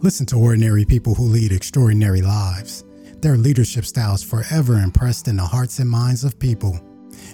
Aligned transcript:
Listen 0.00 0.24
to 0.26 0.36
ordinary 0.36 0.84
people 0.84 1.12
who 1.12 1.24
lead 1.24 1.50
extraordinary 1.50 2.22
lives. 2.22 2.84
Their 3.20 3.36
leadership 3.36 3.84
styles 3.84 4.22
forever 4.22 4.74
impressed 4.74 5.26
in 5.26 5.36
the 5.36 5.42
hearts 5.42 5.80
and 5.80 5.90
minds 5.90 6.22
of 6.22 6.38
people, 6.38 6.78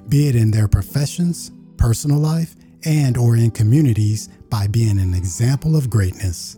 be 0.08 0.28
it 0.28 0.34
in 0.34 0.50
their 0.50 0.66
professions, 0.66 1.52
personal 1.76 2.18
life, 2.18 2.56
and 2.86 3.18
or 3.18 3.36
in 3.36 3.50
communities 3.50 4.30
by 4.48 4.66
being 4.66 4.98
an 4.98 5.12
example 5.12 5.76
of 5.76 5.90
greatness. 5.90 6.56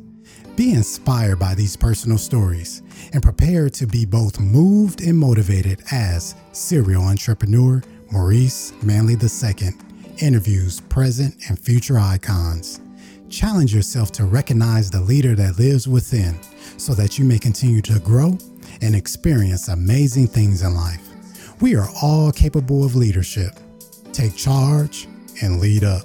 Be 0.55 0.75
inspired 0.75 1.41
by 1.41 1.57
these 1.57 1.77
personal 1.77 2.19
stories 2.19 2.83
and 3.13 3.21
prepare 3.21 3.69
to 3.71 3.87
be 3.89 4.05
both 4.05 4.39
moved 4.39 5.01
and 5.01 5.19
motivated 5.19 5.83
as 5.91 6.37
serial 6.53 7.03
entrepreneur 7.03 7.83
Maurice 8.13 8.73
Manley 8.81 9.15
II 9.15 9.71
interviews 10.19 10.81
present 10.83 11.35
and 11.49 11.59
future 11.59 11.99
icons. 11.99 12.81
Challenge 13.29 13.75
yourself 13.75 14.13
to 14.13 14.25
recognize 14.25 14.91
the 14.91 15.01
leader 15.01 15.35
that 15.35 15.59
lives 15.59 15.89
within 15.89 16.39
so 16.79 16.95
that 16.95 17.19
you 17.19 17.25
may 17.25 17.39
continue 17.39 17.83
to 17.83 17.99
grow 18.01 18.39
and 18.81 18.95
experience 18.95 19.69
amazing 19.69 20.29
things 20.29 20.63
in 20.63 20.75
life. 20.75 21.01
We 21.61 21.75
are 21.77 21.89
all 22.03 22.33
capable 22.33 22.85
of 22.85 22.95
leadership. 22.95 23.53
Take 24.13 24.37
charge 24.37 25.09
and 25.43 25.61
lead 25.61 25.85
up. 25.85 26.03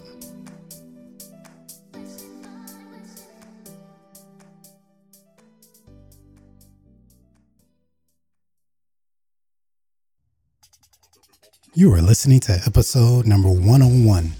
You 11.73 11.93
are 11.93 12.01
listening 12.01 12.41
to 12.41 12.61
episode 12.65 13.25
number 13.25 13.47
101 13.49 14.33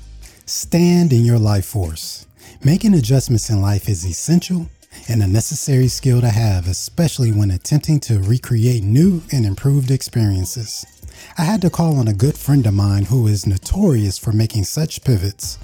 Stand 0.46 1.14
in 1.14 1.24
Your 1.24 1.40
Life 1.40 1.66
Force. 1.66 2.28
Making 2.64 2.94
adjustments 2.94 3.50
in 3.50 3.62
life 3.62 3.90
is 3.90 4.06
essential 4.06 4.68
and 5.08 5.24
a 5.24 5.28
necessary 5.28 5.88
skill 5.88 6.22
to 6.22 6.30
have, 6.30 6.68
especially 6.68 7.32
when 7.32 7.52
attempting 7.52 8.00
to 8.02 8.20
recreate 8.20 8.84
new 8.84 9.24
and 9.32 9.46
improved 9.46 9.90
experiences. 9.90 10.86
I 11.38 11.44
had 11.44 11.62
to 11.62 11.70
call 11.70 11.98
on 11.98 12.08
a 12.08 12.14
good 12.14 12.38
friend 12.38 12.66
of 12.68 12.74
mine 12.74 13.06
who 13.06 13.28
is 13.28 13.48
notorious 13.48 14.18
for 14.18 14.32
making 14.32 14.66
such 14.66 15.04
pivots. 15.04 15.58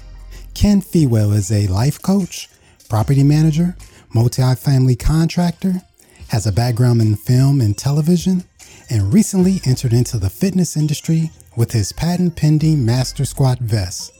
Ken 0.54 0.80
Fewell 0.80 1.32
is 1.32 1.52
a 1.52 1.66
life 1.68 2.00
coach, 2.02 2.48
property 2.88 3.22
manager, 3.22 3.76
multi-family 4.12 4.96
contractor, 4.96 5.82
has 6.28 6.46
a 6.46 6.52
background 6.52 7.00
in 7.00 7.16
film 7.16 7.60
and 7.60 7.76
television, 7.76 8.44
and 8.90 9.12
recently 9.12 9.60
entered 9.64 9.92
into 9.92 10.18
the 10.18 10.30
fitness 10.30 10.76
industry 10.76 11.30
with 11.56 11.72
his 11.72 11.92
patent 11.92 12.36
pending 12.36 12.84
Master 12.84 13.24
Squat 13.24 13.58
vest. 13.58 14.17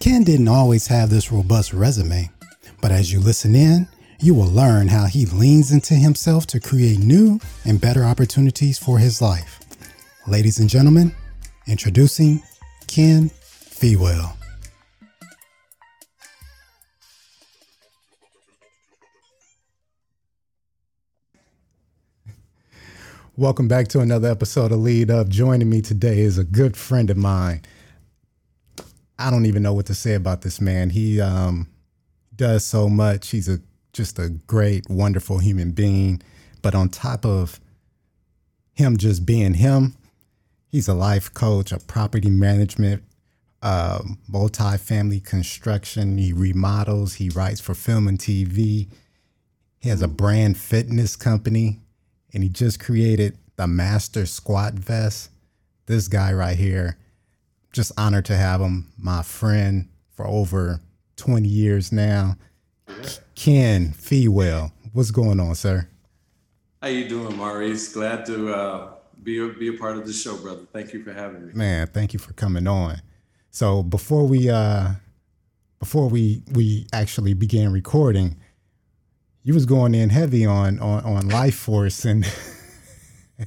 Ken 0.00 0.24
didn't 0.24 0.48
always 0.48 0.86
have 0.86 1.10
this 1.10 1.30
robust 1.30 1.74
resume, 1.74 2.30
but 2.80 2.90
as 2.90 3.12
you 3.12 3.20
listen 3.20 3.54
in, 3.54 3.86
you 4.18 4.34
will 4.34 4.46
learn 4.46 4.88
how 4.88 5.04
he 5.04 5.26
leans 5.26 5.72
into 5.72 5.92
himself 5.92 6.46
to 6.46 6.58
create 6.58 6.98
new 6.98 7.38
and 7.66 7.82
better 7.82 8.02
opportunities 8.02 8.78
for 8.78 8.98
his 8.98 9.20
life. 9.20 9.60
Ladies 10.26 10.58
and 10.58 10.70
gentlemen, 10.70 11.14
introducing 11.66 12.42
Ken 12.86 13.28
Fewell. 13.28 14.32
Welcome 23.36 23.68
back 23.68 23.88
to 23.88 24.00
another 24.00 24.30
episode 24.30 24.72
of 24.72 24.78
Lead 24.78 25.10
Up. 25.10 25.28
Joining 25.28 25.68
me 25.68 25.82
today 25.82 26.20
is 26.20 26.38
a 26.38 26.44
good 26.44 26.74
friend 26.74 27.10
of 27.10 27.18
mine. 27.18 27.60
I 29.20 29.30
don't 29.30 29.46
even 29.46 29.62
know 29.62 29.74
what 29.74 29.86
to 29.86 29.94
say 29.94 30.14
about 30.14 30.42
this 30.42 30.60
man. 30.60 30.90
He 30.90 31.20
um, 31.20 31.68
does 32.34 32.64
so 32.64 32.88
much. 32.88 33.30
He's 33.30 33.48
a 33.48 33.60
just 33.92 34.18
a 34.18 34.30
great, 34.30 34.88
wonderful 34.88 35.38
human 35.38 35.72
being. 35.72 36.22
But 36.62 36.74
on 36.74 36.88
top 36.88 37.24
of 37.24 37.60
him 38.72 38.96
just 38.96 39.26
being 39.26 39.54
him, 39.54 39.96
he's 40.68 40.88
a 40.88 40.94
life 40.94 41.32
coach, 41.34 41.72
a 41.72 41.78
property 41.78 42.30
management, 42.30 43.02
uh, 43.62 44.00
multi-family 44.28 45.20
construction. 45.20 46.18
He 46.18 46.32
remodels. 46.32 47.14
He 47.14 47.28
writes 47.30 47.60
for 47.60 47.74
film 47.74 48.08
and 48.08 48.18
TV. 48.18 48.88
He 49.80 49.88
has 49.88 50.02
a 50.02 50.08
brand 50.08 50.56
fitness 50.56 51.16
company 51.16 51.80
and 52.32 52.42
he 52.42 52.48
just 52.48 52.80
created 52.80 53.36
the 53.56 53.66
master 53.66 54.26
squat 54.26 54.74
vest. 54.74 55.30
This 55.86 56.06
guy 56.06 56.32
right 56.32 56.56
here, 56.56 56.96
just 57.72 57.92
honored 57.98 58.24
to 58.26 58.36
have 58.36 58.60
him, 58.60 58.92
my 58.98 59.22
friend 59.22 59.88
for 60.14 60.26
over 60.26 60.80
20 61.16 61.48
years 61.48 61.92
now. 61.92 62.36
Ken 63.34 63.92
Fewell, 63.92 64.72
what's 64.92 65.10
going 65.10 65.40
on, 65.40 65.54
sir? 65.54 65.88
How 66.82 66.88
you 66.88 67.08
doing, 67.08 67.36
Maurice? 67.36 67.92
Glad 67.92 68.26
to 68.26 68.54
uh, 68.54 68.92
be 69.22 69.38
a, 69.38 69.48
be 69.48 69.68
a 69.68 69.74
part 69.74 69.96
of 69.96 70.06
the 70.06 70.12
show, 70.12 70.36
brother. 70.36 70.62
Thank 70.72 70.92
you 70.92 71.04
for 71.04 71.12
having 71.12 71.46
me. 71.46 71.52
Man, 71.52 71.86
thank 71.86 72.12
you 72.12 72.18
for 72.18 72.32
coming 72.32 72.66
on. 72.66 73.00
So 73.50 73.82
before 73.82 74.26
we 74.26 74.48
uh, 74.48 74.92
before 75.78 76.08
we 76.08 76.42
we 76.52 76.86
actually 76.92 77.34
began 77.34 77.72
recording, 77.72 78.36
you 79.42 79.54
was 79.54 79.66
going 79.66 79.94
in 79.94 80.10
heavy 80.10 80.46
on 80.46 80.78
on 80.78 81.04
on 81.04 81.28
life 81.28 81.56
force 81.56 82.04
and 82.04 82.24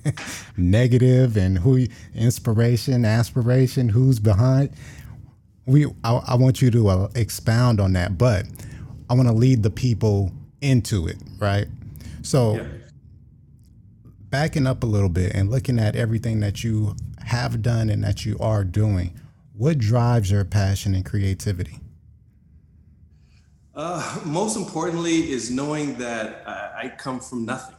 negative 0.58 1.38
and 1.38 1.58
who 1.58 1.86
inspiration 2.16 3.06
aspiration 3.06 3.90
who's 3.90 4.20
behind 4.20 4.70
we 5.66 5.86
i, 6.04 6.14
I 6.28 6.36
want 6.36 6.62
you 6.62 6.72
to 6.72 6.88
uh, 6.90 7.10
expound 7.16 7.80
on 7.80 7.94
that 7.94 8.18
but 8.18 8.46
i 9.10 9.14
want 9.14 9.28
to 9.28 9.34
lead 9.34 9.64
the 9.64 9.70
people 9.70 10.32
into 10.62 11.08
it 11.08 11.18
right 11.40 11.68
so 12.22 12.56
yeah. 12.56 12.64
backing 14.30 14.68
up 14.68 14.84
a 14.84 14.88
little 14.88 15.10
bit 15.10 15.34
and 15.34 15.50
looking 15.50 15.80
at 15.80 15.96
everything 15.96 16.40
that 16.40 16.64
you 16.64 16.96
have 17.26 17.62
done 17.62 17.90
and 17.90 18.04
that 18.04 18.26
you 18.26 18.38
are 18.40 18.64
doing 18.64 19.20
what 19.56 19.78
drives 19.78 20.32
your 20.32 20.44
passion 20.44 20.96
and 20.96 21.06
creativity 21.06 21.80
uh, 23.76 24.20
most 24.24 24.56
importantly 24.56 25.32
is 25.32 25.50
knowing 25.50 25.96
that 25.96 26.44
I, 26.46 26.84
I, 26.84 26.90
come 26.90 27.20
from 27.20 27.46
nothing. 27.46 27.76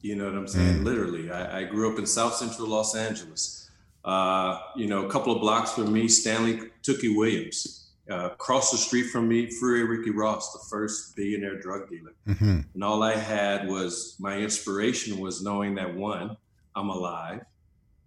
You 0.00 0.16
know 0.16 0.26
what 0.26 0.34
I'm 0.34 0.46
saying? 0.46 0.78
Mm. 0.78 0.84
Literally, 0.84 1.30
I, 1.30 1.60
I, 1.60 1.64
grew 1.64 1.92
up 1.92 1.98
in 1.98 2.06
South 2.06 2.34
Central 2.34 2.68
Los 2.68 2.94
Angeles. 2.94 3.70
Uh, 4.04 4.60
you 4.76 4.86
know, 4.86 5.06
a 5.06 5.10
couple 5.10 5.34
of 5.34 5.40
blocks 5.40 5.72
from 5.72 5.92
me, 5.92 6.08
Stanley 6.08 6.70
Tookie 6.82 7.16
Williams. 7.16 7.90
Uh, 8.10 8.30
across 8.32 8.70
the 8.70 8.78
street 8.78 9.10
from 9.10 9.28
me, 9.28 9.50
Freeway 9.50 9.86
Ricky 9.86 10.10
Ross, 10.10 10.52
the 10.54 10.60
first 10.70 11.14
billionaire 11.14 11.60
drug 11.60 11.90
dealer. 11.90 12.14
Mm-hmm. 12.26 12.60
And 12.72 12.84
all 12.84 13.02
I 13.02 13.14
had 13.14 13.68
was 13.68 14.16
my 14.18 14.38
inspiration 14.38 15.18
was 15.18 15.42
knowing 15.42 15.74
that 15.74 15.94
one, 15.94 16.34
I'm 16.74 16.88
alive. 16.88 17.42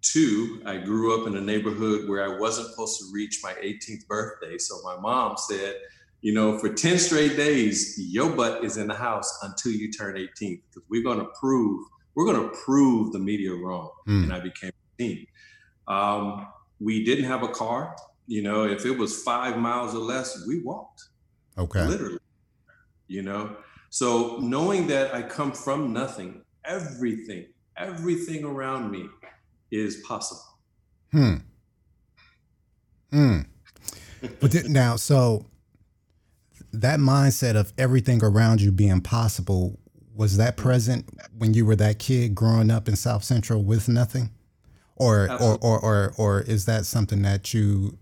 Two, 0.00 0.60
I 0.66 0.78
grew 0.78 1.20
up 1.20 1.28
in 1.28 1.36
a 1.36 1.40
neighborhood 1.40 2.08
where 2.08 2.24
I 2.24 2.36
wasn't 2.36 2.70
supposed 2.70 2.98
to 2.98 3.06
reach 3.12 3.40
my 3.44 3.52
18th 3.52 4.08
birthday. 4.08 4.58
So 4.58 4.82
my 4.82 4.98
mom 4.98 5.36
said, 5.36 5.76
you 6.22 6.32
know, 6.32 6.56
for 6.56 6.72
10 6.72 6.98
straight 6.98 7.36
days, 7.36 7.96
your 7.98 8.30
butt 8.30 8.64
is 8.64 8.76
in 8.76 8.86
the 8.86 8.94
house 8.94 9.40
until 9.42 9.72
you 9.72 9.90
turn 9.90 10.16
18 10.16 10.62
because 10.70 10.82
we're 10.88 11.02
going 11.02 11.18
to 11.18 11.26
prove, 11.38 11.84
we're 12.14 12.24
going 12.24 12.48
to 12.48 12.56
prove 12.64 13.12
the 13.12 13.18
media 13.18 13.52
wrong. 13.52 13.90
Mm. 14.06 14.24
And 14.24 14.32
I 14.32 14.38
became 14.38 14.70
18. 15.00 15.26
Um, 15.88 16.46
we 16.78 17.04
didn't 17.04 17.24
have 17.24 17.42
a 17.42 17.48
car. 17.48 17.96
You 18.28 18.42
know, 18.42 18.64
if 18.64 18.86
it 18.86 18.96
was 18.96 19.22
five 19.24 19.58
miles 19.58 19.96
or 19.96 19.98
less, 19.98 20.46
we 20.46 20.62
walked. 20.62 21.02
Okay. 21.58 21.84
Literally. 21.84 22.18
You 23.08 23.22
know, 23.22 23.56
so 23.90 24.38
knowing 24.38 24.86
that 24.86 25.12
I 25.12 25.22
come 25.22 25.52
from 25.52 25.92
nothing, 25.92 26.42
everything, 26.64 27.46
everything 27.76 28.44
around 28.44 28.92
me 28.92 29.08
is 29.72 29.96
possible. 30.06 30.40
Hmm. 31.10 31.34
Hmm. 33.10 33.40
But 34.40 34.68
now, 34.68 34.96
so 34.96 35.46
that 36.72 36.98
mindset 36.98 37.54
of 37.54 37.72
everything 37.76 38.22
around 38.22 38.60
you 38.60 38.72
being 38.72 39.00
possible 39.00 39.78
was 40.14 40.36
that 40.36 40.56
present 40.56 41.08
when 41.36 41.54
you 41.54 41.64
were 41.64 41.76
that 41.76 41.98
kid 41.98 42.34
growing 42.34 42.70
up 42.70 42.88
in 42.88 42.96
South 42.96 43.24
Central 43.24 43.62
with 43.62 43.88
nothing, 43.88 44.30
or 44.96 45.28
uh, 45.30 45.38
or, 45.38 45.58
or 45.58 45.80
or 45.80 46.14
or 46.18 46.40
is 46.42 46.66
that 46.66 46.86
something 46.86 47.22
that 47.22 47.54
you 47.54 47.98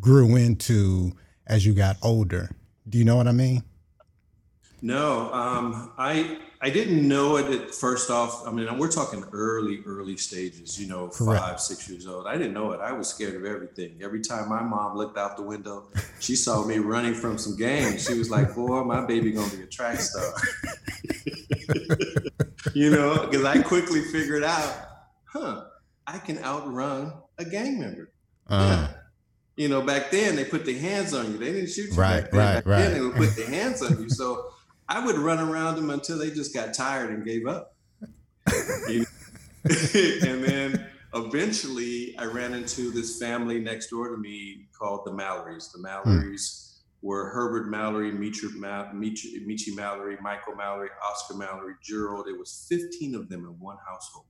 grew 0.00 0.36
into 0.36 1.12
as 1.46 1.64
you 1.64 1.74
got 1.74 1.96
older? 2.02 2.50
Do 2.88 2.98
you 2.98 3.04
know 3.04 3.16
what 3.16 3.28
I 3.28 3.32
mean? 3.32 3.62
No, 4.84 5.32
um, 5.32 5.92
I 5.96 6.36
I 6.60 6.68
didn't 6.68 7.08
know 7.08 7.38
it 7.38 7.50
at 7.50 7.74
first 7.74 8.10
off. 8.10 8.46
I 8.46 8.52
mean, 8.52 8.76
we're 8.76 8.92
talking 8.92 9.24
early, 9.32 9.82
early 9.86 10.18
stages, 10.18 10.78
you 10.78 10.86
know, 10.86 11.08
Correct. 11.08 11.42
five, 11.42 11.58
six 11.58 11.88
years 11.88 12.06
old. 12.06 12.26
I 12.26 12.36
didn't 12.36 12.52
know 12.52 12.72
it. 12.72 12.80
I 12.80 12.92
was 12.92 13.08
scared 13.08 13.34
of 13.34 13.46
everything. 13.46 13.98
Every 14.02 14.20
time 14.20 14.46
my 14.50 14.62
mom 14.62 14.94
looked 14.94 15.16
out 15.16 15.38
the 15.38 15.42
window, 15.42 15.88
she 16.20 16.36
saw 16.36 16.66
me 16.66 16.80
running 16.80 17.14
from 17.14 17.38
some 17.38 17.56
game. 17.56 17.96
She 17.96 18.12
was 18.12 18.30
like, 18.30 18.54
boy, 18.54 18.84
my 18.84 19.06
baby 19.06 19.32
gonna 19.32 19.56
be 19.56 19.62
a 19.62 19.66
track 19.66 20.00
star. 20.00 20.30
you 22.74 22.90
know, 22.90 23.26
because 23.26 23.42
I 23.42 23.62
quickly 23.62 24.02
figured 24.02 24.44
out, 24.44 24.70
huh, 25.24 25.64
I 26.06 26.18
can 26.18 26.44
outrun 26.44 27.10
a 27.38 27.46
gang 27.46 27.80
member. 27.80 28.12
Uh-huh. 28.48 28.66
Yeah. 28.66 28.88
You 29.56 29.68
know, 29.68 29.80
back 29.80 30.10
then 30.10 30.36
they 30.36 30.44
put 30.44 30.66
their 30.66 30.78
hands 30.78 31.14
on 31.14 31.32
you. 31.32 31.38
They 31.38 31.54
didn't 31.54 31.70
shoot 31.70 31.88
you. 31.88 31.96
Right, 31.96 32.20
back 32.20 32.30
then. 32.32 32.40
right, 32.40 32.54
back 32.56 32.66
right. 32.66 32.78
Then 32.80 32.92
they 32.92 33.00
would 33.00 33.14
put 33.14 33.34
their 33.34 33.48
hands 33.48 33.80
on 33.80 34.02
you. 34.02 34.10
So 34.10 34.50
I 34.88 35.04
would 35.04 35.16
run 35.16 35.40
around 35.40 35.76
them 35.76 35.90
until 35.90 36.18
they 36.18 36.30
just 36.30 36.54
got 36.54 36.74
tired 36.74 37.10
and 37.10 37.24
gave 37.24 37.46
up. 37.46 37.74
and 39.64 40.44
then 40.44 40.86
eventually 41.14 42.14
I 42.18 42.26
ran 42.26 42.52
into 42.52 42.90
this 42.90 43.18
family 43.18 43.60
next 43.60 43.88
door 43.88 44.08
to 44.10 44.16
me 44.18 44.66
called 44.78 45.06
the 45.06 45.12
Mallorys. 45.12 45.72
The 45.72 45.78
Mallorys 45.78 46.80
hmm. 47.00 47.06
were 47.06 47.30
Herbert 47.30 47.70
Mallory, 47.70 48.12
Michi, 48.12 48.50
Michi, 48.54 49.46
Michi 49.46 49.74
Mallory, 49.74 50.18
Michael 50.20 50.54
Mallory, 50.54 50.90
Oscar 51.08 51.34
Mallory, 51.34 51.74
Gerald. 51.82 52.28
It 52.28 52.38
was 52.38 52.66
15 52.68 53.14
of 53.14 53.28
them 53.28 53.46
in 53.46 53.58
one 53.58 53.78
household. 53.88 54.26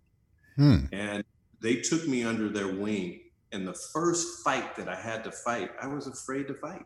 Hmm. 0.57 0.87
And 0.93 1.25
they 1.61 1.77
took 1.77 2.07
me 2.07 2.23
under 2.23 2.49
their 2.49 2.69
wing. 2.69 3.21
And 3.51 3.67
the 3.67 3.75
first 3.75 4.45
fight 4.45 4.77
that 4.77 4.89
I 4.89 4.97
had 4.97 5.25
to 5.25 5.33
fight, 5.33 5.71
I 5.81 5.87
was 5.87 6.07
afraid 6.07 6.47
to 6.49 6.55
fight. 6.55 6.85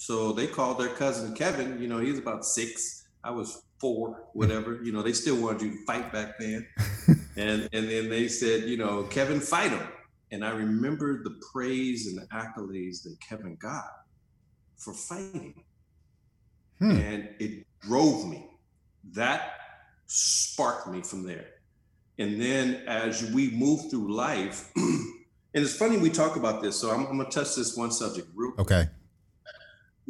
So 0.00 0.32
they 0.32 0.46
called 0.46 0.78
their 0.78 0.88
cousin 0.88 1.34
Kevin. 1.34 1.78
You 1.78 1.86
know, 1.86 1.98
he's 1.98 2.18
about 2.18 2.46
six. 2.46 3.06
I 3.22 3.30
was 3.30 3.64
four, 3.78 4.28
whatever. 4.32 4.80
You 4.82 4.92
know, 4.92 5.02
they 5.02 5.12
still 5.12 5.36
wanted 5.36 5.60
you 5.60 5.70
to 5.72 5.84
fight 5.84 6.10
back 6.10 6.38
then. 6.38 6.66
and 7.36 7.68
and 7.74 7.90
then 7.90 8.08
they 8.08 8.26
said, 8.26 8.62
you 8.62 8.78
know, 8.78 9.02
Kevin, 9.02 9.40
fight 9.40 9.72
him. 9.72 9.86
And 10.32 10.42
I 10.42 10.52
remember 10.52 11.22
the 11.22 11.38
praise 11.52 12.06
and 12.06 12.16
the 12.16 12.26
accolades 12.28 13.02
that 13.02 13.18
Kevin 13.20 13.56
got 13.60 13.84
for 14.78 14.94
fighting. 14.94 15.64
Hmm. 16.78 16.92
And 16.92 17.28
it 17.38 17.66
drove 17.82 18.26
me. 18.26 18.48
That 19.12 19.52
sparked 20.06 20.88
me 20.88 21.02
from 21.02 21.24
there. 21.26 21.44
And 22.18 22.40
then 22.40 22.84
as 22.86 23.30
we 23.32 23.50
move 23.50 23.90
through 23.90 24.14
life, 24.14 24.72
and 24.76 25.12
it's 25.52 25.76
funny 25.76 25.98
we 25.98 26.08
talk 26.08 26.36
about 26.36 26.62
this, 26.62 26.80
so 26.80 26.90
I'm, 26.90 27.06
I'm 27.06 27.18
gonna 27.18 27.28
touch 27.28 27.54
this 27.54 27.76
one 27.76 27.90
subject 27.90 28.28
real 28.34 28.52
quick. 28.52 28.66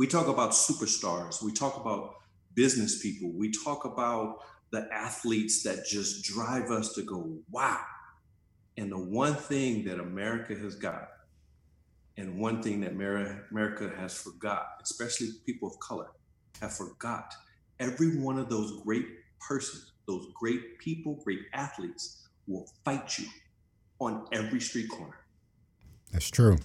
We 0.00 0.06
talk 0.06 0.28
about 0.28 0.52
superstars, 0.52 1.42
we 1.42 1.52
talk 1.52 1.76
about 1.76 2.14
business 2.54 3.02
people, 3.02 3.32
we 3.32 3.50
talk 3.50 3.84
about 3.84 4.38
the 4.70 4.88
athletes 4.90 5.62
that 5.64 5.84
just 5.84 6.24
drive 6.24 6.70
us 6.70 6.94
to 6.94 7.02
go, 7.02 7.36
wow. 7.50 7.82
And 8.78 8.90
the 8.90 8.96
one 8.98 9.34
thing 9.34 9.84
that 9.84 10.00
America 10.00 10.54
has 10.54 10.74
got, 10.74 11.08
and 12.16 12.40
one 12.40 12.62
thing 12.62 12.80
that 12.80 12.92
America 12.92 13.92
has 13.94 14.14
forgot, 14.14 14.80
especially 14.82 15.32
people 15.44 15.68
of 15.68 15.78
color, 15.80 16.06
have 16.62 16.72
forgot, 16.72 17.34
every 17.78 18.16
one 18.16 18.38
of 18.38 18.48
those 18.48 18.80
great 18.82 19.04
persons, 19.38 19.92
those 20.06 20.28
great 20.32 20.78
people, 20.78 21.20
great 21.22 21.40
athletes 21.52 22.26
will 22.46 22.66
fight 22.86 23.18
you 23.18 23.26
on 23.98 24.24
every 24.32 24.62
street 24.62 24.88
corner. 24.88 25.18
That's 26.10 26.30
true. 26.30 26.56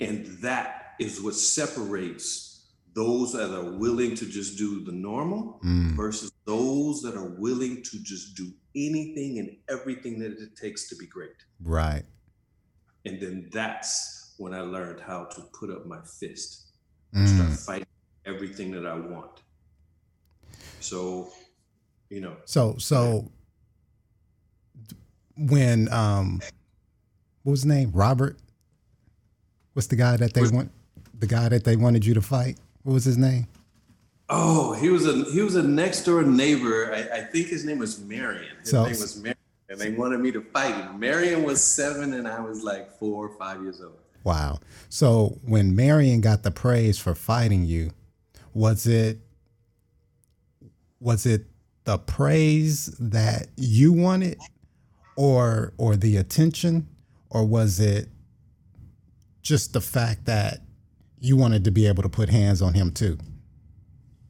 And 0.00 0.26
that 0.42 0.84
is 0.98 1.22
what 1.22 1.34
separates 1.34 2.48
those 2.94 3.32
that 3.32 3.54
are 3.54 3.78
willing 3.78 4.14
to 4.16 4.26
just 4.26 4.58
do 4.58 4.84
the 4.84 4.92
normal 4.92 5.60
mm. 5.64 5.94
versus 5.94 6.32
those 6.46 7.00
that 7.02 7.14
are 7.14 7.36
willing 7.38 7.82
to 7.82 8.02
just 8.02 8.36
do 8.36 8.50
anything 8.74 9.38
and 9.38 9.56
everything 9.68 10.18
that 10.18 10.32
it 10.32 10.56
takes 10.56 10.88
to 10.88 10.96
be 10.96 11.06
great. 11.06 11.30
Right. 11.62 12.02
And 13.04 13.20
then 13.20 13.50
that's 13.52 14.34
when 14.38 14.52
I 14.54 14.60
learned 14.60 15.00
how 15.00 15.24
to 15.24 15.42
put 15.52 15.70
up 15.70 15.86
my 15.86 16.00
fist 16.18 16.72
and 17.12 17.26
mm. 17.26 17.36
start 17.36 17.52
fighting 17.52 17.86
everything 18.26 18.70
that 18.72 18.86
I 18.86 18.94
want. 18.94 19.42
So, 20.80 21.30
you 22.10 22.20
know. 22.20 22.36
So, 22.46 22.76
so 22.78 23.30
when, 25.36 25.92
um, 25.92 26.40
what 27.42 27.52
was 27.52 27.60
his 27.60 27.66
name? 27.66 27.92
Robert? 27.92 28.36
What's 29.74 29.86
the 29.86 29.96
guy 29.96 30.16
that 30.16 30.34
they 30.34 30.42
want? 30.48 30.72
The 31.18 31.26
guy 31.26 31.48
that 31.48 31.64
they 31.64 31.76
wanted 31.76 32.04
you 32.04 32.14
to 32.14 32.22
fight? 32.22 32.58
What 32.82 32.94
was 32.94 33.04
his 33.04 33.18
name? 33.18 33.46
Oh, 34.30 34.74
he 34.74 34.90
was 34.90 35.06
a 35.06 35.24
he 35.30 35.40
was 35.40 35.56
a 35.56 35.62
next 35.62 36.04
door 36.04 36.22
neighbor. 36.22 36.92
I, 36.94 37.18
I 37.18 37.20
think 37.22 37.48
his 37.48 37.64
name 37.64 37.78
was 37.78 37.98
Marion. 38.00 38.56
His 38.60 38.70
so, 38.70 38.82
name 38.82 38.90
was 38.90 39.16
Marion, 39.16 39.36
and 39.70 39.78
they 39.78 39.90
wanted 39.90 40.20
me 40.20 40.30
to 40.32 40.42
fight 40.42 40.74
him. 40.74 41.00
Marion 41.00 41.44
was 41.44 41.62
seven, 41.62 42.12
and 42.12 42.28
I 42.28 42.40
was 42.40 42.62
like 42.62 42.98
four 42.98 43.26
or 43.26 43.36
five 43.36 43.62
years 43.62 43.80
old. 43.80 43.96
Wow. 44.24 44.58
So 44.90 45.38
when 45.44 45.74
Marion 45.74 46.20
got 46.20 46.42
the 46.42 46.50
praise 46.50 46.98
for 46.98 47.14
fighting 47.14 47.64
you, 47.64 47.90
was 48.52 48.86
it 48.86 49.18
was 51.00 51.24
it 51.24 51.46
the 51.84 51.96
praise 51.98 52.86
that 52.98 53.48
you 53.56 53.94
wanted, 53.94 54.38
or 55.16 55.72
or 55.78 55.96
the 55.96 56.18
attention, 56.18 56.86
or 57.30 57.46
was 57.46 57.80
it 57.80 58.08
just 59.40 59.72
the 59.72 59.80
fact 59.80 60.26
that 60.26 60.60
you 61.20 61.36
wanted 61.36 61.64
to 61.64 61.70
be 61.70 61.86
able 61.86 62.02
to 62.02 62.08
put 62.08 62.28
hands 62.28 62.62
on 62.62 62.74
him 62.74 62.90
too. 62.90 63.18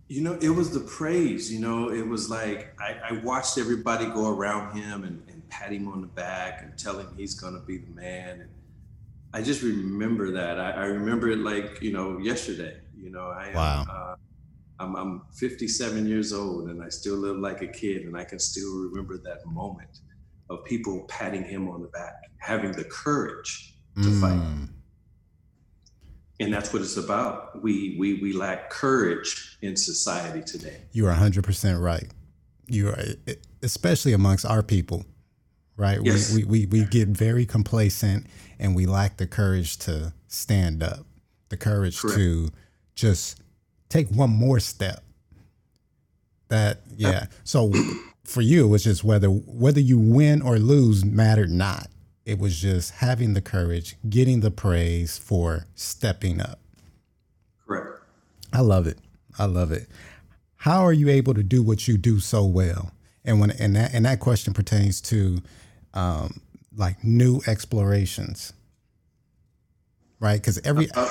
You 0.08 0.23
know, 0.23 0.38
it 0.40 0.49
was 0.49 0.73
the 0.73 0.81
praise. 0.81 1.52
You 1.52 1.61
know, 1.61 1.90
it 1.90 2.06
was 2.06 2.31
like 2.31 2.75
I, 2.81 2.96
I 3.11 3.12
watched 3.23 3.58
everybody 3.58 4.06
go 4.06 4.31
around 4.31 4.76
him 4.76 5.05
and, 5.05 5.23
and, 5.29 5.37
pat 5.50 5.73
him 5.73 5.88
on 5.88 6.02
the 6.02 6.06
back 6.06 6.61
and 6.62 6.79
tell 6.79 6.99
him 6.99 7.06
he's 7.17 7.35
going 7.35 7.55
to 7.55 7.61
be 7.61 7.79
the 7.79 7.90
man. 7.93 8.43
And 8.43 8.50
I 9.32 9.40
just 9.40 9.62
remember 9.62 10.31
that. 10.32 10.61
I, 10.61 10.73
I, 10.73 10.85
remember 10.85 11.31
it 11.31 11.38
like 11.38 11.81
you 11.81 11.90
know 11.90 12.19
yesterday. 12.19 12.76
You 12.94 13.11
know, 13.11 13.29
I 13.29 13.52
wow. 13.55 13.85
Uh, 13.90 14.17
I'm, 14.79 14.94
I'm 14.94 15.23
57 15.32 16.06
years 16.06 16.35
old 16.35 16.69
and 16.69 16.82
I 16.82 16.90
still 16.90 17.17
live 17.17 17.38
like 17.38 17.62
a 17.62 17.67
kid, 17.67 18.02
and 18.02 18.17
I 18.17 18.25
can 18.25 18.38
still 18.38 18.85
remember 18.85 19.19
that 19.25 19.44
moment 19.46 20.00
of 20.50 20.64
people 20.64 21.05
patting 21.08 21.44
him 21.44 21.69
on 21.69 21.81
the 21.81 21.88
back, 21.88 22.14
having 22.38 22.73
the 22.73 22.85
courage 22.85 23.75
to 23.96 24.08
mm. 24.08 24.20
fight 24.20 24.69
and 26.40 26.52
that's 26.52 26.73
what 26.73 26.82
it's 26.82 26.96
about. 26.96 27.62
We 27.62 27.96
we 27.99 28.14
we 28.14 28.32
lack 28.32 28.70
courage 28.70 29.58
in 29.62 29.76
society 29.76 30.43
today. 30.43 30.82
You 30.93 31.06
are 31.06 31.14
100% 31.14 31.81
right. 31.81 32.06
You 32.67 32.88
are 32.90 33.02
especially 33.62 34.12
amongst 34.12 34.44
our 34.44 34.62
people, 34.62 35.05
right? 35.76 35.99
Yes. 36.02 36.32
We, 36.35 36.44
we 36.44 36.67
we 36.67 36.81
we 36.81 36.85
get 36.87 37.08
very 37.08 37.46
complacent 37.46 38.26
and 38.58 38.75
we 38.75 38.87
lack 38.87 39.17
the 39.17 39.26
courage 39.26 39.79
to 39.79 40.12
stand 40.29 40.82
up. 40.82 41.06
The 41.49 41.56
courage 41.56 42.00
Correct. 42.00 42.17
to 42.19 42.50
just 42.94 43.40
take 43.88 44.08
one 44.08 44.31
more 44.31 44.61
step. 44.61 45.02
That 46.49 46.81
yeah. 46.96 47.26
So 47.44 47.73
for 48.25 48.43
you 48.43 48.67
it 48.67 48.69
was 48.69 48.85
just 48.85 49.02
whether 49.02 49.29
whether 49.29 49.81
you 49.81 49.99
win 49.99 50.43
or 50.43 50.58
lose 50.58 51.05
mattered 51.05 51.50
not 51.50 51.88
it 52.29 52.39
was 52.39 52.61
just 52.61 52.91
having 52.97 53.33
the 53.33 53.41
courage, 53.41 53.97
getting 54.07 54.41
the 54.41 54.51
praise 54.51 55.17
for 55.17 55.65
stepping 55.75 56.43
up. 56.43 56.61
Correct. 57.67 58.03
I 58.53 58.61
love 58.61 58.87
it. 58.87 58.99
I 59.39 59.47
love 59.47 59.73
it. 59.73 59.89
How 60.57 60.85
are 60.85 60.93
you 60.93 61.09
able 61.09 61.33
to 61.33 61.43
do 61.43 61.63
what 61.63 61.89
you 61.89 61.97
do 61.97 62.21
so 62.21 62.45
well? 62.45 62.93
And 63.25 63.41
when 63.41 63.50
and 63.52 63.75
that 63.76 63.95
and 63.95 64.05
that 64.05 64.21
question 64.21 64.52
pertains 64.52 65.00
to 65.02 65.41
um, 65.95 66.43
like 66.76 67.02
new 67.02 67.41
explorations, 67.47 68.52
right? 70.21 70.38
Because 70.38 70.61
every 70.67 70.91
uh, 70.95 71.09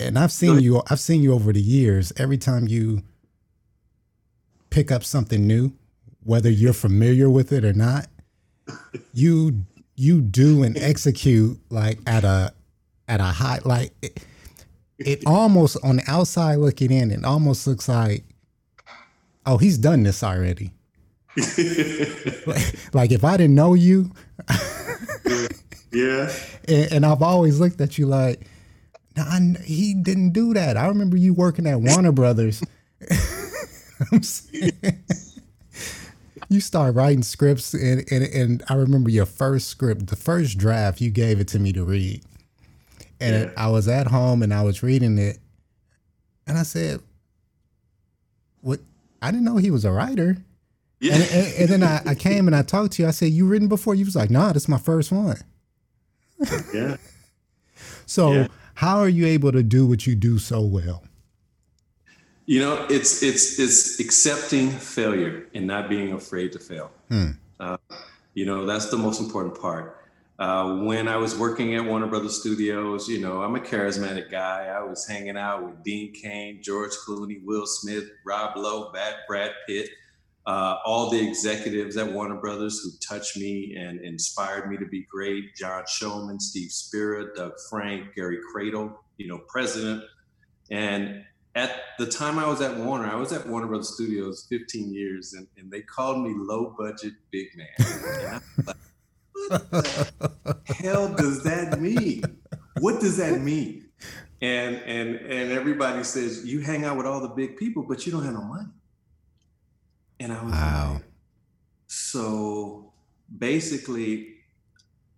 and 0.00 0.18
I've 0.18 0.32
seen 0.32 0.60
you 0.60 0.82
I've 0.88 1.00
seen 1.00 1.22
you 1.22 1.34
over 1.34 1.52
the 1.52 1.60
years. 1.60 2.10
Every 2.16 2.38
time 2.38 2.68
you 2.68 3.02
pick 4.70 4.90
up 4.90 5.04
something 5.04 5.46
new, 5.46 5.72
whether 6.22 6.48
you're 6.48 6.72
familiar 6.72 7.28
with 7.28 7.52
it 7.52 7.66
or 7.66 7.74
not, 7.74 8.06
you 9.12 9.66
you 9.96 10.20
do 10.20 10.62
and 10.62 10.76
execute 10.76 11.58
like 11.70 11.98
at 12.06 12.24
a 12.24 12.52
at 13.08 13.20
a 13.20 13.24
high 13.24 13.60
like 13.64 13.92
it, 14.02 14.22
it 14.98 15.22
almost 15.26 15.76
on 15.82 15.96
the 15.96 16.02
outside 16.06 16.56
looking 16.56 16.90
in 16.90 17.10
it 17.10 17.24
almost 17.24 17.66
looks 17.66 17.88
like 17.88 18.24
oh 19.46 19.58
he's 19.58 19.78
done 19.78 20.02
this 20.02 20.22
already. 20.22 20.72
Like, 22.46 22.76
like, 22.94 23.12
if 23.12 23.24
i 23.24 23.36
didn't 23.36 23.56
know 23.56 23.74
you 23.74 24.12
yeah. 25.92 26.32
And, 26.66 26.92
and, 26.92 27.06
i've 27.06 27.22
always 27.22 27.60
looked 27.60 27.80
at 27.80 27.98
you 27.98 28.06
like 28.06 28.46
no 29.16 29.24
nah, 29.24 29.58
he 29.60 29.94
didn't 29.94 30.30
do 30.30 30.54
that. 30.54 30.76
I 30.76 30.86
remember 30.88 31.16
you 31.16 31.34
working 31.34 31.66
at 31.66 31.80
warner 31.80 32.12
brothers. 32.12 32.62
I'm 34.12 34.22
saying, 34.22 34.72
you 36.48 36.60
start 36.60 36.94
writing 36.94 37.22
scripts, 37.22 37.74
and, 37.74 38.04
and 38.10 38.24
and 38.24 38.62
I 38.68 38.74
remember 38.74 39.10
your 39.10 39.26
first 39.26 39.68
script, 39.68 40.06
the 40.08 40.16
first 40.16 40.58
draft. 40.58 41.00
You 41.00 41.10
gave 41.10 41.40
it 41.40 41.48
to 41.48 41.58
me 41.58 41.72
to 41.72 41.84
read, 41.84 42.22
and 43.20 43.44
yeah. 43.44 43.50
I 43.56 43.68
was 43.68 43.88
at 43.88 44.08
home 44.08 44.42
and 44.42 44.52
I 44.52 44.62
was 44.62 44.82
reading 44.82 45.18
it, 45.18 45.38
and 46.46 46.58
I 46.58 46.62
said, 46.62 47.00
"What? 48.60 48.80
I 49.22 49.30
didn't 49.30 49.44
know 49.44 49.56
he 49.56 49.70
was 49.70 49.84
a 49.84 49.92
writer." 49.92 50.36
Yeah. 51.00 51.14
And, 51.14 51.22
and, 51.22 51.54
and 51.58 51.68
then 51.68 51.82
I, 51.82 52.02
I 52.10 52.14
came 52.14 52.46
and 52.46 52.56
I 52.56 52.62
talked 52.62 52.92
to 52.92 53.02
you. 53.02 53.08
I 53.08 53.12
said, 53.12 53.32
"You 53.32 53.46
written 53.46 53.68
before?" 53.68 53.94
You 53.94 54.04
was 54.04 54.16
like, 54.16 54.30
"Nah, 54.30 54.52
this 54.52 54.64
is 54.64 54.68
my 54.68 54.78
first 54.78 55.12
one." 55.12 55.38
yeah. 56.72 56.96
So, 58.06 58.32
yeah. 58.32 58.48
how 58.74 58.98
are 58.98 59.08
you 59.08 59.24
able 59.26 59.50
to 59.50 59.62
do 59.62 59.86
what 59.86 60.06
you 60.06 60.14
do 60.14 60.38
so 60.38 60.60
well? 60.60 61.02
You 62.46 62.60
know, 62.60 62.86
it's 62.90 63.22
it's 63.22 63.58
it's 63.58 64.00
accepting 64.00 64.70
failure 64.70 65.46
and 65.54 65.66
not 65.66 65.88
being 65.88 66.12
afraid 66.12 66.52
to 66.52 66.58
fail. 66.58 66.90
Hmm. 67.08 67.30
Uh, 67.58 67.78
you 68.34 68.44
know, 68.44 68.66
that's 68.66 68.90
the 68.90 68.98
most 68.98 69.20
important 69.20 69.60
part. 69.60 70.04
Uh, 70.38 70.78
when 70.78 71.06
I 71.06 71.16
was 71.16 71.38
working 71.38 71.76
at 71.76 71.84
Warner 71.84 72.08
Brothers 72.08 72.40
Studios, 72.40 73.08
you 73.08 73.20
know, 73.20 73.42
I'm 73.42 73.54
a 73.54 73.60
charismatic 73.60 74.30
guy. 74.30 74.66
I 74.66 74.82
was 74.82 75.06
hanging 75.06 75.36
out 75.36 75.64
with 75.64 75.82
Dean 75.84 76.12
Cain, 76.12 76.60
George 76.60 76.90
Clooney, 77.06 77.42
Will 77.44 77.66
Smith, 77.66 78.10
Rob 78.26 78.56
Lowe, 78.56 78.90
Brad, 78.90 79.14
Brad 79.28 79.52
Pitt, 79.68 79.90
uh, 80.46 80.78
all 80.84 81.08
the 81.08 81.26
executives 81.26 81.96
at 81.96 82.12
Warner 82.12 82.34
Brothers 82.34 82.80
who 82.80 82.90
touched 83.00 83.36
me 83.36 83.76
and 83.76 84.00
inspired 84.00 84.68
me 84.68 84.76
to 84.76 84.86
be 84.86 85.06
great. 85.08 85.54
John 85.54 85.84
Showman, 85.86 86.40
Steve 86.40 86.72
Spera, 86.72 87.32
Doug 87.34 87.52
Frank, 87.70 88.14
Gary 88.16 88.38
Cradle, 88.52 89.04
you 89.16 89.28
know, 89.28 89.38
president. 89.48 90.02
And 90.70 91.24
at 91.54 91.70
the 91.98 92.06
time 92.06 92.38
I 92.38 92.46
was 92.48 92.60
at 92.60 92.76
Warner, 92.76 93.06
I 93.06 93.14
was 93.14 93.32
at 93.32 93.46
Warner 93.46 93.66
Brothers 93.66 93.94
Studios 93.94 94.46
15 94.48 94.92
years, 94.92 95.34
and, 95.34 95.46
and 95.56 95.70
they 95.70 95.82
called 95.82 96.26
me 96.26 96.34
low 96.36 96.74
budget 96.76 97.12
big 97.30 97.48
man. 97.56 98.40
what 99.48 100.66
the 100.66 100.74
hell 100.78 101.14
does 101.14 101.44
that 101.44 101.80
mean? 101.80 102.22
What 102.80 103.00
does 103.00 103.16
that 103.18 103.40
mean? 103.40 103.88
And 104.42 104.76
and 104.76 105.16
and 105.16 105.52
everybody 105.52 106.02
says 106.02 106.44
you 106.44 106.60
hang 106.60 106.84
out 106.84 106.96
with 106.96 107.06
all 107.06 107.20
the 107.20 107.28
big 107.28 107.56
people, 107.56 107.84
but 107.88 108.04
you 108.04 108.12
don't 108.12 108.24
have 108.24 108.34
no 108.34 108.42
money. 108.42 108.68
And 110.20 110.32
I 110.32 110.42
was 110.42 110.52
wow. 110.52 110.92
like, 110.94 111.02
so 111.86 112.92
basically, 113.38 114.34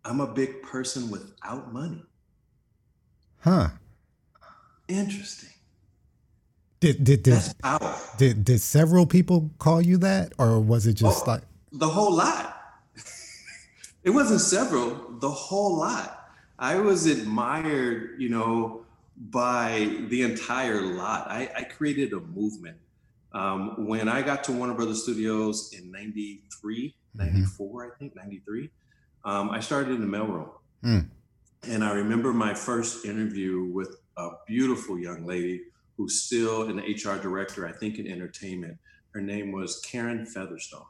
I'm 0.05 0.21
a 0.21 0.27
big 0.27 0.63
person 0.63 1.11
without 1.11 1.73
money. 1.73 2.03
Huh. 3.41 3.69
Interesting. 4.89 5.56
Did 6.81 7.05
did 7.05 7.23
did, 7.23 7.43
did 8.19 8.45
did 8.45 8.61
several 8.61 9.07
people 9.07 9.51
call 9.59 9.81
you 9.81 9.97
that, 9.99 10.33
or 10.39 10.61
was 10.61 10.87
it 10.87 10.95
just 10.95 11.27
oh, 11.27 11.31
like 11.31 11.43
the 11.73 11.89
whole 11.89 12.13
lot? 12.13 12.61
it 14.05 14.11
wasn't 14.11 14.41
several, 14.41 15.19
the 15.19 15.31
whole 15.31 15.79
lot. 15.79 16.31
I 16.59 16.77
was 16.77 17.07
admired, 17.07 18.21
you 18.21 18.29
know, 18.29 18.85
by 19.17 19.91
the 20.09 20.23
entire 20.23 20.83
lot. 20.83 21.29
I, 21.31 21.51
I 21.57 21.63
created 21.65 22.13
a 22.13 22.21
movement. 22.21 22.77
Um, 23.33 23.87
when 23.87 24.09
I 24.09 24.23
got 24.23 24.45
to 24.45 24.53
Warner 24.53 24.73
Brothers 24.75 25.03
Studios 25.03 25.75
in 25.75 25.91
93, 25.91 26.95
mm-hmm. 27.17 27.35
94, 27.35 27.93
I 27.93 27.99
think, 27.99 28.17
93, 28.17 28.71
um, 29.25 29.51
I 29.51 29.61
started 29.61 29.95
in 29.95 30.01
the 30.01 30.17
mailroom. 30.17 30.49
Mm. 30.83 31.09
And 31.65 31.85
I 31.85 31.93
remember 31.93 32.33
my 32.33 32.55
first 32.55 33.05
interview 33.05 33.65
with 33.65 33.97
a 34.17 34.31
beautiful 34.47 34.99
young 34.99 35.27
lady 35.27 35.63
who's 35.97 36.23
still 36.23 36.69
an 36.69 36.79
HR 36.79 37.19
director, 37.21 37.67
I 37.67 37.73
think, 37.73 37.99
in 37.99 38.07
entertainment. 38.07 38.79
Her 39.15 39.21
name 39.21 39.53
was 39.53 39.81
Karen 39.81 40.27
Featherstone. 40.27 40.85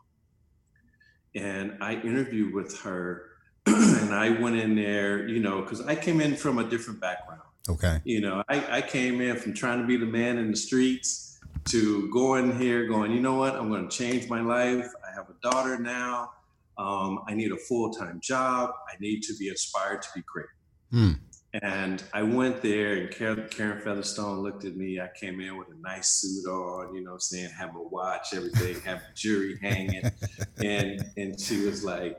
And 1.34 1.76
I 1.80 1.94
interviewed 1.94 2.54
with 2.54 2.80
her 2.80 3.30
and 3.66 4.14
I 4.14 4.30
went 4.30 4.56
in 4.56 4.74
there, 4.74 5.28
you 5.28 5.40
know, 5.40 5.62
because 5.62 5.80
I 5.82 5.94
came 5.94 6.20
in 6.20 6.36
from 6.36 6.58
a 6.58 6.64
different 6.64 7.00
background. 7.00 7.42
Okay. 7.68 8.00
You 8.04 8.20
know, 8.20 8.42
I, 8.48 8.78
I 8.78 8.82
came 8.82 9.20
in 9.20 9.36
from 9.36 9.54
trying 9.54 9.80
to 9.80 9.86
be 9.86 9.96
the 9.96 10.06
man 10.06 10.38
in 10.38 10.50
the 10.50 10.56
streets 10.56 11.38
to 11.66 12.08
going 12.12 12.58
here, 12.58 12.86
going, 12.86 13.10
you 13.12 13.20
know 13.20 13.34
what, 13.34 13.56
I'm 13.56 13.68
going 13.68 13.88
to 13.88 13.96
change 13.96 14.28
my 14.28 14.40
life. 14.40 14.88
I 15.06 15.14
have 15.14 15.28
a 15.28 15.34
daughter 15.42 15.78
now. 15.78 16.30
Um, 16.78 17.20
I 17.26 17.34
need 17.34 17.52
a 17.52 17.56
full 17.56 17.90
time 17.90 18.20
job. 18.22 18.70
I 18.88 18.94
need 19.00 19.22
to 19.22 19.36
be 19.36 19.48
inspired 19.48 20.02
to 20.02 20.08
be 20.14 20.22
great. 20.32 20.46
Mm. 20.92 21.18
And 21.62 22.02
I 22.12 22.22
went 22.22 22.62
there, 22.62 22.94
and 22.94 23.10
Karen, 23.10 23.48
Featherstone 23.48 24.40
looked 24.40 24.64
at 24.64 24.76
me. 24.76 25.00
I 25.00 25.08
came 25.18 25.40
in 25.40 25.56
with 25.56 25.68
a 25.68 25.80
nice 25.80 26.08
suit 26.08 26.46
on, 26.48 26.94
you 26.94 27.02
know, 27.02 27.12
I'm 27.12 27.20
saying, 27.20 27.50
have 27.50 27.76
a 27.76 27.82
watch, 27.82 28.34
everything, 28.34 28.80
have 28.82 28.98
a 28.98 29.14
jury 29.14 29.58
hanging, 29.62 30.10
and 30.62 31.04
and 31.16 31.40
she 31.40 31.64
was 31.64 31.84
like, 31.84 32.18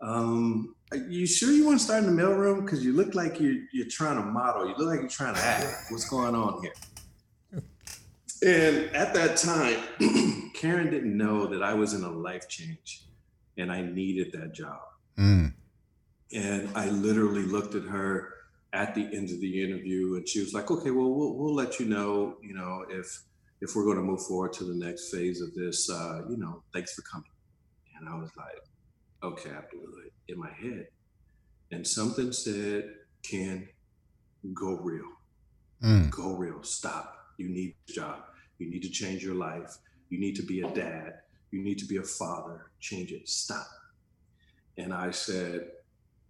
um, 0.00 0.74
"Are 0.90 0.98
you 0.98 1.26
sure 1.26 1.52
you 1.52 1.64
want 1.66 1.78
to 1.78 1.84
start 1.84 2.04
in 2.04 2.14
the 2.14 2.22
mailroom? 2.22 2.64
Because 2.64 2.84
you 2.84 2.92
look 2.92 3.14
like 3.14 3.40
you're 3.40 3.62
you're 3.72 3.88
trying 3.88 4.16
to 4.16 4.22
model. 4.22 4.68
You 4.68 4.74
look 4.76 4.88
like 4.88 5.00
you're 5.00 5.08
trying 5.08 5.34
to 5.34 5.40
act. 5.40 5.86
What's 5.90 6.08
going 6.08 6.34
on 6.34 6.62
here?" 6.62 7.62
And 8.42 8.94
at 8.94 9.14
that 9.14 9.38
time, 9.38 10.50
Karen 10.54 10.90
didn't 10.90 11.16
know 11.16 11.46
that 11.46 11.62
I 11.62 11.72
was 11.72 11.94
in 11.94 12.02
a 12.04 12.10
life 12.10 12.48
change, 12.48 13.04
and 13.56 13.72
I 13.72 13.82
needed 13.82 14.32
that 14.32 14.52
job. 14.52 14.80
Mm. 15.18 15.54
And 16.34 16.68
I 16.74 16.90
literally 16.90 17.42
looked 17.42 17.74
at 17.74 17.84
her 17.84 18.35
at 18.72 18.94
the 18.94 19.04
end 19.14 19.30
of 19.30 19.40
the 19.40 19.62
interview 19.62 20.16
and 20.16 20.28
she 20.28 20.40
was 20.40 20.52
like 20.52 20.70
okay 20.70 20.90
well 20.90 21.10
we'll, 21.10 21.34
we'll 21.34 21.54
let 21.54 21.78
you 21.80 21.86
know 21.86 22.36
you 22.42 22.54
know 22.54 22.84
if 22.90 23.22
if 23.60 23.74
we're 23.74 23.84
going 23.84 23.96
to 23.96 24.02
move 24.02 24.20
forward 24.26 24.52
to 24.52 24.64
the 24.64 24.74
next 24.74 25.10
phase 25.10 25.40
of 25.40 25.54
this 25.54 25.88
uh, 25.90 26.22
you 26.28 26.36
know 26.36 26.62
thanks 26.72 26.94
for 26.94 27.02
coming. 27.02 27.30
And 27.98 28.08
i 28.08 28.14
was 28.14 28.30
like 28.36 28.62
okay 29.22 29.50
abdul 29.50 29.80
in 30.28 30.38
my 30.38 30.50
head. 30.50 30.88
And 31.72 31.86
something 31.86 32.32
said 32.32 32.94
Ken 33.22 33.68
go 34.54 34.76
real. 34.76 35.10
Mm. 35.82 36.10
go 36.10 36.34
real. 36.34 36.62
Stop. 36.62 37.16
You 37.38 37.48
need 37.48 37.74
a 37.88 37.92
job. 37.92 38.22
You 38.58 38.70
need 38.70 38.82
to 38.82 38.88
change 38.88 39.22
your 39.22 39.34
life. 39.34 39.76
You 40.08 40.18
need 40.18 40.36
to 40.36 40.42
be 40.42 40.62
a 40.62 40.70
dad. 40.70 41.20
You 41.50 41.62
need 41.62 41.78
to 41.78 41.84
be 41.84 41.96
a 41.98 42.02
father. 42.02 42.70
Change 42.80 43.12
it. 43.12 43.28
Stop. 43.28 43.66
And 44.78 44.92
i 44.92 45.10
said 45.10 45.68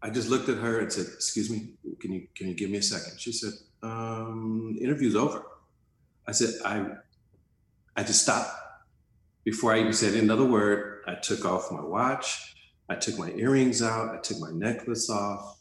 I 0.02 0.10
just 0.10 0.28
looked 0.28 0.48
at 0.48 0.58
her 0.58 0.80
and 0.80 0.92
said, 0.92 1.06
"Excuse 1.06 1.50
me, 1.50 1.70
can 2.00 2.12
you 2.12 2.28
can 2.34 2.48
you 2.48 2.54
give 2.54 2.70
me 2.70 2.78
a 2.78 2.82
second? 2.82 3.18
She 3.20 3.32
said, 3.32 3.52
um, 3.82 4.76
"Interview's 4.80 5.16
over." 5.16 5.42
I 6.26 6.32
said, 6.32 6.54
"I 6.64 6.86
I 7.96 8.02
just 8.02 8.22
stopped 8.22 8.50
before 9.44 9.72
I 9.72 9.80
even 9.80 9.92
said 9.92 10.14
another 10.14 10.44
word. 10.44 11.02
I 11.06 11.14
took 11.14 11.44
off 11.44 11.70
my 11.70 11.80
watch, 11.80 12.54
I 12.88 12.96
took 12.96 13.16
my 13.18 13.30
earrings 13.30 13.80
out, 13.80 14.14
I 14.14 14.18
took 14.18 14.38
my 14.38 14.50
necklace 14.50 15.08
off. 15.08 15.58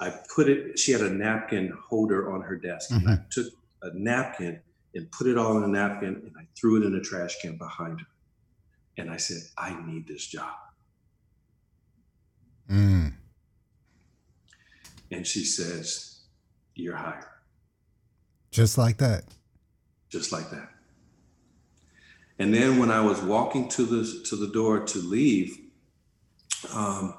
I 0.00 0.14
put 0.34 0.48
it. 0.48 0.78
She 0.78 0.92
had 0.92 1.00
a 1.00 1.10
napkin 1.10 1.76
holder 1.88 2.32
on 2.32 2.40
her 2.42 2.56
desk, 2.56 2.90
mm-hmm. 2.90 3.06
and 3.06 3.08
I 3.08 3.16
mm-hmm. 3.16 3.28
took 3.30 3.52
a 3.82 3.90
napkin 3.94 4.60
and 4.94 5.10
put 5.10 5.26
it 5.26 5.36
all 5.36 5.56
in 5.58 5.64
a 5.64 5.68
napkin, 5.68 6.22
and 6.24 6.32
I 6.38 6.46
threw 6.58 6.80
it 6.80 6.86
in 6.86 6.94
a 6.94 7.00
trash 7.00 7.40
can 7.42 7.56
behind 7.56 8.00
her. 8.00 8.06
And 8.96 9.10
I 9.10 9.16
said, 9.16 9.42
"I 9.58 9.76
need 9.84 10.06
this 10.06 10.24
job." 10.24 10.54
Mm. 12.70 13.14
And 15.10 15.26
she 15.26 15.44
says, 15.44 16.20
You're 16.74 16.96
hired. 16.96 17.24
Just 18.50 18.78
like 18.78 18.98
that. 18.98 19.24
Just 20.08 20.32
like 20.32 20.50
that. 20.50 20.70
And 22.38 22.54
then 22.54 22.78
when 22.78 22.90
I 22.90 23.00
was 23.00 23.20
walking 23.20 23.68
to 23.70 23.84
the 23.84 24.22
to 24.26 24.36
the 24.36 24.48
door 24.48 24.80
to 24.80 24.98
leave, 24.98 25.56
um, 26.72 27.14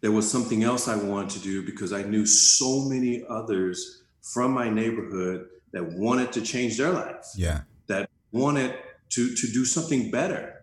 there 0.00 0.12
was 0.12 0.30
something 0.30 0.64
else 0.64 0.86
I 0.86 0.96
wanted 0.96 1.30
to 1.30 1.38
do 1.40 1.64
because 1.64 1.92
I 1.92 2.02
knew 2.02 2.26
so 2.26 2.88
many 2.88 3.24
others 3.28 4.02
from 4.22 4.52
my 4.52 4.68
neighborhood 4.68 5.48
that 5.72 5.92
wanted 5.92 6.32
to 6.32 6.42
change 6.42 6.76
their 6.76 6.90
life. 6.90 7.24
Yeah. 7.36 7.62
That 7.86 8.10
wanted 8.32 8.76
to 9.10 9.34
to 9.34 9.46
do 9.52 9.64
something 9.64 10.10
better. 10.10 10.56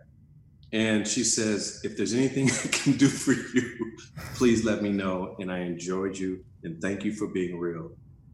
And 0.73 1.07
she 1.07 1.23
says, 1.23 1.79
if 1.85 1.95
there's 1.95 2.13
anything 2.13 2.51
I 2.63 2.67
can 2.67 2.97
do 2.97 3.07
for 3.07 3.31
you, 3.31 3.95
please 4.35 4.65
let 4.65 4.83
me 4.83 4.91
know. 4.91 5.35
And 5.39 5.51
I 5.51 5.59
enjoyed 5.59 6.17
you 6.17 6.43
and 6.63 6.81
thank 6.81 7.03
you 7.03 7.13
for 7.13 7.27
being 7.27 7.59
real. 7.59 7.91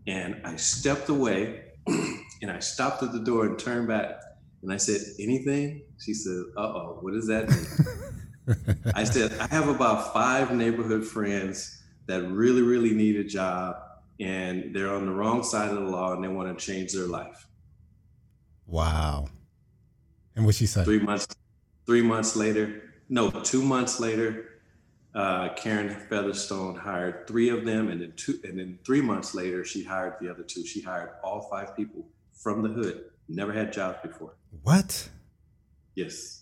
And 0.07 0.41
I 0.43 0.55
stepped 0.55 1.09
away 1.09 1.63
and 1.87 2.51
I 2.51 2.59
stopped 2.59 3.03
at 3.03 3.11
the 3.11 3.19
door 3.19 3.45
and 3.45 3.57
turned 3.57 3.87
back 3.87 4.21
and 4.61 4.71
I 4.71 4.77
said, 4.77 5.01
anything? 5.19 5.83
She 5.99 6.13
said, 6.13 6.43
uh 6.57 6.61
oh, 6.61 6.97
what 7.01 7.13
does 7.13 7.27
that 7.27 7.49
mean? 7.49 8.65
I 8.95 9.03
said, 9.03 9.37
I 9.39 9.47
have 9.47 9.67
about 9.67 10.13
five 10.13 10.53
neighborhood 10.53 11.05
friends 11.05 11.83
that 12.07 12.23
really, 12.23 12.61
really 12.61 12.93
need 12.93 13.15
a 13.15 13.23
job 13.23 13.77
and 14.19 14.75
they're 14.75 14.93
on 14.93 15.05
the 15.05 15.13
wrong 15.13 15.43
side 15.43 15.69
of 15.69 15.75
the 15.75 15.89
law 15.89 16.13
and 16.13 16.23
they 16.23 16.27
want 16.27 16.57
to 16.57 16.65
change 16.65 16.93
their 16.93 17.07
life. 17.07 17.47
Wow. 18.65 19.27
And 20.35 20.45
what 20.45 20.55
she 20.55 20.65
said? 20.65 20.85
Three 20.85 20.99
months 20.99 21.27
Three 21.85 22.01
months 22.01 22.35
later, 22.35 22.93
no, 23.09 23.29
two 23.29 23.61
months 23.61 23.99
later, 23.99 24.52
uh, 25.15 25.49
Karen 25.55 25.95
Featherstone 26.09 26.75
hired 26.75 27.27
three 27.27 27.49
of 27.49 27.65
them, 27.65 27.89
and 27.89 28.01
then 28.01 28.13
two, 28.15 28.39
and 28.43 28.57
then 28.57 28.79
three 28.85 29.01
months 29.01 29.35
later, 29.35 29.63
she 29.63 29.83
hired 29.83 30.15
the 30.19 30.29
other 30.29 30.43
two. 30.43 30.65
She 30.65 30.81
hired 30.81 31.11
all 31.23 31.41
five 31.51 31.75
people 31.75 32.05
from 32.33 32.61
the 32.61 32.69
hood, 32.69 33.05
never 33.29 33.53
had 33.53 33.71
jobs 33.71 33.99
before. 34.01 34.33
What? 34.63 35.09
Yes. 35.95 36.41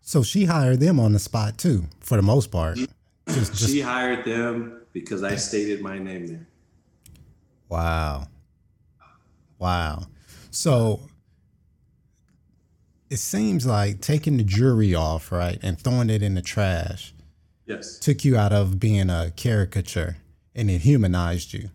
So 0.00 0.22
she 0.22 0.46
hired 0.46 0.80
them 0.80 0.98
on 0.98 1.12
the 1.12 1.18
spot 1.18 1.58
too, 1.58 1.84
for 2.00 2.16
the 2.16 2.22
most 2.22 2.50
part. 2.50 2.78
She, 2.78 2.88
just, 3.28 3.54
just... 3.54 3.70
she 3.70 3.80
hired 3.80 4.24
them 4.24 4.82
because 4.92 5.22
I 5.22 5.36
stated 5.36 5.82
my 5.82 5.98
name 5.98 6.26
there. 6.26 6.46
Wow. 7.68 8.26
Wow. 9.58 10.06
So 10.50 11.00
it 13.10 13.18
seems 13.18 13.66
like 13.66 14.00
taking 14.00 14.36
the 14.36 14.44
jury 14.44 14.94
off, 14.94 15.32
right, 15.32 15.58
and 15.62 15.78
throwing 15.78 16.10
it 16.10 16.22
in 16.22 16.34
the 16.34 16.42
trash. 16.42 17.14
Yes. 17.66 17.98
Took 17.98 18.24
you 18.24 18.36
out 18.36 18.52
of 18.52 18.80
being 18.80 19.10
a 19.10 19.32
caricature 19.36 20.16
and 20.54 20.70
it 20.70 20.80
humanized 20.80 21.52
you. 21.52 21.70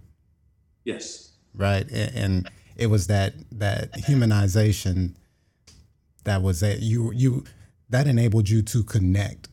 Yes. 0.84 1.34
Right. 1.56 1.90
And, 1.92 2.16
and 2.16 2.50
it 2.76 2.88
was 2.88 3.08
that 3.08 3.34
that 3.52 3.92
humanization 3.94 5.14
that 6.24 6.42
was 6.42 6.62
that 6.62 6.80
you 6.80 7.12
you 7.14 7.44
that 7.90 8.08
enabled 8.08 8.50
you 8.50 8.64
to 8.64 8.84
connect 8.84 9.50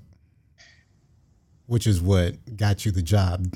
which 1.71 1.87
is 1.87 2.03
what 2.03 2.35
got 2.57 2.85
you 2.85 2.91
the 2.91 3.01
job. 3.01 3.47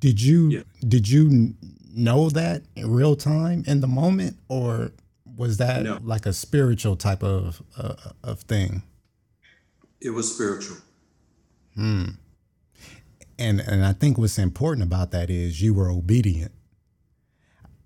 Did 0.00 0.20
you 0.20 0.48
yeah. 0.48 0.60
did 0.86 1.08
you 1.08 1.54
know 1.94 2.28
that 2.28 2.62
in 2.76 2.90
real 2.92 3.16
time 3.16 3.64
in 3.66 3.80
the 3.80 3.86
moment, 3.86 4.36
or 4.50 4.92
was 5.38 5.56
that 5.58 5.84
no. 5.84 5.98
like 6.02 6.26
a 6.26 6.32
spiritual 6.32 6.96
type 6.96 7.22
of 7.22 7.62
uh, 7.76 7.94
of 8.24 8.40
thing? 8.40 8.82
It 10.00 10.10
was 10.10 10.34
spiritual. 10.34 10.76
Hmm. 11.74 12.04
And 13.38 13.60
and 13.60 13.86
I 13.86 13.92
think 13.92 14.18
what's 14.18 14.38
important 14.38 14.84
about 14.84 15.12
that 15.12 15.30
is 15.30 15.62
you 15.62 15.72
were 15.72 15.90
obedient. 15.90 16.52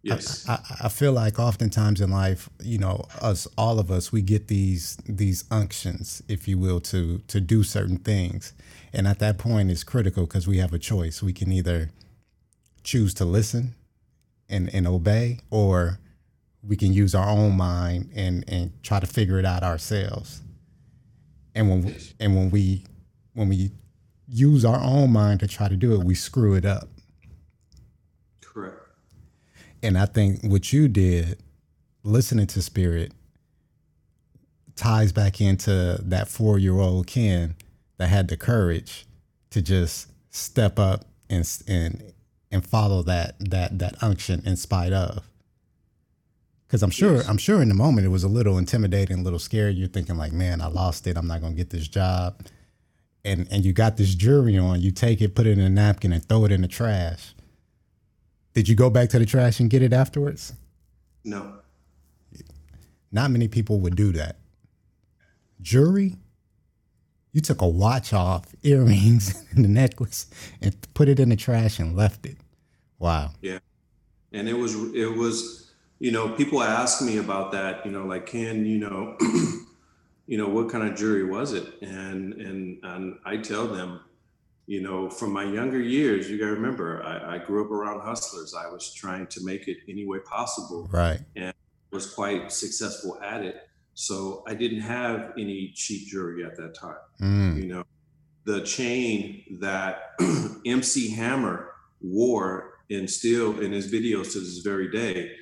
Yes. 0.05 0.49
I, 0.49 0.55
I, 0.55 0.87
I, 0.87 0.89
feel 0.89 1.13
like 1.13 1.39
oftentimes 1.39 2.01
in 2.01 2.11
life, 2.11 2.51
you 2.61 2.77
know, 2.77 3.05
us 3.21 3.47
all 3.57 3.79
of 3.79 3.89
us, 3.89 4.11
we 4.11 4.21
get 4.21 4.49
these 4.49 4.97
these 5.07 5.45
unctions, 5.51 6.23
if 6.29 6.49
you 6.49 6.59
will, 6.59 6.81
to 6.81 7.19
to 7.29 7.41
do 7.41 7.63
certain 7.63 7.99
things. 7.99 8.55
And 8.95 9.07
at 9.07 9.19
that 9.21 9.39
point 9.39 9.71
it's 9.71 9.85
critical 9.85 10.25
because 10.25 10.49
we 10.49 10.59
have 10.59 10.73
a 10.73 10.79
choice. 10.79 11.23
We 11.23 11.33
can 11.33 11.53
either 11.53 11.91
choose 12.83 13.15
to 13.15 13.25
listen 13.25 13.75
and, 14.49 14.75
and 14.75 14.87
obey, 14.87 15.39
or 15.51 16.01
we 16.67 16.77
can 16.77 16.93
use 16.93 17.15
our 17.15 17.29
own 17.29 17.57
mind 17.57 18.11
and, 18.15 18.45
and 18.49 18.73
try 18.83 19.01
to 19.01 19.07
figure 19.07 19.39
it 19.39 19.45
out 19.45 19.63
ourselves. 19.63 20.43
And 21.55 21.69
when 21.69 21.83
we, 21.85 21.97
and 22.19 22.37
when 22.37 22.51
we 22.51 22.85
when 23.35 23.49
we 23.49 23.73
use 24.29 24.65
our 24.65 24.81
own 24.81 25.13
mind 25.13 25.41
to 25.41 25.47
try 25.47 25.69
to 25.69 25.77
do 25.77 25.95
it, 25.95 26.05
we 26.05 26.15
screw 26.15 26.55
it 26.55 26.65
up. 26.65 26.89
Correct. 28.41 28.77
And 29.83 29.99
I 29.99 30.07
think 30.07 30.43
what 30.43 30.73
you 30.73 30.89
did, 30.89 31.39
listening 32.03 32.47
to 32.49 32.63
Spirit, 32.63 33.13
ties 34.77 35.13
back 35.13 35.41
into 35.41 35.99
that 36.03 36.29
four 36.29 36.59
year 36.59 36.79
old 36.79 37.07
Ken 37.07 37.55
that 37.99 38.09
had 38.09 38.29
the 38.29 38.37
courage 38.37 39.07
to 39.51 39.61
just 39.61 40.09
step 40.31 40.79
up 40.79 41.05
and 41.29 41.49
and 41.69 42.13
and 42.51 42.67
follow 42.67 43.03
that 43.03 43.35
that 43.39 43.79
that 43.79 44.03
unction 44.03 44.43
in 44.47 44.57
spite 44.57 44.93
of. 44.93 45.29
Because 46.73 46.83
I'm 46.83 46.91
sure 46.91 47.17
yes. 47.17 47.29
I'm 47.29 47.37
sure 47.37 47.61
in 47.61 47.69
the 47.69 47.75
moment 47.75 48.07
it 48.07 48.11
was 48.11 48.25
a 48.25 48.29
little 48.29 48.57
intimidating, 48.57 49.19
a 49.19 49.23
little 49.23 49.39
scary. 49.39 49.75
You're 49.75 49.89
thinking 49.89 50.17
like, 50.17 50.33
man, 50.33 50.63
I 50.63 50.69
lost 50.69 51.07
it. 51.07 51.19
I'm 51.19 51.27
not 51.27 51.43
gonna 51.43 51.55
get 51.55 51.69
this 51.69 51.87
job 51.87 52.41
and 53.25 53.47
and 53.51 53.65
you 53.65 53.73
got 53.73 53.97
this 53.97 54.15
jewelry 54.15 54.59
on, 54.59 54.81
you 54.81 54.91
take 54.91 55.21
it, 55.21 55.35
put 55.35 55.47
it 55.47 55.59
in 55.59 55.61
a 55.61 55.71
napkin, 55.71 56.13
and 56.13 56.25
throw 56.25 56.45
it 56.45 56.53
in 56.53 56.63
the 56.63 56.69
trash. 56.69 57.35
Did 58.55 58.69
you 58.69 58.75
go 58.75 58.91
back 58.91 59.09
to 59.11 59.19
the 59.19 59.27
trash 59.27 59.61
and 59.61 59.71
get 59.71 59.83
it 59.83 59.93
afterwards? 59.93 60.53
No. 61.25 61.55
Not 63.11 63.31
many 63.31 63.49
people 63.49 63.81
would 63.81 63.97
do 63.97 64.13
that. 64.13 64.37
Jewelry, 65.61 66.17
you 67.33 67.41
took 67.41 67.63
a 67.63 67.69
watch 67.69 68.13
off, 68.13 68.47
earrings, 68.63 69.45
and 69.51 69.65
the 69.65 69.69
necklace, 69.69 70.27
and 70.61 70.77
put 70.95 71.09
it 71.09 71.21
in 71.21 71.29
the 71.29 71.37
trash 71.37 71.79
and 71.79 71.97
left 71.97 72.27
it. 72.27 72.37
Wow. 72.99 73.31
Yeah, 73.41 73.59
and 74.33 74.49
it 74.49 74.55
was 74.55 74.75
it 74.95 75.17
was 75.17 75.62
you 76.05 76.13
know 76.13 76.25
people 76.41 76.63
ask 76.63 77.03
me 77.03 77.19
about 77.19 77.53
that. 77.53 77.85
You 77.87 77.93
know, 77.93 78.05
like 78.05 78.27
Ken 78.27 78.67
you 78.67 78.79
know 78.79 79.17
you 80.27 80.39
know, 80.39 80.49
what 80.49 80.71
kind 80.71 80.89
of 80.89 80.97
jury 80.97 81.25
was 81.25 81.53
it? 81.53 81.67
And 81.83 82.35
and 82.35 82.79
and 82.83 83.19
I 83.25 83.37
tell 83.39 83.67
them, 83.67 84.01
you 84.67 84.81
know, 84.81 85.11
from 85.11 85.33
my 85.33 85.45
younger 85.45 85.81
years, 85.81 86.31
you 86.31 86.39
got 86.39 86.47
to 86.47 86.53
remember, 86.53 87.03
I, 87.03 87.35
I, 87.35 87.39
grew 87.39 87.65
up 87.65 87.71
around 87.71 88.01
hustlers. 88.01 88.55
I 88.55 88.71
was 88.71 88.95
trying 88.95 89.27
to 89.27 89.45
make 89.45 89.69
it 89.69 89.79
any 89.89 90.07
way 90.07 90.21
possible, 90.21 90.89
right? 90.91 91.21
And 91.37 91.53
was 91.91 92.11
quite 92.11 92.51
successful 92.51 93.21
at 93.23 93.43
it. 93.43 93.69
So 93.93 94.43
I 94.47 94.55
didn't 94.55 94.81
have 94.81 95.33
any 95.37 95.73
cheap 95.75 96.09
jury 96.09 96.45
at 96.45 96.57
that 96.57 96.75
time. 96.75 96.97
Mm. 97.21 97.57
You 97.63 97.67
know, 97.67 97.85
the 98.45 98.63
chain 98.63 99.59
that 99.61 100.13
MC 100.65 101.11
Hammer 101.11 101.75
wore 102.01 102.79
and 102.91 103.11
still 103.11 103.61
in 103.61 103.73
his 103.73 103.93
videos 103.93 104.33
to 104.33 104.41
this 104.41 104.59
very 104.59 104.91
day, 104.91 105.33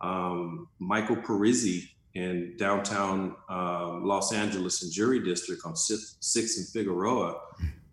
um, 0.00 0.68
Michael 0.78 1.16
Parisi 1.16 1.88
in 2.14 2.56
downtown 2.56 3.36
um, 3.48 4.04
Los 4.04 4.32
Angeles 4.32 4.82
and 4.82 4.92
Jury 4.92 5.22
District 5.22 5.62
on 5.64 5.76
Sixth 5.76 6.58
and 6.58 6.68
Figueroa 6.68 7.40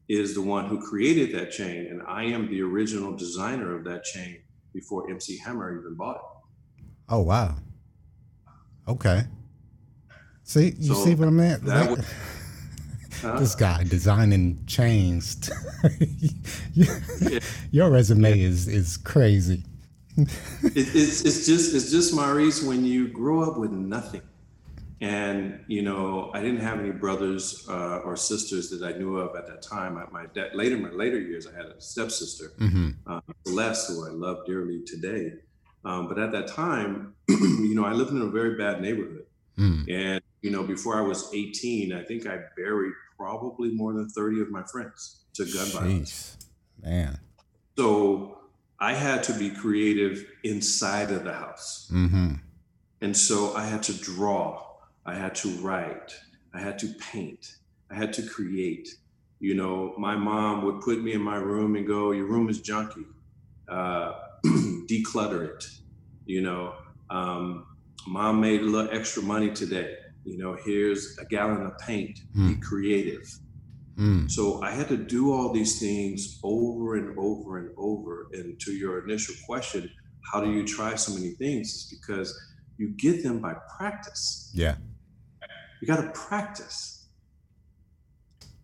is 0.09 0.33
the 0.33 0.41
one 0.41 0.65
who 0.65 0.81
created 0.81 1.35
that 1.35 1.51
chain, 1.51 1.87
and 1.87 2.01
I 2.07 2.23
am 2.23 2.49
the 2.49 2.61
original 2.61 3.15
designer 3.15 3.75
of 3.75 3.83
that 3.85 4.03
chain 4.03 4.39
before 4.73 5.09
MC 5.09 5.37
Hammer 5.37 5.79
even 5.79 5.95
bought 5.95 6.15
it. 6.15 6.83
Oh 7.09 7.21
wow! 7.21 7.55
Okay. 8.87 9.23
See, 10.43 10.75
you 10.79 10.93
so 10.93 11.03
see 11.03 11.13
what 11.13 11.27
I'm 11.27 11.39
at? 11.41 11.63
That 11.65 11.89
was, 11.89 12.05
huh? 13.21 13.39
This 13.39 13.53
guy 13.53 13.83
designing 13.83 14.63
chains. 14.65 15.49
Your 17.71 17.89
resume 17.89 18.39
is 18.39 18.67
is 18.67 18.95
crazy 18.97 19.63
it, 20.17 20.29
it's, 20.63 21.21
it's 21.21 21.45
just 21.45 21.75
it's 21.75 21.91
just 21.91 22.13
Maurice 22.13 22.63
when 22.63 22.83
you 22.85 23.07
grow 23.07 23.43
up 23.43 23.57
with 23.57 23.71
nothing. 23.71 24.21
And 24.99 25.63
you 25.67 25.83
know 25.83 26.31
i 26.33 26.41
didn't 26.41 26.61
have 26.61 26.79
any 26.79 26.89
brothers 26.89 27.67
uh, 27.69 27.99
or 27.99 28.15
sisters 28.15 28.71
that 28.71 28.81
i 28.81 28.97
knew 28.97 29.17
of 29.17 29.35
at 29.35 29.45
that 29.47 29.61
time. 29.61 29.93
My, 29.93 30.05
my 30.11 30.25
dad 30.33 30.55
later 30.55 30.75
my 30.77 30.89
later 30.89 31.19
years 31.19 31.45
i 31.45 31.55
had 31.55 31.67
a 31.67 31.79
stepsister 31.79 32.53
mm-hmm. 32.59 32.89
uh, 33.05 33.21
celeste 33.45 33.89
who 33.89 34.07
i 34.07 34.11
love 34.11 34.39
dearly 34.47 34.81
today. 34.85 35.33
Um, 35.85 36.07
but 36.07 36.17
at 36.17 36.31
that 36.31 36.47
time 36.47 37.13
you 37.29 37.75
know 37.75 37.85
i 37.85 37.91
lived 37.91 38.09
in 38.09 38.21
a 38.21 38.27
very 38.27 38.57
bad 38.57 38.81
neighborhood. 38.81 39.25
Mm. 39.59 39.91
and 39.91 40.21
you 40.41 40.51
know 40.51 40.63
before 40.63 40.97
i 40.97 41.01
was 41.01 41.31
18 41.33 41.91
i 41.91 42.03
think 42.03 42.27
i 42.27 42.37
buried 42.55 42.93
probably 43.17 43.71
more 43.71 43.93
than 43.93 44.07
30 44.07 44.41
of 44.41 44.51
my 44.51 44.63
friends 44.71 45.25
to 45.33 45.45
gun 45.45 45.65
Jeez, 45.65 45.73
violence 45.73 46.37
man. 46.83 47.19
So 47.77 48.37
I 48.79 48.93
had 48.93 49.23
to 49.23 49.33
be 49.33 49.49
creative 49.49 50.25
inside 50.43 51.11
of 51.11 51.23
the 51.23 51.33
house. 51.33 51.89
Mm-hmm. 51.91 52.33
And 53.01 53.17
so 53.17 53.55
I 53.55 53.65
had 53.65 53.83
to 53.83 53.93
draw, 53.93 54.63
I 55.05 55.15
had 55.15 55.35
to 55.35 55.49
write, 55.61 56.13
I 56.53 56.59
had 56.59 56.79
to 56.79 56.87
paint, 57.11 57.57
I 57.91 57.95
had 57.95 58.13
to 58.13 58.23
create. 58.23 58.89
You 59.39 59.53
know, 59.53 59.93
my 59.97 60.15
mom 60.15 60.65
would 60.65 60.81
put 60.81 61.03
me 61.03 61.13
in 61.13 61.21
my 61.21 61.35
room 61.35 61.75
and 61.75 61.85
go, 61.85 62.11
Your 62.11 62.25
room 62.25 62.49
is 62.49 62.59
junky, 62.61 63.05
uh, 63.69 64.13
declutter 64.45 65.55
it. 65.55 65.67
You 66.25 66.41
know, 66.41 66.73
um, 67.09 67.65
mom 68.07 68.41
made 68.41 68.61
a 68.61 68.65
little 68.65 68.91
extra 68.91 69.21
money 69.21 69.51
today. 69.51 69.95
You 70.23 70.37
know, 70.37 70.57
here's 70.65 71.17
a 71.19 71.25
gallon 71.25 71.65
of 71.65 71.77
paint, 71.79 72.19
mm. 72.35 72.49
be 72.49 72.55
creative. 72.55 73.31
Mm. 73.97 74.29
So 74.29 74.61
I 74.61 74.71
had 74.71 74.87
to 74.89 74.97
do 74.97 75.33
all 75.33 75.51
these 75.51 75.79
things 75.79 76.39
over 76.43 76.95
and 76.95 77.17
over 77.17 77.57
and 77.57 77.71
over. 77.77 78.27
And 78.33 78.59
to 78.61 78.71
your 78.71 79.03
initial 79.03 79.35
question, 79.45 79.89
how 80.31 80.41
do 80.41 80.51
you 80.51 80.65
try 80.65 80.95
so 80.95 81.13
many 81.13 81.31
things? 81.31 81.69
Is 81.69 81.97
because 81.99 82.37
you 82.77 82.89
get 82.89 83.23
them 83.23 83.39
by 83.39 83.55
practice. 83.77 84.51
Yeah. 84.53 84.75
You 85.81 85.87
got 85.87 86.01
to 86.01 86.09
practice. 86.11 87.07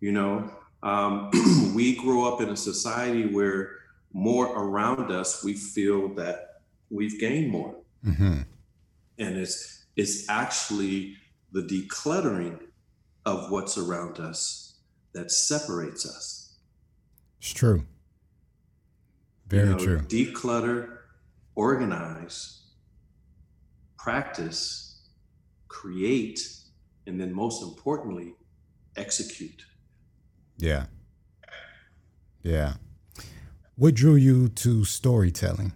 You 0.00 0.12
know, 0.12 0.50
um, 0.82 1.30
we 1.74 1.96
grow 1.96 2.32
up 2.32 2.40
in 2.40 2.50
a 2.50 2.56
society 2.56 3.26
where 3.26 3.70
more 4.12 4.46
around 4.46 5.10
us, 5.10 5.42
we 5.42 5.54
feel 5.54 6.14
that 6.14 6.60
we've 6.90 7.18
gained 7.18 7.50
more. 7.50 7.74
Mm-hmm. 8.06 8.42
And 9.18 9.36
it's, 9.36 9.86
it's 9.96 10.28
actually 10.28 11.16
the 11.50 11.62
decluttering 11.62 12.60
of 13.26 13.50
what's 13.50 13.76
around 13.76 14.20
us 14.20 14.63
that 15.14 15.30
separates 15.30 16.04
us. 16.06 16.56
It's 17.40 17.52
true. 17.52 17.84
Very 19.46 19.68
you 19.68 19.72
know, 19.72 19.78
true. 19.78 19.98
Declutter, 20.00 20.98
organize, 21.54 22.62
practice, 23.98 25.02
create, 25.68 26.40
and 27.06 27.20
then 27.20 27.32
most 27.32 27.62
importantly, 27.62 28.34
execute. 28.96 29.64
Yeah. 30.58 30.86
Yeah. 32.42 32.74
What 33.76 33.94
drew 33.94 34.14
you 34.14 34.48
to 34.48 34.84
storytelling? 34.84 35.72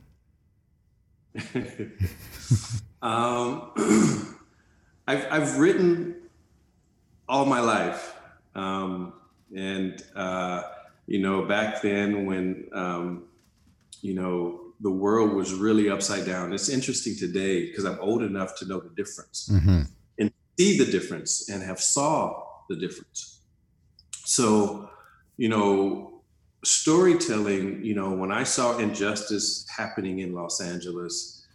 um, 3.02 3.72
I've, 5.06 5.26
I've 5.30 5.58
written 5.58 6.16
all 7.28 7.44
my 7.44 7.60
life. 7.60 8.14
Um, 8.54 9.12
and, 9.54 10.02
uh, 10.14 10.62
you 11.06 11.20
know, 11.20 11.42
back 11.42 11.82
then 11.82 12.26
when, 12.26 12.68
um, 12.72 13.24
you 14.02 14.14
know, 14.14 14.60
the 14.80 14.90
world 14.90 15.32
was 15.32 15.52
really 15.52 15.90
upside 15.90 16.24
down. 16.24 16.52
It's 16.52 16.68
interesting 16.68 17.16
today 17.16 17.66
because 17.66 17.84
I'm 17.84 17.98
old 18.00 18.22
enough 18.22 18.56
to 18.58 18.66
know 18.66 18.80
the 18.80 18.90
difference 18.90 19.48
mm-hmm. 19.52 19.82
and 20.18 20.32
see 20.58 20.78
the 20.78 20.90
difference 20.90 21.48
and 21.48 21.62
have 21.62 21.80
saw 21.80 22.44
the 22.68 22.76
difference. 22.76 23.40
So, 24.24 24.90
you 25.36 25.48
know, 25.48 26.22
storytelling, 26.64 27.84
you 27.84 27.94
know, 27.94 28.10
when 28.10 28.30
I 28.30 28.44
saw 28.44 28.78
injustice 28.78 29.66
happening 29.74 30.20
in 30.20 30.32
Los 30.34 30.60
Angeles, 30.60 31.46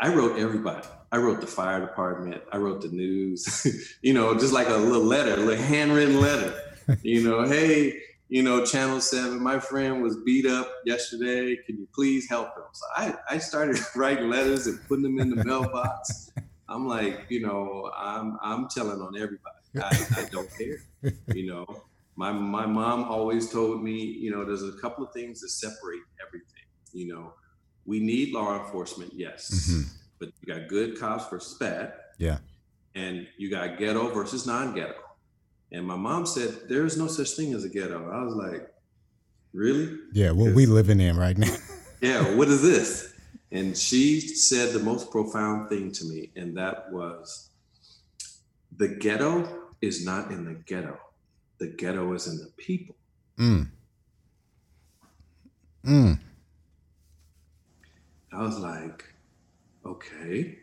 I 0.00 0.12
wrote 0.12 0.38
everybody. 0.38 0.86
I 1.12 1.18
wrote 1.18 1.40
the 1.40 1.46
fire 1.46 1.80
department. 1.80 2.42
I 2.52 2.56
wrote 2.56 2.82
the 2.82 2.88
news, 2.88 3.96
you 4.02 4.12
know, 4.12 4.34
just 4.34 4.52
like 4.52 4.68
a 4.68 4.76
little 4.76 5.04
letter, 5.04 5.34
a 5.34 5.36
little 5.36 5.64
handwritten 5.64 6.20
letter 6.20 6.54
you 7.02 7.22
know, 7.22 7.44
hey, 7.44 8.00
you 8.28 8.42
know, 8.42 8.64
Channel 8.64 9.00
7, 9.00 9.40
my 9.40 9.58
friend 9.58 10.02
was 10.02 10.16
beat 10.24 10.46
up 10.46 10.68
yesterday. 10.84 11.56
Can 11.64 11.78
you 11.78 11.88
please 11.94 12.28
help 12.28 12.48
him? 12.48 12.64
So 12.72 12.84
I, 12.96 13.14
I 13.30 13.38
started 13.38 13.78
writing 13.96 14.28
letters 14.28 14.66
and 14.66 14.80
putting 14.88 15.04
them 15.04 15.18
in 15.20 15.30
the 15.30 15.44
mailbox. 15.44 16.30
I'm 16.68 16.88
like, 16.88 17.26
you 17.28 17.40
know, 17.40 17.90
I'm 17.96 18.36
I'm 18.42 18.68
telling 18.68 19.00
on 19.00 19.16
everybody. 19.16 19.56
I, 19.80 20.06
I 20.16 20.28
don't 20.30 20.48
care. 20.56 21.12
You 21.32 21.46
know, 21.46 21.82
my 22.16 22.32
my 22.32 22.66
mom 22.66 23.04
always 23.04 23.50
told 23.50 23.84
me, 23.84 23.92
you 23.92 24.32
know, 24.32 24.44
there's 24.44 24.64
a 24.64 24.72
couple 24.72 25.04
of 25.04 25.12
things 25.12 25.40
that 25.42 25.50
separate 25.50 26.02
everything. 26.26 26.64
You 26.92 27.14
know, 27.14 27.34
we 27.84 28.00
need 28.00 28.32
law 28.32 28.58
enforcement, 28.58 29.12
yes, 29.14 29.70
mm-hmm. 29.70 29.88
but 30.18 30.30
you 30.40 30.54
got 30.54 30.68
good 30.68 30.98
cops 30.98 31.28
versus 31.28 31.56
bad. 31.58 31.92
Yeah. 32.18 32.38
And 32.94 33.28
you 33.36 33.50
got 33.50 33.78
ghetto 33.78 34.08
versus 34.08 34.46
non-ghetto. 34.46 34.94
And 35.72 35.86
my 35.86 35.96
mom 35.96 36.26
said, 36.26 36.68
there 36.68 36.84
is 36.84 36.96
no 36.96 37.06
such 37.06 37.30
thing 37.30 37.52
as 37.54 37.64
a 37.64 37.68
ghetto. 37.68 38.10
I 38.10 38.22
was 38.22 38.34
like, 38.34 38.70
really? 39.52 39.96
Yeah, 40.12 40.30
what 40.30 40.54
we 40.54 40.66
living 40.66 41.00
in 41.00 41.16
right 41.16 41.36
now. 41.36 41.54
yeah, 42.00 42.34
what 42.34 42.48
is 42.48 42.62
this? 42.62 43.12
And 43.50 43.76
she 43.76 44.20
said 44.20 44.72
the 44.72 44.78
most 44.78 45.10
profound 45.10 45.68
thing 45.68 45.92
to 45.92 46.04
me, 46.04 46.30
and 46.36 46.56
that 46.56 46.92
was 46.92 47.50
the 48.76 48.88
ghetto 48.88 49.62
is 49.80 50.04
not 50.04 50.30
in 50.30 50.44
the 50.44 50.54
ghetto. 50.54 50.98
The 51.58 51.68
ghetto 51.68 52.12
is 52.12 52.26
in 52.26 52.38
the 52.38 52.50
people. 52.56 52.96
Mm. 53.38 53.68
Mm. 55.84 56.18
I 58.32 58.42
was 58.42 58.58
like, 58.58 59.04
okay. 59.84 60.58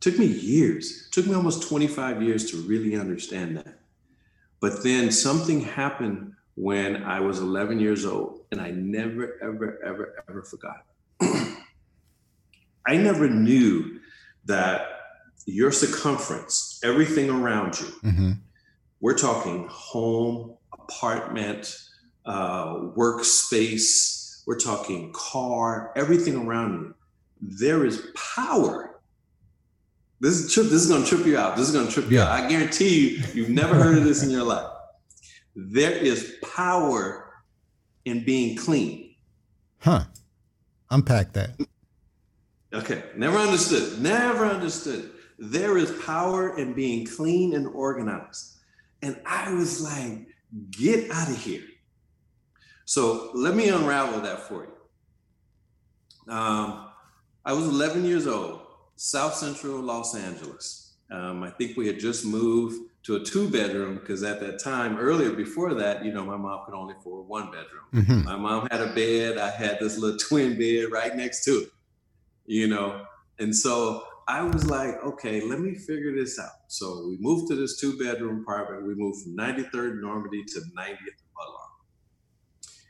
Took 0.00 0.18
me 0.18 0.26
years. 0.26 1.08
Took 1.10 1.26
me 1.26 1.34
almost 1.34 1.68
25 1.68 2.22
years 2.22 2.50
to 2.50 2.58
really 2.58 2.96
understand 2.96 3.56
that. 3.56 3.80
But 4.60 4.82
then 4.82 5.10
something 5.10 5.60
happened 5.60 6.32
when 6.54 7.04
I 7.04 7.20
was 7.20 7.38
11 7.38 7.78
years 7.78 8.04
old, 8.04 8.40
and 8.50 8.60
I 8.60 8.70
never, 8.72 9.38
ever, 9.40 9.78
ever, 9.84 10.24
ever 10.28 10.42
forgot. 10.42 10.84
I 12.86 12.96
never 12.96 13.28
knew 13.28 14.00
that 14.46 14.88
your 15.46 15.70
circumference, 15.70 16.80
everything 16.82 17.30
around 17.30 17.78
you, 17.78 17.86
mm-hmm. 18.02 18.32
we're 19.00 19.16
talking 19.16 19.68
home, 19.70 20.56
apartment, 20.72 21.76
uh, 22.26 22.74
workspace, 22.96 24.42
we're 24.46 24.58
talking 24.58 25.12
car, 25.12 25.92
everything 25.94 26.36
around 26.36 26.72
you. 26.72 26.94
There 27.40 27.84
is 27.84 28.08
power. 28.14 28.87
This 30.20 30.34
is 30.34 30.52
trip. 30.52 30.66
This 30.66 30.82
is 30.82 30.88
going 30.88 31.04
to 31.04 31.08
trip 31.08 31.26
you 31.26 31.38
out. 31.38 31.56
This 31.56 31.68
is 31.68 31.74
going 31.74 31.86
to 31.86 31.92
trip 31.92 32.10
you 32.10 32.20
out. 32.20 32.30
I 32.30 32.48
guarantee 32.48 33.16
you, 33.16 33.22
you've 33.34 33.50
never 33.50 33.74
heard 33.74 33.98
of 33.98 34.04
this 34.04 34.22
in 34.22 34.30
your 34.30 34.44
life. 34.44 34.68
There 35.54 35.92
is 35.92 36.36
power 36.54 37.32
in 38.04 38.24
being 38.24 38.56
clean. 38.56 39.14
Huh. 39.78 40.04
Unpack 40.90 41.32
that. 41.34 41.50
Okay, 42.72 43.04
never 43.16 43.38
understood. 43.38 44.00
Never 44.00 44.44
understood. 44.44 45.10
There 45.38 45.78
is 45.78 45.90
power 46.04 46.58
in 46.58 46.74
being 46.74 47.06
clean 47.06 47.54
and 47.54 47.66
organized. 47.68 48.56
And 49.02 49.20
I 49.24 49.52
was 49.52 49.80
like, 49.80 50.26
get 50.70 51.10
out 51.10 51.28
of 51.28 51.38
here. 51.38 51.62
So 52.84 53.30
let 53.34 53.54
me 53.54 53.68
unravel 53.68 54.20
that 54.22 54.40
for 54.48 54.66
you. 54.66 56.32
Um, 56.32 56.88
I 57.44 57.52
was 57.52 57.66
11 57.66 58.04
years 58.04 58.26
old, 58.26 58.60
South 58.98 59.34
Central 59.34 59.80
Los 59.80 60.14
Angeles. 60.14 60.94
Um, 61.10 61.42
I 61.42 61.50
think 61.50 61.76
we 61.78 61.86
had 61.86 61.98
just 61.98 62.26
moved 62.26 62.90
to 63.04 63.16
a 63.16 63.20
two 63.20 63.48
bedroom 63.48 63.94
because 63.94 64.22
at 64.22 64.40
that 64.40 64.62
time, 64.62 64.98
earlier 64.98 65.32
before 65.32 65.72
that, 65.74 66.04
you 66.04 66.12
know, 66.12 66.24
my 66.24 66.36
mom 66.36 66.66
could 66.66 66.74
only 66.74 66.94
afford 66.98 67.26
one 67.26 67.46
bedroom. 67.46 67.86
Mm-hmm. 67.94 68.24
My 68.24 68.36
mom 68.36 68.68
had 68.70 68.82
a 68.82 68.92
bed. 68.92 69.38
I 69.38 69.50
had 69.50 69.78
this 69.80 69.96
little 69.96 70.18
twin 70.28 70.58
bed 70.58 70.92
right 70.92 71.16
next 71.16 71.44
to 71.44 71.52
it 71.52 71.68
you 72.48 72.66
know? 72.66 73.04
And 73.38 73.54
so 73.54 74.04
I 74.26 74.42
was 74.42 74.68
like, 74.68 74.96
okay, 75.04 75.42
let 75.42 75.60
me 75.60 75.74
figure 75.74 76.14
this 76.16 76.40
out. 76.40 76.50
So 76.66 77.06
we 77.06 77.16
moved 77.20 77.48
to 77.48 77.54
this 77.54 77.78
two 77.78 77.96
bedroom 77.96 78.40
apartment. 78.40 78.86
We 78.86 78.94
moved 78.94 79.22
from 79.22 79.36
93rd 79.36 80.00
Normandie 80.00 80.44
to 80.44 80.60
90th 80.76 80.96
Budlong. 81.36 81.68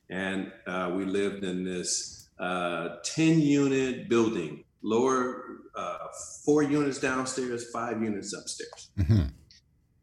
And 0.09 0.53
uh, 0.67 0.93
we 0.97 1.05
lived 1.05 1.45
in 1.45 1.65
this 1.65 2.31
uh, 2.39 2.97
10 3.05 3.41
unit 3.41 4.09
building, 4.09 4.65
lower, 4.83 5.45
uh, 5.75 5.99
four 6.45 6.63
units 6.63 6.99
downstairs, 6.99 7.71
five 7.71 8.03
units 8.03 8.33
upstairs. 8.33 8.91
Mm-hmm. 8.99 9.23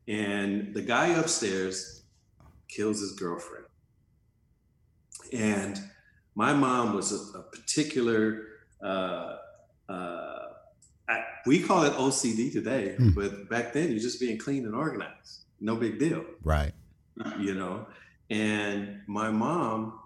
And 0.08 0.74
the 0.74 0.82
guy 0.82 1.08
upstairs 1.08 2.04
kills 2.68 3.00
his 3.00 3.14
girlfriend. 3.14 3.66
And 5.34 5.80
my 6.36 6.54
mom 6.54 6.94
was 6.94 7.12
a, 7.12 7.40
a 7.40 7.44
particular 7.44 8.44
uh, 8.84 9.38
uh, 9.90 10.40
I, 11.08 11.24
we 11.46 11.62
call 11.62 11.84
it 11.84 11.94
OCD 11.94 12.52
today, 12.52 12.96
mm. 13.00 13.14
but 13.14 13.50
back 13.50 13.74
then 13.74 13.92
you're 13.92 14.00
just 14.00 14.20
being 14.20 14.38
clean 14.38 14.66
and 14.66 14.76
organized. 14.76 15.46
No 15.60 15.76
big 15.76 16.00
deal. 16.00 16.26
Right. 16.44 16.74
You 17.40 17.54
know, 17.54 17.86
and 18.30 19.02
my 19.08 19.30
mom 19.30 20.00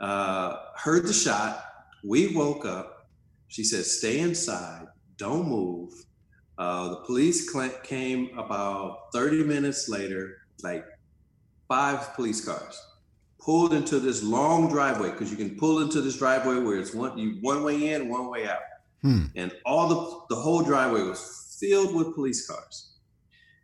uh, 0.00 0.56
heard 0.76 1.04
the 1.04 1.12
shot. 1.12 1.64
We 2.02 2.34
woke 2.34 2.64
up. 2.64 2.97
She 3.48 3.64
said, 3.64 3.84
"Stay 3.84 4.20
inside. 4.20 4.86
Don't 5.16 5.48
move." 5.48 5.92
Uh, 6.58 6.90
the 6.90 6.96
police 6.96 7.50
came 7.84 8.36
about 8.36 9.12
30 9.12 9.44
minutes 9.44 9.88
later, 9.88 10.38
like 10.62 10.84
five 11.68 12.14
police 12.14 12.44
cars 12.44 12.80
pulled 13.48 13.72
into 13.72 13.98
this 13.98 14.22
long 14.22 14.68
driveway 14.68 15.10
because 15.10 15.30
you 15.30 15.36
can 15.36 15.56
pull 15.56 15.80
into 15.80 16.02
this 16.02 16.18
driveway 16.18 16.58
where 16.58 16.78
it's 16.78 16.92
one 16.92 17.16
you 17.16 17.38
one 17.40 17.62
way 17.62 17.92
in, 17.92 18.08
one 18.08 18.28
way 18.28 18.46
out. 18.46 18.60
Hmm. 19.02 19.24
And 19.36 19.52
all 19.64 19.88
the 19.88 20.34
the 20.34 20.40
whole 20.40 20.62
driveway 20.62 21.02
was 21.02 21.56
filled 21.58 21.94
with 21.94 22.14
police 22.14 22.46
cars. 22.46 22.90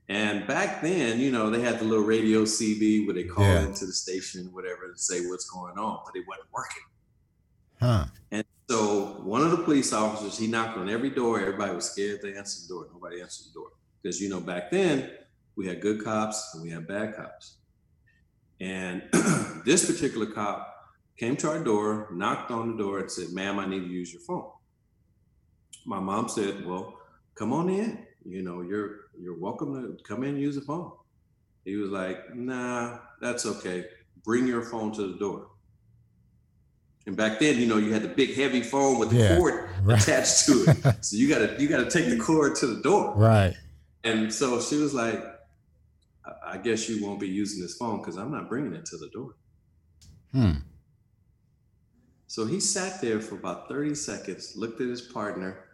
And 0.09 0.47
back 0.47 0.83
then, 0.83 1.19
you 1.19 1.31
know, 1.31 1.51
they 1.51 1.61
had 1.61 1.79
the 1.79 1.85
little 1.85 2.05
radio 2.05 2.45
CB 2.45 3.07
where 3.07 3.15
they 3.15 3.25
call 3.25 3.45
yeah. 3.45 3.67
into 3.67 3.87
the 3.87 3.93
station, 3.93 4.51
whatever, 4.53 4.93
to 4.93 4.99
say 4.99 5.27
what's 5.27 5.49
going 5.49 5.79
on, 5.79 6.01
but 6.05 6.15
it 6.15 6.25
wasn't 6.29 6.49
working. 6.53 6.83
Huh. 7.81 8.05
And 8.31 8.45
so 8.69 9.21
one 9.23 9.43
of 9.43 9.51
the 9.51 9.59
police 9.59 9.93
officers, 9.93 10.39
he 10.39 10.47
knocked 10.47 10.79
on 10.79 10.89
every 10.89 11.11
door. 11.11 11.41
Everybody 11.41 11.75
was 11.75 11.91
scared 11.91 12.21
to 12.23 12.37
answer 12.37 12.63
the 12.63 12.75
door. 12.75 12.89
Nobody 12.93 13.21
answered 13.21 13.51
the 13.51 13.55
door. 13.55 13.69
Because, 14.03 14.21
you 14.21 14.29
know, 14.29 14.41
back 14.41 14.71
then 14.71 15.11
we 15.57 15.67
had 15.67 15.81
good 15.81 16.03
cops 16.03 16.51
and 16.55 16.63
we 16.63 16.71
had 16.71 16.87
bad 16.87 17.17
cops. 17.17 17.59
And 18.61 19.03
this 19.65 19.91
particular 19.91 20.27
cop 20.27 20.75
came 21.19 21.37
to 21.37 21.49
our 21.49 21.63
door, 21.63 22.09
knocked 22.13 22.51
on 22.51 22.73
the 22.73 22.83
door, 22.83 23.01
and 23.01 23.11
said, 23.11 23.33
Ma'am, 23.33 23.59
I 23.59 23.67
need 23.67 23.81
to 23.81 23.87
use 23.87 24.13
your 24.13 24.23
phone 24.23 24.51
my 25.85 26.01
mom 26.01 26.29
said, 26.29 26.65
"Well, 26.65 26.99
come 27.35 27.53
on 27.53 27.69
in. 27.69 28.07
You 28.25 28.43
know, 28.43 28.63
you're 28.63 29.11
you're 29.19 29.39
welcome 29.39 29.75
to 29.75 30.03
come 30.05 30.25
in 30.25 30.31
and 30.31 30.41
use 30.41 30.55
the 30.55 30.63
phone." 30.63 30.93
He 31.65 31.77
was 31.77 31.91
like, 31.91 32.35
"Nah, 32.35 32.99
that's 33.21 33.47
okay. 33.47 33.85
Bring 34.25 34.47
your 34.47 34.63
phone 34.63 34.93
to 34.93 35.13
the 35.13 35.19
door." 35.19 35.49
And 37.07 37.17
back 37.17 37.39
then, 37.39 37.59
you 37.59 37.67
know, 37.67 37.77
you 37.77 37.93
had 37.93 38.03
the 38.03 38.09
big 38.09 38.35
heavy 38.35 38.63
phone 38.63 38.99
with 38.99 39.11
the 39.11 39.17
yeah, 39.17 39.37
cord 39.37 39.69
right. 39.83 40.01
attached 40.01 40.47
to 40.47 40.65
it. 40.67 41.05
so 41.05 41.17
you 41.17 41.29
gotta 41.29 41.55
you 41.59 41.69
gotta 41.69 41.91
take 41.91 42.09
the 42.09 42.19
cord 42.19 42.57
to 42.57 42.67
the 42.67 42.83
door. 42.83 43.15
Right. 43.15 43.55
And 44.05 44.33
so 44.33 44.61
she 44.61 44.77
was 44.77 44.95
like, 44.95 45.23
I 46.47 46.57
guess 46.59 46.89
you 46.89 47.05
won't 47.05 47.21
be 47.21 47.29
using 47.29 47.63
this 47.63 47.77
phone 47.77 47.99
because 47.99 48.17
I'm 48.17 48.31
not 48.31 48.49
bringing 48.49 48.75
it 48.75 48.87
to 48.87 48.97
the 48.97 49.09
door. 49.09 49.35
Hmm. 50.33 50.53
So 52.27 52.47
he 52.47 52.59
sat 52.59 53.01
there 53.01 53.21
for 53.21 53.37
about 53.37 53.69
30 53.69 53.95
seconds, 53.95 54.55
looked 54.57 54.81
at 54.81 54.89
his 54.89 55.03
partner, 55.03 55.67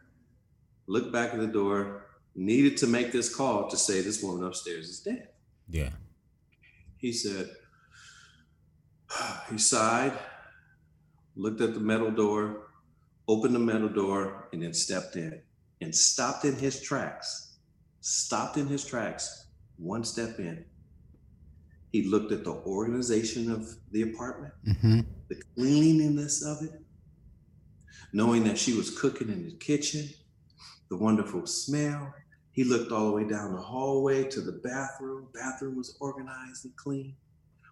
looked 0.87 1.13
back 1.13 1.33
at 1.33 1.41
the 1.41 1.47
door, 1.47 2.07
needed 2.35 2.77
to 2.79 2.87
make 2.87 3.13
this 3.13 3.35
call 3.35 3.69
to 3.69 3.77
say 3.77 4.01
this 4.01 4.23
woman 4.23 4.47
upstairs 4.47 4.89
is 4.89 5.01
dead. 5.01 5.29
Yeah. 5.69 5.91
He 6.99 7.13
said, 7.13 7.51
he 9.51 9.59
sighed, 9.59 10.13
looked 11.41 11.63
at 11.63 11.73
the 11.73 11.81
metal 11.81 12.11
door, 12.11 12.69
opened 13.27 13.55
the 13.55 13.59
metal 13.59 13.89
door, 13.89 14.49
and 14.53 14.63
then 14.63 14.75
stepped 14.75 15.17
in 15.17 15.41
and 15.81 15.95
stopped 15.95 16.45
in 16.45 16.55
his 16.55 16.83
tracks. 16.83 17.57
Stopped 18.03 18.57
in 18.57 18.67
his 18.67 18.85
tracks, 18.85 19.47
one 19.79 20.05
step 20.05 20.39
in. 20.39 20.65
He 21.93 22.09
looked 22.09 22.31
at 22.33 22.45
the 22.45 22.53
organization 22.53 23.51
of 23.51 23.69
the 23.91 24.03
apartment, 24.03 24.53
mm-hmm. 24.67 25.01
the 25.29 25.43
cleanliness 25.55 26.45
of 26.45 26.63
it, 26.63 26.81
knowing 28.13 28.45
that 28.45 28.59
she 28.59 28.75
was 28.75 28.97
cooking 28.99 29.29
in 29.29 29.45
the 29.45 29.57
kitchen, 29.57 30.09
the 30.89 30.97
wonderful 30.97 31.47
smell. 31.47 32.15
He 32.53 32.65
looked 32.65 32.93
all 32.93 33.07
the 33.07 33.13
way 33.13 33.25
down 33.25 33.55
the 33.55 33.61
hallway 33.61 34.25
to 34.25 34.41
the 34.41 34.61
bathroom. 34.65 35.29
Bathroom 35.35 35.77
was 35.77 35.97
organized 36.01 36.65
and 36.65 36.77
clean. 36.77 37.17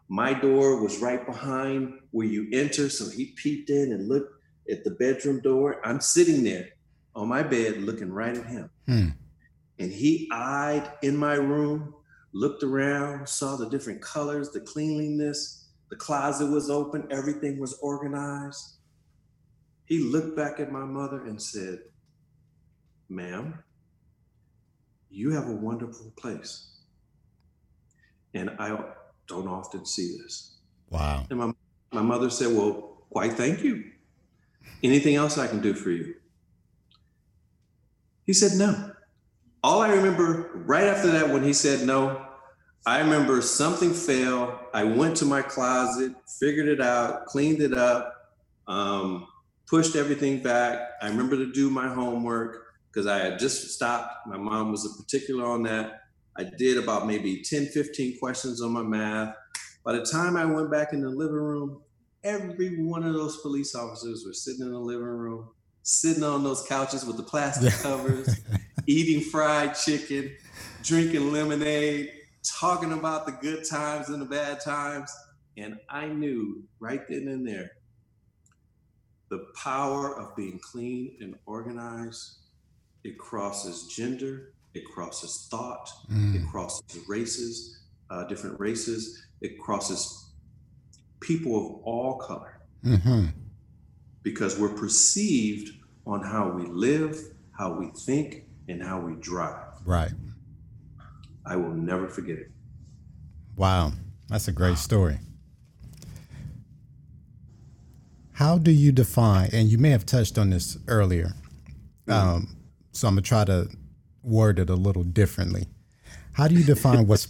My 0.09 0.33
door 0.33 0.83
was 0.83 1.01
right 1.01 1.25
behind 1.25 1.93
where 2.11 2.27
you 2.27 2.49
enter, 2.53 2.89
so 2.89 3.09
he 3.11 3.35
peeped 3.37 3.71
in 3.71 3.93
and 3.93 4.09
looked 4.09 4.33
at 4.71 4.85
the 4.85 4.93
bedroom 4.93 5.41
door. 5.41 5.81
I'm 5.87 6.01
sitting 6.01 6.43
there 6.43 6.71
on 7.15 7.29
my 7.29 7.43
bed 7.43 7.79
looking 7.79 8.11
right 8.11 8.37
at 8.37 8.47
him. 8.47 8.71
Hmm. 8.87 9.09
And 9.79 9.93
he 9.93 10.29
eyed 10.33 10.91
in 11.03 11.17
my 11.17 11.35
room, 11.35 11.95
looked 12.33 12.63
around, 12.63 13.29
saw 13.29 13.57
the 13.57 13.69
different 13.69 14.01
colors, 14.01 14.51
the 14.51 14.61
cleanliness, 14.61 15.69
The 15.91 15.97
closet 15.97 16.47
was 16.47 16.69
open, 16.69 17.09
everything 17.11 17.59
was 17.59 17.79
organized. 17.81 18.77
He 19.87 20.01
looked 20.01 20.37
back 20.37 20.61
at 20.61 20.71
my 20.71 20.85
mother 20.85 21.25
and 21.25 21.41
said, 21.41 21.79
Ma'am, 23.09 23.63
you 25.09 25.31
have 25.31 25.49
a 25.49 25.55
wonderful 25.55 26.13
place. 26.17 26.81
And 28.35 28.51
I 28.59 28.79
don't 29.29 29.47
often 29.47 29.85
see 29.87 30.19
this. 30.23 30.57
Wow. 30.91 31.25
And 31.31 31.39
my, 31.39 31.53
my 31.93 32.03
mother 32.03 32.31
said, 32.31 32.49
Well, 32.57 33.05
why 33.11 33.29
thank 33.29 33.63
you. 33.63 33.85
Anything 34.83 35.15
else 35.15 35.39
I 35.39 35.47
can 35.47 35.61
do 35.61 35.75
for 35.75 35.91
you? 35.91 36.15
He 38.25 38.33
said, 38.33 38.53
No. 38.59 38.93
All 39.63 39.83
I 39.83 39.91
remember 39.91 40.51
right 40.55 40.85
after 40.85 41.11
that, 41.11 41.31
when 41.31 41.43
he 41.43 41.53
said 41.53 41.85
no, 41.85 42.25
I 42.87 43.01
remember 43.01 43.43
something 43.43 43.93
fell. 43.93 44.61
I 44.73 44.85
went 44.85 45.17
to 45.17 45.25
my 45.25 45.43
closet, 45.43 46.15
figured 46.39 46.69
it 46.69 46.81
out, 46.81 47.27
cleaned 47.27 47.61
it 47.61 47.75
up, 47.75 48.15
um, 48.69 49.27
pushed 49.67 49.97
everything 49.97 50.43
back. 50.43 50.79
I 51.03 51.09
remember 51.09 51.37
to 51.37 51.53
do 51.53 51.71
my 51.71 51.89
homework 51.89 52.67
because 52.91 53.07
I 53.07 53.19
had 53.19 53.39
just 53.39 53.75
stopped. 53.75 54.27
My 54.29 54.39
mom 54.39 54.71
was 54.71 54.87
a 54.87 55.03
particular 55.03 55.45
on 55.45 55.65
that. 55.65 56.03
I 56.39 56.45
did 56.57 56.79
about 56.79 57.07
maybe 57.07 57.43
10, 57.43 57.67
15 57.67 58.19
questions 58.19 58.63
on 58.63 58.73
my 58.73 58.83
math. 58.83 59.35
By 59.85 59.93
the 59.95 60.05
time 60.05 60.37
I 60.37 60.45
went 60.45 60.71
back 60.71 60.93
in 60.93 61.01
the 61.01 61.09
living 61.09 61.35
room, 61.35 61.83
every 62.23 62.81
one 62.83 63.03
of 63.03 63.15
those 63.15 63.39
police 63.39 63.75
officers 63.75 64.25
were 64.25 64.33
sitting 64.33 64.65
in 64.65 64.73
the 64.73 64.79
living 64.79 65.03
room, 65.05 65.49
sitting 65.83 66.23
on 66.23 66.45
those 66.45 66.65
couches 66.69 67.05
with 67.05 67.17
the 67.17 67.23
plastic 67.23 67.73
covers, 67.83 68.41
eating 68.87 69.21
fried 69.21 69.75
chicken, 69.75 70.37
drinking 70.83 71.33
lemonade, 71.33 72.13
talking 72.45 72.93
about 72.93 73.27
the 73.27 73.33
good 73.33 73.65
times 73.69 74.09
and 74.09 74.23
the 74.23 74.27
bad 74.27 74.61
times. 74.61 75.13
And 75.57 75.77
I 75.91 76.07
knew 76.07 76.63
right 76.79 77.03
then 77.09 77.27
and 77.29 77.47
there 77.47 77.73
the 79.31 79.47
power 79.55 80.19
of 80.19 80.35
being 80.37 80.59
clean 80.59 81.17
and 81.21 81.35
organized. 81.47 82.39
It 83.05 83.19
crosses 83.19 83.87
gender, 83.95 84.55
it 84.75 84.85
crosses 84.85 85.49
thought, 85.51 85.89
mm. 86.11 86.35
it 86.35 86.47
crosses 86.51 86.83
races, 87.09 87.81
uh, 88.11 88.25
different 88.25 88.59
races, 88.61 89.27
it 89.41 89.59
crosses 89.59 90.33
people 91.21 91.57
of 91.57 91.83
all 91.85 92.19
color. 92.19 92.61
Mm-hmm. 92.85 93.27
Because 94.23 94.59
we're 94.59 94.75
perceived 94.75 95.73
on 96.07 96.23
how 96.23 96.49
we 96.51 96.67
live, 96.67 97.19
how 97.53 97.73
we 97.73 97.89
think, 97.89 98.45
and 98.69 98.83
how 98.83 99.01
we 99.01 99.15
drive. 99.15 99.65
Right. 99.85 100.13
I 101.47 101.57
will 101.57 101.73
never 101.73 102.09
forget 102.09 102.39
it. 102.39 102.51
Wow, 103.57 103.93
that's 104.29 104.49
a 104.49 104.53
great 104.53 104.79
story. 104.79 105.19
How 108.33 108.59
do 108.59 108.71
you 108.71 108.93
define, 108.93 109.51
and 109.53 109.69
you 109.69 109.79
may 109.79 109.91
have 109.91 110.07
touched 110.07 110.39
on 110.39 110.51
this 110.51 110.79
earlier, 110.87 111.33
mm-hmm. 112.07 112.13
um, 112.13 112.57
so 112.93 113.09
I'm 113.09 113.15
gonna 113.15 113.23
try 113.23 113.45
to 113.45 113.69
word 114.29 114.59
it 114.59 114.71
a 114.71 114.75
little 114.75 115.05
differently. 115.05 115.67
How 116.33 116.47
do 116.47 116.55
you 116.55 116.65
define 116.65 117.07
what's 117.07 117.27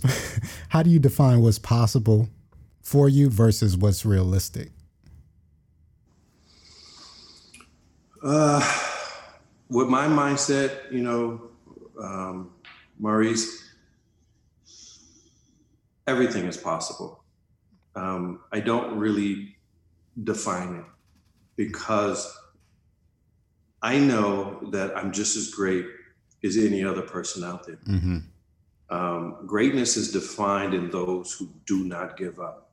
how 0.68 0.82
do 0.82 0.90
you 0.90 0.98
define 0.98 1.40
what's 1.40 1.58
possible 1.58 2.28
for 2.82 3.08
you 3.08 3.30
versus 3.30 3.76
what's 3.76 4.04
realistic? 4.04 4.70
Uh, 8.22 8.60
with 9.68 9.88
my 9.88 10.06
mindset, 10.06 10.90
you 10.90 11.02
know, 11.02 11.40
um, 12.02 12.52
Maurice, 12.98 13.70
everything 16.06 16.46
is 16.46 16.56
possible. 16.56 17.22
Um, 17.94 18.40
I 18.52 18.60
don't 18.60 18.98
really 18.98 19.56
define 20.24 20.76
it 20.76 20.84
because 21.56 22.36
I 23.82 23.98
know 23.98 24.58
that 24.72 24.96
I'm 24.96 25.12
just 25.12 25.36
as 25.36 25.50
great 25.50 25.86
as 26.44 26.56
any 26.56 26.84
other 26.84 27.02
person 27.02 27.44
out 27.44 27.66
there. 27.66 27.78
Mm-hmm. 27.88 28.18
Um, 28.90 29.36
greatness 29.46 29.96
is 29.96 30.12
defined 30.12 30.74
in 30.74 30.90
those 30.90 31.32
who 31.32 31.48
do 31.66 31.84
not 31.84 32.16
give 32.16 32.40
up. 32.40 32.70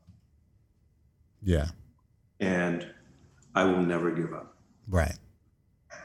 Yeah. 1.43 1.67
And 2.39 2.87
I 3.53 3.65
will 3.65 3.81
never 3.81 4.11
give 4.11 4.33
up. 4.33 4.55
Right. 4.87 5.17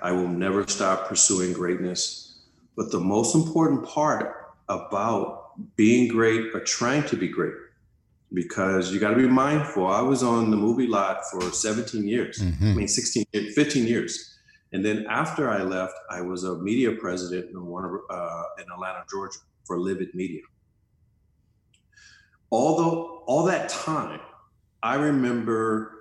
I 0.02 0.12
will 0.12 0.28
never 0.28 0.66
stop 0.66 1.08
pursuing 1.08 1.52
greatness. 1.52 2.38
But 2.76 2.90
the 2.90 3.00
most 3.00 3.34
important 3.34 3.84
part 3.86 4.54
about 4.68 5.76
being 5.76 6.08
great 6.08 6.54
or 6.54 6.60
trying 6.60 7.04
to 7.04 7.16
be 7.16 7.28
great 7.28 7.54
because 8.32 8.92
you 8.92 9.00
got 9.00 9.10
to 9.10 9.16
be 9.16 9.28
mindful. 9.28 9.86
I 9.86 10.00
was 10.00 10.22
on 10.22 10.50
the 10.50 10.56
movie 10.56 10.86
lot 10.86 11.22
for 11.30 11.42
17 11.42 12.06
years, 12.06 12.38
mm-hmm. 12.38 12.64
I 12.64 12.74
mean, 12.74 12.88
16, 12.88 13.26
15 13.32 13.86
years. 13.86 14.38
And 14.72 14.84
then 14.84 15.06
after 15.08 15.50
I 15.50 15.62
left, 15.62 15.94
I 16.10 16.20
was 16.20 16.44
a 16.44 16.56
media 16.58 16.92
president 16.92 17.50
in, 17.50 17.66
Warner, 17.66 18.00
uh, 18.08 18.42
in 18.58 18.64
Atlanta, 18.72 19.04
Georgia 19.10 19.38
for 19.64 19.78
Livid 19.78 20.14
Media. 20.14 20.42
Although 22.52 23.22
all 23.26 23.44
that 23.44 23.68
time, 23.68 24.20
I 24.82 24.94
remember 24.94 25.92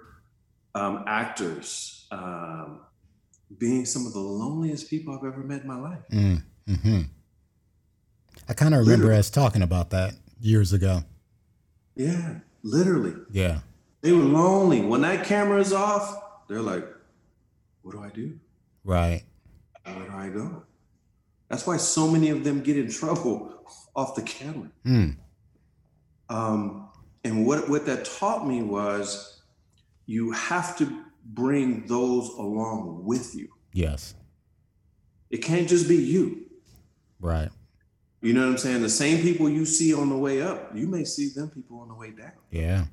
um, 0.75 1.03
actors 1.07 2.07
um, 2.11 2.81
being 3.57 3.85
some 3.85 4.05
of 4.05 4.13
the 4.13 4.19
loneliest 4.19 4.89
people 4.89 5.15
I've 5.15 5.25
ever 5.25 5.43
met 5.43 5.61
in 5.61 5.67
my 5.67 5.79
life. 5.79 5.99
Mm-hmm. 6.11 7.01
I 8.47 8.53
kind 8.53 8.73
of 8.73 8.81
remember 8.81 9.05
literally. 9.05 9.19
us 9.19 9.29
talking 9.29 9.61
about 9.61 9.89
that 9.91 10.13
years 10.39 10.73
ago. 10.73 11.03
Yeah, 11.95 12.35
literally. 12.63 13.13
Yeah. 13.31 13.59
They 14.01 14.11
were 14.11 14.23
lonely. 14.23 14.81
When 14.81 15.01
that 15.01 15.25
camera 15.25 15.59
is 15.59 15.73
off, 15.73 16.47
they're 16.47 16.61
like, 16.61 16.87
what 17.81 17.91
do 17.91 18.01
I 18.01 18.09
do? 18.09 18.39
Right. 18.89 19.21
Where 19.83 19.95
do 20.07 20.11
I 20.15 20.29
go? 20.29 20.63
That's 21.47 21.67
why 21.67 21.77
so 21.77 22.07
many 22.07 22.29
of 22.29 22.43
them 22.43 22.63
get 22.63 22.75
in 22.75 22.89
trouble 22.89 23.53
off 23.95 24.15
the 24.15 24.23
camera. 24.23 24.71
Mm. 24.83 25.15
Um, 26.29 26.89
and 27.23 27.45
what, 27.45 27.69
what 27.69 27.85
that 27.85 28.05
taught 28.05 28.47
me 28.47 28.63
was 28.63 29.43
you 30.07 30.31
have 30.31 30.75
to 30.79 31.03
bring 31.23 31.85
those 31.85 32.29
along 32.29 33.05
with 33.05 33.35
you. 33.35 33.49
Yes. 33.73 34.15
It 35.29 35.43
can't 35.43 35.69
just 35.69 35.87
be 35.87 35.95
you. 35.95 36.47
Right. 37.19 37.49
You 38.21 38.33
know 38.33 38.41
what 38.41 38.53
I'm 38.53 38.57
saying? 38.57 38.81
The 38.81 38.89
same 38.89 39.21
people 39.21 39.47
you 39.47 39.65
see 39.65 39.93
on 39.93 40.09
the 40.09 40.17
way 40.17 40.41
up, 40.41 40.75
you 40.75 40.87
may 40.87 41.03
see 41.03 41.29
them 41.29 41.51
people 41.51 41.79
on 41.81 41.89
the 41.89 41.93
way 41.93 42.09
down. 42.09 42.31
Yeah. 42.49 42.85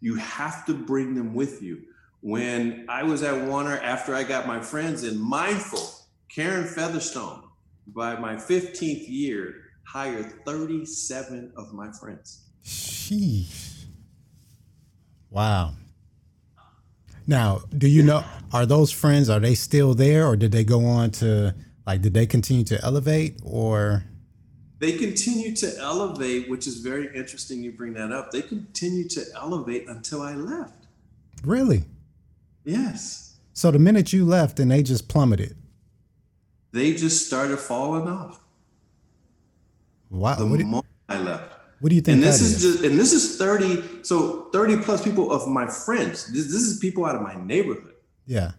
You 0.00 0.14
have 0.14 0.64
to 0.64 0.72
bring 0.72 1.14
them 1.14 1.34
with 1.34 1.60
you. 1.60 1.82
When 2.22 2.86
I 2.88 3.02
was 3.02 3.22
at 3.22 3.46
Warner 3.46 3.78
after 3.78 4.14
I 4.14 4.24
got 4.24 4.46
my 4.46 4.60
friends 4.60 5.04
in 5.04 5.18
Mindful, 5.18 5.90
Karen 6.28 6.66
Featherstone, 6.66 7.44
by 7.86 8.18
my 8.18 8.34
15th 8.34 9.08
year, 9.08 9.54
hired 9.84 10.44
37 10.44 11.52
of 11.56 11.72
my 11.72 11.90
friends. 11.92 12.42
Sheesh. 12.64 13.84
Wow. 15.30 15.72
Now, 17.26 17.62
do 17.76 17.88
you 17.88 18.02
know, 18.02 18.24
are 18.52 18.66
those 18.66 18.90
friends, 18.90 19.30
are 19.30 19.40
they 19.40 19.54
still 19.54 19.94
there 19.94 20.26
or 20.26 20.36
did 20.36 20.52
they 20.52 20.64
go 20.64 20.84
on 20.84 21.10
to 21.12 21.54
like, 21.86 22.02
did 22.02 22.14
they 22.14 22.26
continue 22.26 22.64
to 22.64 22.84
elevate 22.84 23.40
or? 23.42 24.04
They 24.78 24.92
continue 24.92 25.54
to 25.56 25.76
elevate, 25.78 26.48
which 26.48 26.66
is 26.66 26.78
very 26.78 27.14
interesting. 27.16 27.62
You 27.62 27.72
bring 27.72 27.94
that 27.94 28.12
up. 28.12 28.30
They 28.30 28.42
continue 28.42 29.08
to 29.08 29.24
elevate 29.34 29.88
until 29.88 30.22
I 30.22 30.34
left. 30.34 30.86
Really? 31.44 31.84
Yes. 32.64 33.38
So 33.52 33.70
the 33.70 33.78
minute 33.78 34.12
you 34.12 34.24
left, 34.24 34.60
and 34.60 34.70
they 34.70 34.82
just 34.82 35.08
plummeted. 35.08 35.56
They 36.72 36.94
just 36.94 37.26
started 37.26 37.58
falling 37.58 38.08
off. 38.08 38.40
Wow. 40.08 40.36
The 40.36 40.46
what 40.46 40.60
moment 40.60 40.86
you, 41.08 41.16
I 41.16 41.18
left. 41.18 41.52
What 41.80 41.90
do 41.90 41.96
you 41.96 42.02
think? 42.02 42.16
And 42.16 42.22
this 42.22 42.40
is, 42.40 42.62
is, 42.62 42.72
just, 42.72 42.84
and 42.84 42.98
this 42.98 43.12
is 43.12 43.36
thirty. 43.36 44.04
So 44.04 44.48
thirty 44.52 44.76
plus 44.76 45.02
people 45.02 45.32
of 45.32 45.48
my 45.48 45.66
friends. 45.66 46.32
This, 46.32 46.46
this 46.46 46.62
is 46.62 46.78
people 46.78 47.06
out 47.06 47.16
of 47.16 47.22
my 47.22 47.34
neighborhood. 47.42 47.94
Yeah. 48.26 48.52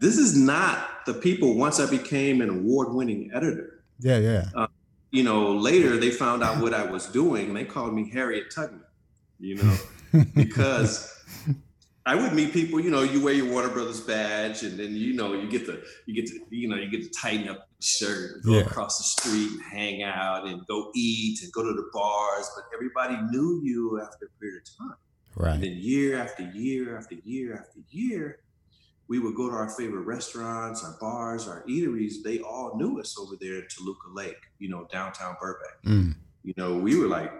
This 0.00 0.18
is 0.18 0.36
not 0.36 1.06
the 1.06 1.14
people 1.14 1.54
once 1.56 1.80
I 1.80 1.90
became 1.90 2.40
an 2.40 2.50
award 2.50 2.92
winning 2.92 3.30
editor. 3.34 3.82
Yeah, 3.98 4.18
yeah. 4.18 4.44
Uh, 4.54 4.66
you 5.10 5.22
know, 5.24 5.56
later 5.56 5.96
they 5.96 6.10
found 6.10 6.42
out 6.42 6.62
what 6.62 6.74
I 6.74 6.84
was 6.84 7.06
doing 7.06 7.48
and 7.48 7.56
they 7.56 7.64
called 7.64 7.94
me 7.94 8.10
Harriet 8.10 8.50
Tubman, 8.54 8.84
you 9.40 9.56
know, 9.56 9.76
because 10.34 11.17
I 12.08 12.14
would 12.14 12.32
meet 12.32 12.54
people, 12.54 12.80
you 12.80 12.90
know, 12.90 13.02
you 13.02 13.22
wear 13.22 13.34
your 13.34 13.52
Warner 13.52 13.68
Brothers 13.68 14.00
badge 14.00 14.62
and 14.62 14.78
then, 14.78 14.96
you 14.96 15.12
know, 15.12 15.34
you 15.34 15.46
get 15.46 15.66
to, 15.66 15.82
you 16.06 16.14
get 16.14 16.26
to, 16.28 16.40
you 16.48 16.66
know, 16.66 16.76
you 16.76 16.90
get 16.90 17.02
to 17.02 17.10
tighten 17.10 17.50
up 17.50 17.56
your 17.56 17.82
shirt, 17.82 18.42
go 18.44 18.54
yeah. 18.54 18.60
across 18.62 18.96
the 18.96 19.04
street 19.04 19.50
and 19.52 19.62
hang 19.62 20.02
out 20.02 20.46
and 20.46 20.66
go 20.66 20.90
eat 20.94 21.42
and 21.42 21.52
go 21.52 21.62
to 21.62 21.74
the 21.74 21.86
bars. 21.92 22.50
But 22.56 22.64
everybody 22.74 23.18
knew 23.30 23.60
you 23.62 24.00
after 24.00 24.24
a 24.24 24.40
period 24.40 24.62
of 24.62 24.86
time. 24.86 24.96
Right. 25.36 25.54
And 25.56 25.62
then 25.62 25.74
year 25.76 26.18
after 26.18 26.44
year 26.44 26.96
after 26.96 27.16
year 27.24 27.58
after 27.58 27.80
year, 27.90 28.38
we 29.08 29.18
would 29.18 29.34
go 29.34 29.50
to 29.50 29.54
our 29.54 29.68
favorite 29.68 30.06
restaurants, 30.06 30.82
our 30.82 30.96
bars, 30.98 31.46
our 31.46 31.62
eateries. 31.66 32.22
They 32.24 32.38
all 32.38 32.78
knew 32.78 32.98
us 33.00 33.18
over 33.18 33.34
there 33.38 33.56
in 33.56 33.66
Toluca 33.68 34.08
Lake, 34.14 34.40
you 34.58 34.70
know, 34.70 34.88
downtown 34.90 35.36
Burbank. 35.38 35.74
Mm. 35.84 36.14
You 36.42 36.54
know, 36.56 36.78
we 36.78 36.98
were 36.98 37.06
like, 37.06 37.32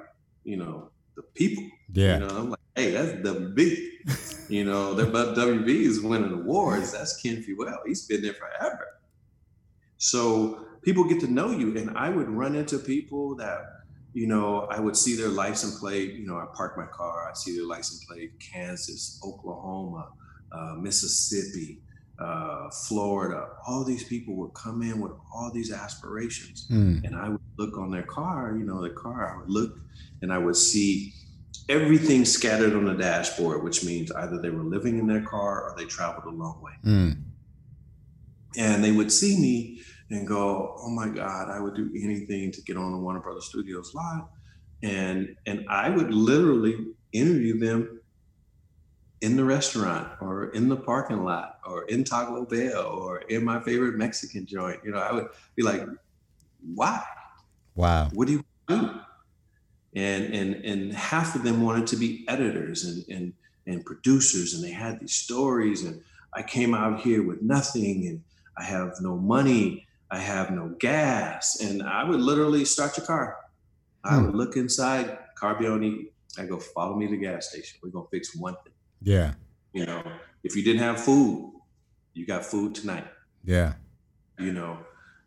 you 0.44 0.58
know, 0.58 0.90
the 1.16 1.22
people. 1.22 1.64
Yeah. 1.94 2.18
You 2.18 2.26
know, 2.26 2.36
I'm 2.36 2.50
like, 2.50 2.58
hey, 2.78 2.90
that's 2.92 3.10
WB. 3.28 4.48
you 4.48 4.64
know, 4.64 4.94
but 4.94 5.36
WB 5.36 5.68
is 5.68 6.00
winning 6.00 6.32
awards. 6.32 6.92
That's 6.92 7.20
Ken 7.20 7.42
Fewell. 7.42 7.80
He's 7.84 8.06
been 8.06 8.22
there 8.22 8.34
forever. 8.34 8.86
So 9.98 10.66
people 10.82 11.04
get 11.04 11.20
to 11.20 11.26
know 11.26 11.50
you. 11.50 11.76
And 11.76 11.96
I 11.98 12.08
would 12.08 12.28
run 12.28 12.54
into 12.54 12.78
people 12.78 13.34
that, 13.36 13.60
you 14.14 14.26
know, 14.26 14.68
I 14.70 14.78
would 14.80 14.96
see 14.96 15.16
their 15.16 15.28
license 15.28 15.80
plate. 15.80 16.14
You 16.14 16.26
know, 16.26 16.36
I 16.36 16.46
park 16.54 16.78
my 16.78 16.86
car, 16.86 17.28
I 17.28 17.34
see 17.34 17.56
their 17.56 17.66
license 17.66 18.04
plate, 18.04 18.32
Kansas, 18.38 19.20
Oklahoma, 19.24 20.10
uh, 20.52 20.74
Mississippi, 20.78 21.80
uh, 22.20 22.70
Florida. 22.70 23.48
All 23.66 23.84
these 23.84 24.04
people 24.04 24.34
would 24.36 24.54
come 24.54 24.82
in 24.82 25.00
with 25.00 25.12
all 25.34 25.50
these 25.52 25.72
aspirations. 25.72 26.68
Mm. 26.70 27.04
And 27.04 27.16
I 27.16 27.28
would 27.28 27.40
look 27.56 27.76
on 27.76 27.90
their 27.90 28.04
car, 28.04 28.54
you 28.56 28.64
know, 28.64 28.80
the 28.80 28.90
car, 28.90 29.34
I 29.34 29.38
would 29.40 29.50
look 29.50 29.78
and 30.22 30.32
I 30.32 30.38
would 30.38 30.56
see 30.56 31.12
everything 31.68 32.24
scattered 32.24 32.74
on 32.74 32.84
the 32.84 32.94
dashboard, 32.94 33.62
which 33.62 33.84
means 33.84 34.10
either 34.12 34.40
they 34.40 34.50
were 34.50 34.64
living 34.64 34.98
in 34.98 35.06
their 35.06 35.22
car 35.22 35.62
or 35.62 35.74
they 35.76 35.84
traveled 35.84 36.24
a 36.24 36.36
long 36.36 36.60
way. 36.62 36.72
Mm. 36.84 37.22
And 38.56 38.82
they 38.82 38.92
would 38.92 39.12
see 39.12 39.38
me 39.38 39.82
and 40.10 40.26
go, 40.26 40.74
"Oh 40.78 40.90
my 40.90 41.08
God, 41.08 41.50
I 41.50 41.60
would 41.60 41.74
do 41.74 41.90
anything 41.94 42.50
to 42.52 42.62
get 42.62 42.76
on 42.76 42.92
the 42.92 42.98
Warner 42.98 43.20
Brothers 43.20 43.44
Studios 43.44 43.94
lot," 43.94 44.30
and 44.82 45.36
and 45.46 45.66
I 45.68 45.90
would 45.90 46.12
literally 46.12 46.86
interview 47.12 47.58
them 47.58 48.00
in 49.20 49.36
the 49.36 49.44
restaurant 49.44 50.08
or 50.20 50.50
in 50.50 50.68
the 50.68 50.76
parking 50.76 51.24
lot 51.24 51.58
or 51.66 51.84
in 51.84 52.04
Taco 52.04 52.46
Bell 52.46 52.86
or 52.86 53.18
in 53.18 53.44
my 53.44 53.60
favorite 53.60 53.96
Mexican 53.96 54.46
joint. 54.46 54.80
You 54.84 54.92
know, 54.92 54.98
I 54.98 55.12
would 55.12 55.28
be 55.54 55.62
like, 55.62 55.86
"Why? 56.74 57.04
Wow. 57.74 58.08
What 58.14 58.28
do 58.28 58.32
you 58.32 58.44
do?" 58.66 59.00
And 59.94 60.34
and 60.34 60.54
and 60.64 60.92
half 60.92 61.34
of 61.34 61.42
them 61.42 61.62
wanted 61.62 61.86
to 61.88 61.96
be 61.96 62.24
editors 62.28 62.84
and 62.84 63.04
and 63.08 63.32
and 63.66 63.84
producers, 63.84 64.54
and 64.54 64.62
they 64.62 64.70
had 64.70 65.00
these 65.00 65.14
stories. 65.14 65.84
And 65.84 66.02
I 66.34 66.42
came 66.42 66.74
out 66.74 67.00
here 67.00 67.22
with 67.26 67.42
nothing, 67.42 68.06
and 68.06 68.22
I 68.56 68.64
have 68.64 68.92
no 69.00 69.16
money, 69.16 69.86
I 70.10 70.18
have 70.18 70.50
no 70.50 70.74
gas, 70.78 71.60
and 71.60 71.82
I 71.82 72.04
would 72.04 72.20
literally 72.20 72.64
start 72.64 72.96
your 72.96 73.06
car. 73.06 73.36
I 74.04 74.16
Hmm. 74.16 74.26
would 74.26 74.34
look 74.34 74.56
inside, 74.56 75.18
car 75.34 75.58
be 75.58 75.66
on 75.66 75.82
E. 75.84 76.10
I 76.38 76.44
go, 76.46 76.58
follow 76.58 76.96
me 76.96 77.06
to 77.06 77.12
the 77.12 77.16
gas 77.18 77.48
station. 77.48 77.78
We're 77.82 77.90
gonna 77.90 78.06
fix 78.10 78.34
one 78.36 78.54
thing. 78.64 78.74
Yeah. 79.02 79.34
You 79.72 79.86
know, 79.86 80.02
if 80.44 80.54
you 80.56 80.62
didn't 80.62 80.82
have 80.82 81.00
food, 81.00 81.52
you 82.14 82.26
got 82.26 82.44
food 82.44 82.74
tonight. 82.74 83.06
Yeah. 83.44 83.74
You 84.38 84.52
know, 84.52 84.78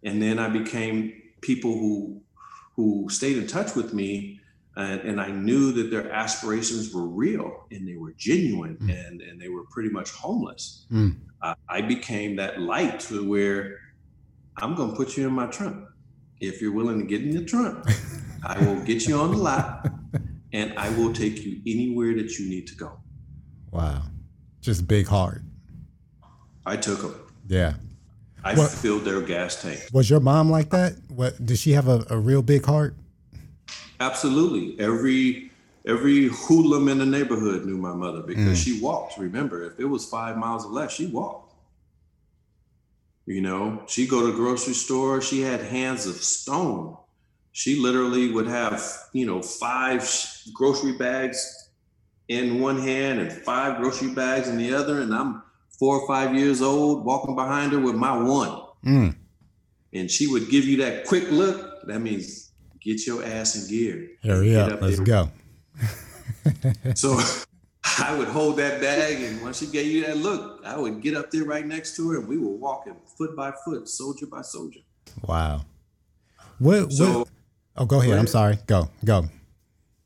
and 0.04 0.21
then 0.21 0.39
I 0.39 0.50
became 0.50 1.13
people 1.41 1.74
who 1.74 2.21
who 2.76 3.08
stayed 3.10 3.38
in 3.38 3.47
touch 3.47 3.76
with 3.76 3.93
me, 3.93 4.39
and, 4.75 5.01
and 5.01 5.19
I 5.21 5.29
knew 5.31 5.71
that 5.73 5.91
their 5.91 6.12
aspirations 6.12 6.93
were 6.93 7.07
real 7.07 7.65
and 7.71 7.88
they 7.88 7.95
were 7.97 8.13
genuine, 8.17 8.77
Mm. 8.77 8.89
and 9.07 9.21
and 9.21 9.39
they 9.41 9.49
were 9.49 9.63
pretty 9.65 9.89
much 9.89 10.12
homeless. 10.12 10.86
Mm. 10.91 11.17
I, 11.41 11.55
I 11.69 11.81
became 11.81 12.36
that 12.38 12.62
light 12.62 12.99
to 13.01 13.27
where 13.27 13.77
I'm 14.57 14.75
gonna 14.75 14.95
put 14.95 15.17
you 15.17 15.27
in 15.27 15.34
my 15.34 15.47
trunk. 15.47 15.86
If 16.39 16.62
you're 16.62 16.71
willing 16.73 16.99
to 16.99 17.05
get 17.05 17.21
in 17.21 17.31
the 17.31 17.43
trunk, 17.45 17.86
I 18.43 18.57
will 18.65 18.81
get 18.84 19.07
you 19.07 19.15
on 19.17 19.31
the 19.31 19.38
lot, 19.38 19.88
and 20.53 20.73
I 20.77 20.89
will 20.97 21.13
take 21.13 21.43
you 21.45 21.62
anywhere 21.67 22.15
that 22.15 22.38
you 22.39 22.49
need 22.49 22.67
to 22.67 22.75
go. 22.75 22.99
Wow. 23.71 24.03
Just 24.62 24.88
big 24.88 25.07
heart. 25.07 25.41
I 26.65 26.77
took 26.77 27.01
them. 27.01 27.15
Yeah. 27.47 27.73
I 28.43 28.55
What- 28.55 28.71
filled 28.71 29.03
their 29.05 29.21
gas 29.21 29.62
tank. 29.62 29.79
Was 29.93 30.10
your 30.10 30.19
mom 30.19 30.49
like 30.49 30.69
that? 30.71 30.93
What 31.10 31.43
did 31.45 31.57
she 31.60 31.71
have 31.73 31.88
a, 31.88 32.05
a 32.10 32.17
real 32.17 32.41
big 32.41 32.65
heart? 32.65 32.95
Absolutely. 34.01 34.79
Every 34.79 35.51
every 35.85 36.27
hoodlum 36.27 36.87
in 36.89 36.97
the 36.99 37.05
neighborhood 37.05 37.65
knew 37.65 37.77
my 37.77 37.93
mother 37.93 38.21
because 38.21 38.59
Mm. 38.59 38.63
she 38.63 38.79
walked. 38.79 39.17
Remember, 39.17 39.63
if 39.63 39.79
it 39.79 39.85
was 39.85 40.05
five 40.05 40.37
miles 40.37 40.63
or 40.65 40.71
less, 40.71 40.91
she 40.93 41.07
walked. 41.07 41.53
You 43.25 43.41
know, 43.41 43.83
she 43.87 44.05
go 44.07 44.21
to 44.21 44.27
the 44.27 44.33
grocery 44.33 44.73
store. 44.73 45.21
She 45.21 45.41
had 45.41 45.61
hands 45.61 46.05
of 46.05 46.15
stone. 46.15 46.97
She 47.51 47.75
literally 47.79 48.31
would 48.31 48.47
have, 48.47 48.81
you 49.13 49.25
know, 49.25 49.41
five 49.41 49.99
grocery 50.53 50.93
bags 50.93 51.39
in 52.27 52.59
one 52.61 52.79
hand 52.79 53.19
and 53.19 53.31
five 53.31 53.77
grocery 53.81 54.09
bags 54.13 54.47
in 54.47 54.57
the 54.57 54.73
other. 54.73 55.01
And 55.01 55.13
I'm 55.13 55.43
four 55.79 55.99
or 55.99 56.07
five 56.07 56.35
years 56.35 56.61
old, 56.61 57.05
walking 57.05 57.35
behind 57.35 57.71
her 57.73 57.79
with 57.79 57.95
my 57.95 58.15
one 58.17 58.57
Mm. 58.85 59.15
and 59.93 60.09
she 60.09 60.25
would 60.27 60.49
give 60.49 60.65
you 60.65 60.77
that 60.77 61.05
quick 61.05 61.29
look. 61.31 61.85
That 61.87 61.99
means 62.01 62.50
get 62.81 63.05
your 63.07 63.23
ass 63.23 63.55
in 63.55 63.69
gear. 63.69 64.09
Hurry 64.23 64.55
up. 64.55 64.73
up 64.73 64.81
Let's 64.81 64.97
there. 64.97 65.05
go. 65.05 65.29
So 66.95 67.19
I 67.99 68.15
would 68.17 68.27
hold 68.27 68.57
that 68.57 68.81
bag, 68.81 69.21
and 69.23 69.41
once 69.41 69.59
she 69.59 69.67
gave 69.67 69.87
you 69.87 70.05
that 70.05 70.17
look, 70.17 70.61
I 70.65 70.77
would 70.77 71.01
get 71.01 71.15
up 71.15 71.31
there 71.31 71.43
right 71.45 71.65
next 71.65 71.95
to 71.97 72.09
her, 72.11 72.19
and 72.19 72.27
we 72.27 72.37
were 72.37 72.55
walking 72.55 72.95
foot 73.17 73.35
by 73.35 73.51
foot, 73.65 73.87
soldier 73.89 74.27
by 74.27 74.41
soldier. 74.41 74.81
Wow. 75.27 75.65
What, 76.59 76.91
So 76.91 77.19
what 77.19 77.27
Oh, 77.77 77.85
go 77.85 78.01
ahead. 78.01 78.19
I'm 78.19 78.27
sorry. 78.27 78.57
Go. 78.67 78.89
Go. 79.05 79.25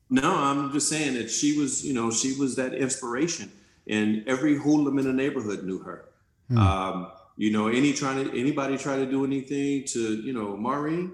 no, 0.09 0.35
I'm 0.35 0.71
just 0.71 0.87
saying 0.87 1.15
that 1.15 1.29
she 1.31 1.57
was, 1.59 1.85
you 1.85 1.93
know, 1.93 2.11
she 2.11 2.33
was 2.39 2.55
that 2.55 2.73
inspiration, 2.73 3.51
and 3.87 4.23
every 4.27 4.55
hoodlum 4.55 4.99
in 4.99 5.05
the 5.05 5.13
neighborhood 5.13 5.63
knew 5.63 5.79
her. 5.79 6.05
Hmm. 6.49 6.57
Um, 6.57 7.11
you 7.37 7.51
know, 7.51 7.67
any 7.67 7.91
trying 7.91 8.23
to 8.23 8.39
anybody 8.39 8.77
try 8.77 8.95
to 8.95 9.05
do 9.05 9.25
anything 9.25 9.83
to, 9.87 10.21
you 10.21 10.31
know, 10.31 10.55
Maureen, 10.55 11.13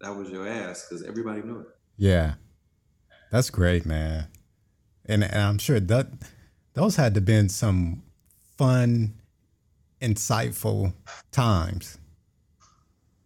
that 0.00 0.16
was 0.16 0.30
your 0.30 0.48
ass 0.48 0.86
because 0.88 1.04
everybody 1.04 1.42
knew 1.42 1.60
it. 1.60 1.66
Yeah. 1.96 2.34
That's 3.30 3.50
great, 3.50 3.86
man. 3.86 4.26
And, 5.06 5.24
and 5.24 5.42
I'm 5.42 5.58
sure 5.58 5.80
that 5.80 6.08
those 6.74 6.96
had 6.96 7.14
to 7.14 7.20
been 7.20 7.48
some 7.48 8.02
fun, 8.56 9.14
insightful 10.00 10.94
times. 11.30 11.98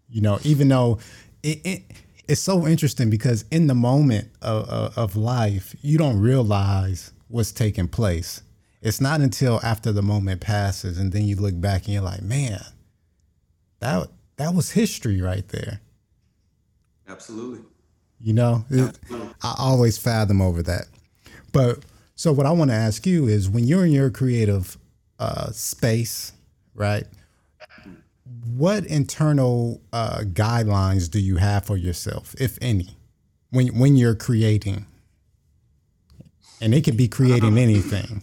You 0.08 0.20
know, 0.20 0.38
even 0.44 0.68
though 0.68 0.98
it, 1.42 1.60
it 1.64 1.82
it's 2.26 2.40
so 2.40 2.66
interesting 2.66 3.10
because 3.10 3.44
in 3.50 3.66
the 3.66 3.74
moment 3.74 4.30
of, 4.40 4.68
of, 4.68 4.98
of 4.98 5.16
life, 5.16 5.74
you 5.82 5.98
don't 5.98 6.20
realize 6.20 7.12
what's 7.28 7.52
taking 7.52 7.88
place. 7.88 8.42
It's 8.80 9.00
not 9.00 9.20
until 9.20 9.60
after 9.62 9.92
the 9.92 10.02
moment 10.02 10.40
passes 10.40 10.98
and 10.98 11.12
then 11.12 11.24
you 11.24 11.36
look 11.36 11.58
back 11.60 11.84
and 11.84 11.94
you're 11.94 12.02
like, 12.02 12.22
man, 12.22 12.60
that 13.80 14.08
that 14.36 14.54
was 14.54 14.72
history 14.72 15.20
right 15.20 15.46
there. 15.48 15.80
Absolutely. 17.08 17.60
You 18.20 18.32
know, 18.32 18.64
It- 18.70 18.98
I 19.42 19.54
always 19.58 19.98
fathom 19.98 20.40
over 20.40 20.62
that. 20.62 20.86
But 21.52 21.84
so 22.16 22.32
what 22.32 22.46
I 22.46 22.50
want 22.52 22.70
to 22.70 22.74
ask 22.76 23.06
you 23.06 23.26
is 23.28 23.48
when 23.50 23.64
you're 23.64 23.84
in 23.84 23.92
your 23.92 24.10
creative 24.10 24.78
uh, 25.18 25.50
space, 25.52 26.32
right? 26.74 27.06
What 28.56 28.86
internal 28.86 29.80
uh, 29.92 30.20
guidelines 30.24 31.10
do 31.10 31.20
you 31.20 31.36
have 31.36 31.64
for 31.66 31.76
yourself, 31.76 32.34
if 32.38 32.58
any, 32.62 32.96
when 33.50 33.78
when 33.78 33.96
you're 33.96 34.14
creating? 34.14 34.86
And 36.60 36.72
it 36.74 36.82
could 36.84 36.96
be 36.96 37.08
creating 37.08 37.58
anything. 37.58 38.22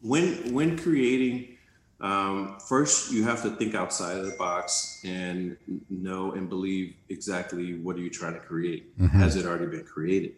when 0.00 0.52
when 0.54 0.78
creating 0.78 1.57
um, 2.00 2.58
first 2.68 3.10
you 3.12 3.24
have 3.24 3.42
to 3.42 3.50
think 3.50 3.74
outside 3.74 4.18
of 4.18 4.26
the 4.26 4.36
box 4.36 5.00
and 5.04 5.56
know 5.90 6.32
and 6.32 6.48
believe 6.48 6.94
exactly 7.08 7.74
what 7.80 7.96
are 7.96 8.00
you 8.00 8.10
trying 8.10 8.34
to 8.34 8.40
create. 8.40 8.92
Has 9.12 9.34
it 9.34 9.44
already 9.46 9.66
been 9.66 9.84
created? 9.84 10.32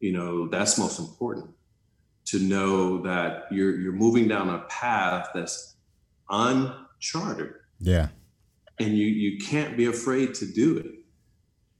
You 0.00 0.12
know 0.12 0.48
that's 0.48 0.78
most 0.78 0.98
important. 0.98 1.50
To 2.26 2.40
know 2.40 3.02
that 3.02 3.46
you're 3.52 3.78
you're 3.78 3.92
moving 3.92 4.26
down 4.26 4.48
a 4.48 4.58
path 4.68 5.28
that's 5.32 5.76
uncharted. 6.28 7.52
Yeah. 7.78 8.08
and 8.80 8.96
you 8.98 9.06
you 9.06 9.38
can't 9.38 9.76
be 9.76 9.86
afraid 9.86 10.34
to 10.34 10.46
do 10.46 10.78
it. 10.78 10.92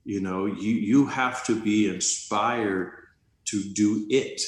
You 0.04 0.20
know 0.20 0.46
you 0.46 0.72
you 0.72 1.06
have 1.06 1.44
to 1.46 1.60
be 1.60 1.88
inspired 1.88 2.92
to 3.46 3.62
do 3.74 4.06
it 4.08 4.40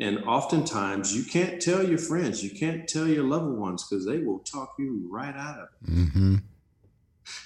and 0.00 0.24
oftentimes 0.24 1.14
you 1.16 1.22
can't 1.24 1.60
tell 1.60 1.82
your 1.86 1.98
friends 1.98 2.42
you 2.42 2.50
can't 2.50 2.88
tell 2.88 3.06
your 3.06 3.24
loved 3.24 3.56
ones 3.58 3.86
because 3.86 4.06
they 4.06 4.18
will 4.18 4.38
talk 4.40 4.74
you 4.78 5.06
right 5.10 5.34
out 5.36 5.58
of 5.58 5.68
it 5.82 5.90
Mm-hmm. 5.90 6.36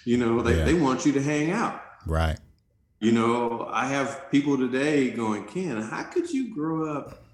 you 0.04 0.16
know 0.16 0.42
they, 0.42 0.58
Yeah. 0.58 0.64
they 0.64 0.74
want 0.74 1.04
you 1.06 1.12
to 1.12 1.22
hang 1.22 1.50
out 1.50 1.80
Right. 2.06 2.38
you 3.00 3.12
know 3.12 3.68
i 3.72 3.86
have 3.86 4.30
people 4.30 4.56
today 4.56 5.10
going 5.10 5.44
ken 5.44 5.82
how 5.82 6.04
could 6.04 6.30
you 6.32 6.54
grow 6.54 6.88
up 6.96 7.24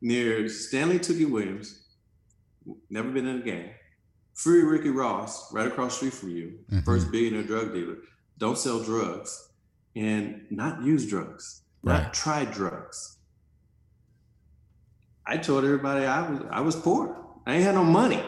near 0.00 0.48
stanley 0.48 0.98
tookie 0.98 1.28
williams 1.30 1.84
never 2.90 3.10
been 3.10 3.26
in 3.26 3.36
a 3.36 3.44
gang 3.44 3.70
free 4.34 4.62
ricky 4.62 4.90
ross 4.90 5.52
right 5.52 5.66
across 5.66 5.92
the 6.00 6.10
street 6.10 6.14
from 6.14 6.30
you 6.30 6.58
Mhm. 6.72 6.84
first 6.84 7.10
billionaire 7.10 7.42
drug 7.42 7.72
dealer 7.74 7.96
don't 8.38 8.56
sell 8.58 8.80
drugs 8.82 9.50
and 9.94 10.46
not 10.50 10.82
use 10.82 11.06
drugs 11.06 11.62
not 11.82 12.14
try 12.14 12.44
drugs 12.44 13.17
i 15.28 15.36
told 15.36 15.64
everybody 15.64 16.04
i 16.06 16.20
was 16.28 16.38
i 16.50 16.60
was 16.68 16.76
poor 16.86 17.02
i 17.46 17.54
ain't 17.54 17.64
had 17.68 17.74
no 17.74 17.84
money 17.84 18.22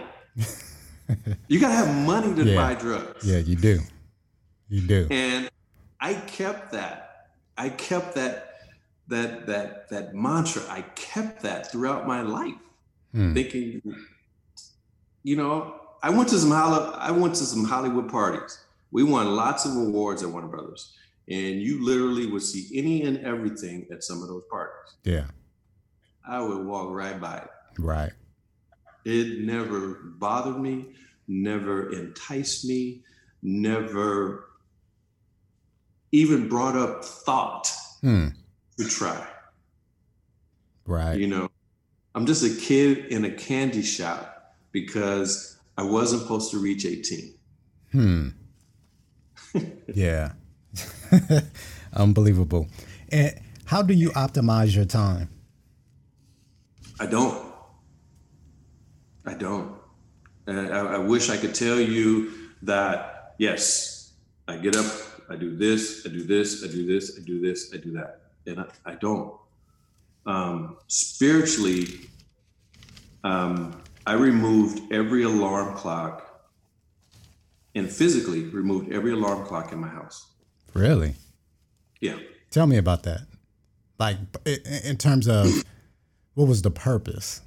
you 1.49 1.59
gotta 1.61 1.75
have 1.75 1.93
money 2.07 2.31
to 2.35 2.45
Yeah. 2.45 2.57
buy 2.63 2.75
drugs 2.75 3.25
Yeah, 3.31 3.39
you 3.39 3.57
do. 3.57 3.81
You 4.69 4.81
do. 4.95 5.01
and 5.11 5.51
I 6.01 6.15
kept 6.15 6.73
that. 6.73 6.97
I 7.59 7.69
kept 7.69 8.15
that 8.15 8.35
that 9.09 9.47
that 9.51 9.89
that 9.91 10.15
mantra. 10.15 10.63
I 10.79 10.83
kept 10.95 11.43
that 11.43 11.71
throughout 11.71 12.07
my 12.07 12.23
life, 12.23 12.55
hmm. 13.13 13.35
thinking, 13.35 13.83
you 15.23 15.37
know, 15.37 15.55
I 16.03 16.11
went 16.11 16.29
to 16.31 16.39
some 16.39 16.53
Hollywood, 16.53 16.95
I 16.97 17.11
went 17.11 17.35
to 17.35 17.45
some 17.45 17.65
Hollywood 17.65 18.09
parties. 18.09 18.53
We 18.93 19.03
won 19.03 19.35
lots 19.35 19.67
of 19.67 19.73
awards 19.77 20.23
at 20.23 20.29
Warner 20.31 20.49
Brothers, 20.49 20.83
and 21.29 21.61
you 21.61 21.85
literally 21.85 22.27
would 22.27 22.43
see 22.43 22.63
any 22.79 23.03
and 23.03 23.19
everything 23.33 23.87
at 23.93 24.03
some 24.05 24.23
of 24.23 24.29
those 24.29 24.45
parties. 24.51 24.91
Yeah, 25.05 25.27
I 26.27 26.41
would 26.41 26.65
walk 26.65 26.91
right 26.91 27.21
by 27.21 27.39
it. 27.39 27.49
Right. 27.79 28.13
It 29.05 29.41
never 29.41 30.01
bothered 30.19 30.59
me, 30.59 30.87
never 31.27 31.93
enticed 31.93 32.65
me, 32.67 33.03
never 33.43 34.47
even 36.13 36.49
brought 36.49 36.77
up 36.77 37.05
thought 37.05 37.71
hmm. 38.01 38.29
to 38.79 38.89
try. 38.89 39.27
Right. 40.87 41.19
You 41.19 41.29
know, 41.29 41.51
I'm 42.15 42.27
just 42.27 42.45
a 42.45 42.61
kid 42.61 43.07
in 43.07 43.25
a 43.25 43.31
candy 43.31 43.83
shop 43.83 44.57
because 44.73 45.59
I 45.79 45.83
wasn't 45.83 46.23
supposed 46.23 46.51
to 46.51 46.59
reach 46.59 46.85
18. 46.85 47.35
Hmm. 47.93 48.29
yeah. 49.95 50.33
Unbelievable. 51.93 52.69
And 53.11 53.41
how 53.65 53.83
do 53.83 53.95
you 53.95 54.11
optimize 54.11 54.75
your 54.75 54.85
time? 54.85 55.29
I 57.01 57.07
don't. 57.07 57.53
I 59.25 59.33
don't. 59.33 59.75
I, 60.47 60.53
I 60.53 60.99
wish 60.99 61.31
I 61.31 61.37
could 61.39 61.55
tell 61.55 61.81
you 61.81 62.33
that, 62.63 63.35
yes, 63.39 64.13
I 64.47 64.59
get 64.59 64.77
up, 64.77 64.87
I 65.31 65.37
do 65.37 65.57
this, 65.57 66.07
I 66.07 66.11
do 66.11 66.23
this, 66.23 66.63
I 66.63 66.67
do 66.67 66.87
this, 66.87 67.19
I 67.19 67.23
do 67.23 67.41
this, 67.41 67.73
I 67.73 67.79
do 67.79 67.93
that. 67.93 68.21
And 68.47 68.61
I, 68.61 68.67
I 68.85 68.95
don't. 68.97 69.35
Um, 70.27 70.77
spiritually, 70.89 71.87
um, 73.25 73.81
I 74.07 74.13
removed 74.15 74.93
every 74.93 75.23
alarm 75.23 75.77
clock 75.77 76.51
and 77.75 77.91
physically 77.91 78.45
removed 78.45 78.93
every 78.93 79.13
alarm 79.13 79.47
clock 79.47 79.73
in 79.73 79.79
my 79.79 79.89
house. 79.89 80.27
Really? 80.75 81.15
Yeah. 82.01 82.19
Tell 82.51 82.67
me 82.67 82.77
about 82.77 83.05
that. 83.05 83.21
Like, 83.99 84.19
in 84.45 84.97
terms 84.97 85.29
of 85.29 85.47
what 86.41 86.49
was 86.49 86.63
the 86.63 86.71
purpose 86.71 87.43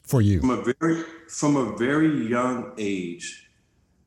for 0.00 0.22
you? 0.22 0.40
From 0.40 0.50
a 0.50 0.62
very, 0.80 1.04
from 1.28 1.56
a 1.56 1.76
very 1.76 2.26
young 2.26 2.72
age, 2.78 3.50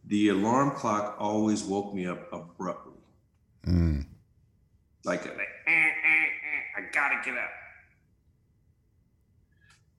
the 0.08 0.30
alarm 0.30 0.72
clock 0.72 1.16
always 1.20 1.64
woke 1.64 1.94
me 1.94 2.08
up 2.08 2.34
abruptly. 2.34 2.94
Mm. 3.68 4.08
Like, 5.04 5.24
like 5.26 5.38
eh, 5.68 5.72
eh, 5.72 5.72
eh, 5.72 6.80
I 6.80 6.92
gotta 6.92 7.22
get 7.24 7.38
up. 7.38 7.50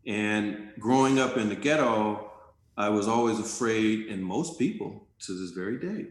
And 0.04 0.72
growing 0.80 1.20
up 1.20 1.36
in 1.36 1.48
the 1.48 1.54
ghetto, 1.54 2.32
I 2.76 2.88
was 2.88 3.06
always 3.06 3.38
afraid, 3.38 4.08
and 4.08 4.20
most 4.20 4.58
people 4.58 5.06
to 5.20 5.32
this 5.32 5.52
very 5.52 5.78
day, 5.78 6.08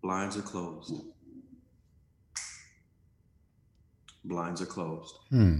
blinds 0.00 0.38
are 0.38 0.42
closed. 0.42 0.94
Blinds 4.24 4.60
are 4.60 4.66
closed. 4.66 5.14
Hmm. 5.30 5.58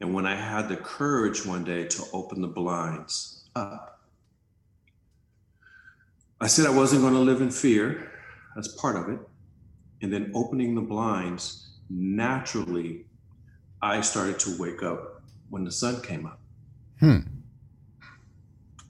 And 0.00 0.12
when 0.12 0.26
I 0.26 0.34
had 0.34 0.68
the 0.68 0.76
courage 0.76 1.46
one 1.46 1.64
day 1.64 1.86
to 1.86 2.04
open 2.12 2.40
the 2.42 2.48
blinds 2.48 3.48
up, 3.54 4.00
I 6.40 6.46
said 6.46 6.66
I 6.66 6.70
wasn't 6.70 7.00
going 7.00 7.14
to 7.14 7.20
live 7.20 7.40
in 7.40 7.50
fear. 7.50 8.12
That's 8.54 8.68
part 8.68 8.96
of 8.96 9.08
it. 9.08 9.20
And 10.02 10.12
then 10.12 10.32
opening 10.34 10.74
the 10.74 10.82
blinds, 10.82 11.78
naturally, 11.88 13.06
I 13.80 14.02
started 14.02 14.38
to 14.40 14.58
wake 14.58 14.82
up 14.82 15.22
when 15.48 15.64
the 15.64 15.72
sun 15.72 16.02
came 16.02 16.26
up. 16.26 16.40
Hmm. 17.00 17.20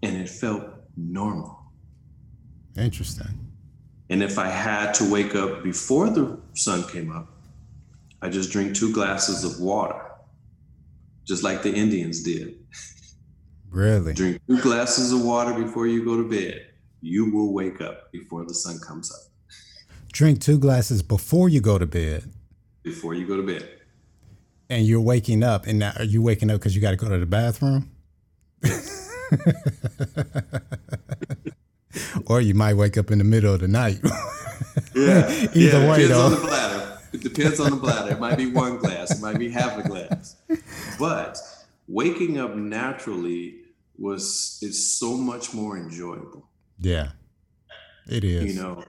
And 0.03 0.17
it 0.17 0.29
felt 0.29 0.65
normal. 0.97 1.57
Interesting. 2.77 3.53
And 4.11 4.23
if 4.23 4.39
I 4.39 4.49
had 4.49 4.93
to 4.95 5.11
wake 5.11 5.35
up 5.35 5.63
before 5.63 6.11
the 6.11 6.39
sun 6.55 6.85
came 6.85 7.11
up, 7.11 7.36
I 8.23 8.29
just 8.29 8.51
drink 8.51 8.75
two 8.75 8.93
glasses 8.93 9.45
of 9.45 9.61
water, 9.61 10.01
just 11.25 11.43
like 11.43 11.63
the 11.63 11.73
Indians 11.73 12.23
did. 12.23 12.59
Really? 13.71 14.15
Drink 14.15 14.41
two 14.49 14.61
glasses 14.61 15.13
of 15.13 15.23
water 15.23 15.55
before 15.55 15.87
you 15.87 16.05
go 16.05 16.17
to 16.17 16.29
bed 16.29 16.67
you 17.07 17.31
will 17.31 17.53
wake 17.53 17.81
up 17.81 18.11
before 18.13 18.45
the 18.45 18.55
sun 18.55 18.79
comes 18.81 19.13
up. 19.13 19.21
Drink 20.13 20.41
two 20.41 20.59
glasses 20.59 21.03
before 21.03 21.49
you 21.49 21.61
go 21.61 21.79
to 21.79 21.87
bed. 21.87 22.25
Before 22.83 23.15
you 23.15 23.27
go 23.27 23.37
to 23.37 23.43
bed. 23.43 23.69
And 24.69 24.87
you're 24.87 25.01
waking 25.01 25.45
up, 25.45 25.67
and 25.67 25.79
now 25.79 25.93
are 25.97 26.05
you 26.05 26.23
waking 26.23 26.51
up 26.51 26.59
because 26.59 26.75
you 26.75 26.83
got 26.83 26.91
to 26.91 26.97
go 26.97 27.09
to 27.09 27.19
the 27.19 27.27
bathroom? 27.27 27.93
or 32.27 32.41
you 32.41 32.55
might 32.55 32.75
wake 32.75 32.99
up 32.99 33.13
in 33.13 33.19
the 33.19 33.25
middle 33.25 33.55
of 33.55 33.61
the 33.61 33.69
night. 33.69 34.01
yeah. 34.95 35.31
Either 35.55 35.55
yeah, 35.55 35.91
way, 35.91 36.07
though. 36.07 36.85
On 37.17 37.23
the 37.23 37.29
bladder. 37.31 37.35
It 37.35 37.35
depends 37.35 37.61
on 37.61 37.71
the 37.71 37.77
bladder. 37.77 38.13
It 38.13 38.21
might 38.21 38.37
be 38.37 38.51
one 38.51 38.79
glass. 38.79 39.19
It 39.19 39.23
might 39.23 39.39
be 39.39 39.51
half 39.51 39.79
a 39.79 39.89
glass. 39.89 40.37
But 40.99 41.39
waking 41.89 42.39
up 42.39 42.55
naturally 42.55 43.57
was 43.99 44.59
is 44.63 44.99
so 44.99 45.17
much 45.17 45.55
more 45.55 45.77
enjoyable. 45.77 46.49
Yeah, 46.79 47.13
it 48.09 48.25
is. 48.25 48.55
You 48.55 48.63
know, 48.63 48.85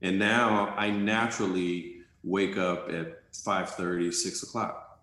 and 0.00 0.18
now 0.18 0.74
I 0.76 0.90
naturally 0.90 2.02
wake 2.22 2.56
up 2.56 2.90
at 2.90 3.22
5 3.32 3.70
30, 3.70 4.12
6 4.12 4.42
o'clock. 4.42 5.00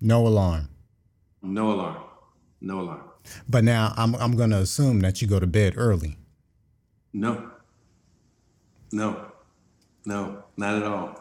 No 0.00 0.26
alarm. 0.26 0.68
No 1.42 1.72
alarm. 1.72 2.02
No 2.60 2.80
alarm. 2.80 3.04
But 3.48 3.64
now 3.64 3.92
I'm 3.96 4.14
I'm 4.16 4.36
gonna 4.36 4.58
assume 4.58 5.00
that 5.00 5.20
you 5.20 5.28
go 5.28 5.38
to 5.38 5.46
bed 5.46 5.74
early. 5.76 6.16
No. 7.12 7.50
No. 8.92 9.30
No, 10.06 10.44
not 10.56 10.76
at 10.76 10.82
all. 10.82 11.19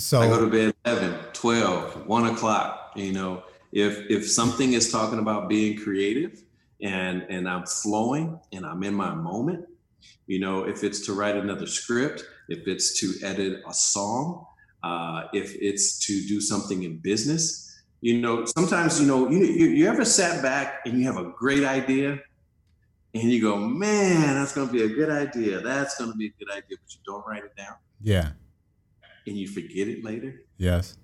So 0.00 0.20
I 0.20 0.28
go 0.28 0.40
to 0.40 0.50
bed 0.50 0.74
11, 0.84 1.18
12, 1.32 2.06
1 2.06 2.26
o'clock. 2.26 2.92
You 2.96 3.12
know, 3.12 3.42
if 3.72 3.98
if 4.10 4.28
something 4.28 4.72
is 4.72 4.90
talking 4.90 5.18
about 5.18 5.48
being 5.48 5.78
creative 5.78 6.42
and 6.82 7.22
and 7.28 7.48
I'm 7.48 7.66
flowing 7.66 8.40
and 8.52 8.64
I'm 8.64 8.82
in 8.82 8.94
my 8.94 9.14
moment, 9.14 9.66
you 10.26 10.40
know, 10.40 10.64
if 10.64 10.82
it's 10.84 11.04
to 11.06 11.12
write 11.12 11.36
another 11.36 11.66
script, 11.66 12.24
if 12.48 12.66
it's 12.66 12.98
to 13.00 13.14
edit 13.26 13.62
a 13.68 13.74
song, 13.74 14.46
uh, 14.82 15.24
if 15.32 15.54
it's 15.60 15.98
to 16.06 16.26
do 16.26 16.40
something 16.40 16.82
in 16.82 16.98
business, 16.98 17.82
you 18.00 18.20
know, 18.20 18.44
sometimes, 18.46 19.00
you 19.00 19.06
know, 19.06 19.28
you, 19.28 19.44
you, 19.44 19.66
you 19.66 19.88
ever 19.88 20.04
sat 20.04 20.42
back 20.42 20.80
and 20.86 20.98
you 20.98 21.04
have 21.04 21.18
a 21.18 21.30
great 21.36 21.64
idea 21.64 22.18
and 23.12 23.24
you 23.24 23.42
go, 23.42 23.56
man, 23.56 24.34
that's 24.34 24.54
going 24.54 24.68
to 24.68 24.72
be 24.72 24.82
a 24.82 24.88
good 24.88 25.10
idea. 25.10 25.60
That's 25.60 25.98
going 25.98 26.10
to 26.10 26.16
be 26.16 26.26
a 26.26 26.32
good 26.38 26.50
idea, 26.50 26.76
but 26.80 26.94
you 26.94 27.00
don't 27.04 27.26
write 27.26 27.44
it 27.44 27.54
down. 27.56 27.74
Yeah. 28.00 28.30
And 29.26 29.36
you 29.36 29.48
forget 29.48 29.88
it 29.88 30.04
later. 30.04 30.42
Yes. 30.56 30.96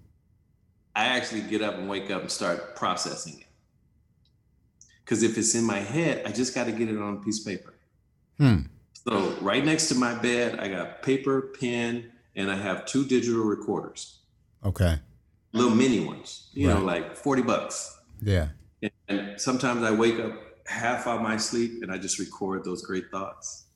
I 0.94 1.06
actually 1.06 1.42
get 1.42 1.62
up 1.62 1.74
and 1.74 1.88
wake 1.88 2.10
up 2.10 2.22
and 2.22 2.30
start 2.30 2.74
processing 2.76 3.40
it. 3.40 3.46
Because 5.04 5.22
if 5.22 5.38
it's 5.38 5.54
in 5.54 5.64
my 5.64 5.78
head, 5.78 6.22
I 6.26 6.32
just 6.32 6.54
got 6.54 6.64
to 6.64 6.72
get 6.72 6.88
it 6.88 6.98
on 6.98 7.18
a 7.18 7.20
piece 7.20 7.40
of 7.40 7.46
paper. 7.46 7.74
Hmm. 8.38 8.62
So 8.92 9.36
right 9.40 9.64
next 9.64 9.88
to 9.88 9.94
my 9.94 10.14
bed, 10.14 10.58
I 10.58 10.68
got 10.68 11.02
paper, 11.02 11.52
pen, 11.60 12.10
and 12.34 12.50
I 12.50 12.56
have 12.56 12.86
two 12.86 13.04
digital 13.04 13.44
recorders. 13.44 14.20
Okay. 14.64 14.98
Little 15.52 15.74
mini 15.74 16.00
ones, 16.00 16.48
you 16.52 16.68
right. 16.68 16.78
know, 16.78 16.84
like 16.84 17.16
40 17.16 17.42
bucks. 17.42 17.98
Yeah. 18.20 18.48
And, 18.82 18.90
and 19.08 19.40
sometimes 19.40 19.84
I 19.84 19.92
wake 19.92 20.18
up 20.18 20.32
half 20.66 21.06
out 21.06 21.22
my 21.22 21.36
sleep 21.36 21.82
and 21.82 21.92
I 21.92 21.98
just 21.98 22.18
record 22.18 22.64
those 22.64 22.82
great 22.82 23.10
thoughts. 23.10 23.66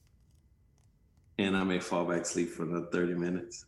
And 1.39 1.57
I 1.57 1.65
may 1.65 1.79
fall 1.79 2.05
back 2.05 2.23
asleep 2.23 2.51
for 2.51 2.65
another 2.65 2.89
30 2.93 3.15
minutes. 3.15 3.67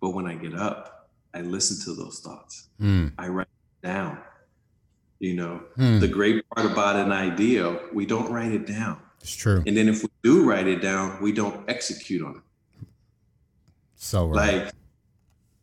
But 0.00 0.10
when 0.10 0.26
I 0.26 0.34
get 0.34 0.54
up, 0.54 1.08
I 1.34 1.40
listen 1.40 1.84
to 1.84 2.00
those 2.00 2.20
thoughts. 2.20 2.68
Mm. 2.80 3.12
I 3.18 3.28
write 3.28 3.48
down. 3.82 4.18
You 5.18 5.34
know, 5.34 5.62
mm. 5.76 6.00
the 6.00 6.06
great 6.06 6.48
part 6.50 6.70
about 6.70 6.94
an 6.96 7.10
idea, 7.10 7.76
we 7.92 8.06
don't 8.06 8.30
write 8.30 8.52
it 8.52 8.66
down 8.66 8.98
it's 9.20 9.34
true. 9.34 9.62
And 9.66 9.76
then 9.76 9.88
if 9.88 10.02
we 10.02 10.08
do 10.22 10.48
write 10.48 10.66
it 10.66 10.80
down, 10.80 11.20
we 11.22 11.32
don't 11.32 11.68
execute 11.68 12.24
on 12.24 12.36
it. 12.36 12.86
So 13.96 14.26
right. 14.26 14.64
Like, 14.64 14.72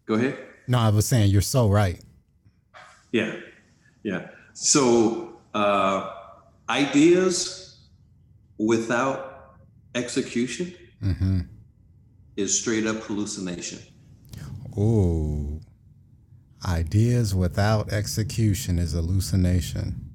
go 0.06 0.16
ahead. 0.16 0.38
No, 0.68 0.80
I 0.80 0.90
was 0.90 1.08
saying 1.08 1.32
you're 1.32 1.42
so 1.42 1.70
right. 1.70 2.02
Yeah, 3.12 3.36
yeah. 4.04 4.30
So 4.54 5.38
uh, 5.54 6.12
ideas 6.70 7.80
without 8.58 9.56
execution 9.94 10.74
mm-hmm. 11.02 11.42
is 12.36 12.60
straight 12.60 12.86
up 12.86 12.98
hallucination. 13.04 13.80
Oh, 14.78 15.62
ideas 16.66 17.34
without 17.34 17.94
execution 17.94 18.80
is 18.80 18.94
hallucination. 18.94 20.14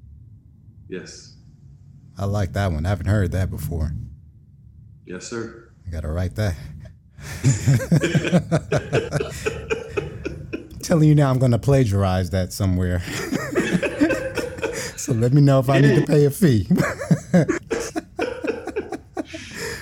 Yes. 0.87 1.35
I 2.17 2.25
like 2.25 2.53
that 2.53 2.71
one. 2.71 2.85
I 2.85 2.89
haven't 2.89 3.07
heard 3.07 3.31
that 3.31 3.49
before. 3.49 3.93
Yes, 5.05 5.27
sir. 5.27 5.71
I 5.87 5.89
gotta 5.89 6.09
write 6.09 6.35
that. 6.35 6.55
Telling 10.83 11.07
you 11.07 11.15
now, 11.15 11.29
I'm 11.29 11.39
going 11.39 11.51
to 11.51 11.59
plagiarize 11.59 12.31
that 12.31 12.51
somewhere. 12.51 12.99
so 14.97 15.13
let 15.13 15.33
me 15.33 15.41
know 15.41 15.59
if 15.59 15.69
I 15.69 15.79
need 15.79 15.95
to 15.95 16.05
pay 16.05 16.25
a 16.25 16.31
fee. 16.31 16.67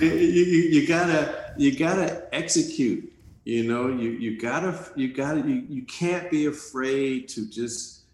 you, 0.00 0.12
you, 0.12 0.44
you 0.44 0.86
gotta 0.86 1.52
you 1.56 1.76
gotta 1.76 2.22
execute. 2.32 3.09
You 3.44 3.64
know, 3.64 3.88
you 3.88 4.10
you 4.10 4.38
gotta 4.38 4.78
you 4.96 5.12
gotta 5.14 5.40
you, 5.40 5.64
you 5.68 5.82
can't 5.82 6.30
be 6.30 6.46
afraid 6.46 7.28
to 7.30 7.48
just 7.48 8.04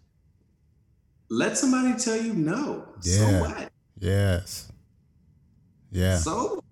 let 1.29 1.57
somebody 1.57 1.97
tell 1.99 2.15
you 2.21 2.33
no. 2.33 2.87
Yeah. 3.01 3.17
So 3.17 3.39
what? 3.41 3.71
Yes. 3.99 4.71
Yeah. 5.91 6.17
So 6.17 6.63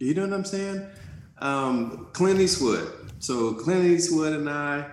you 0.00 0.14
know 0.14 0.22
what 0.22 0.32
I'm 0.32 0.44
saying? 0.44 0.86
Um, 1.38 2.08
Clint 2.12 2.40
Eastwood. 2.40 2.92
So 3.20 3.54
Clint 3.54 3.84
Eastwood 3.84 4.32
and 4.32 4.48
I, 4.48 4.86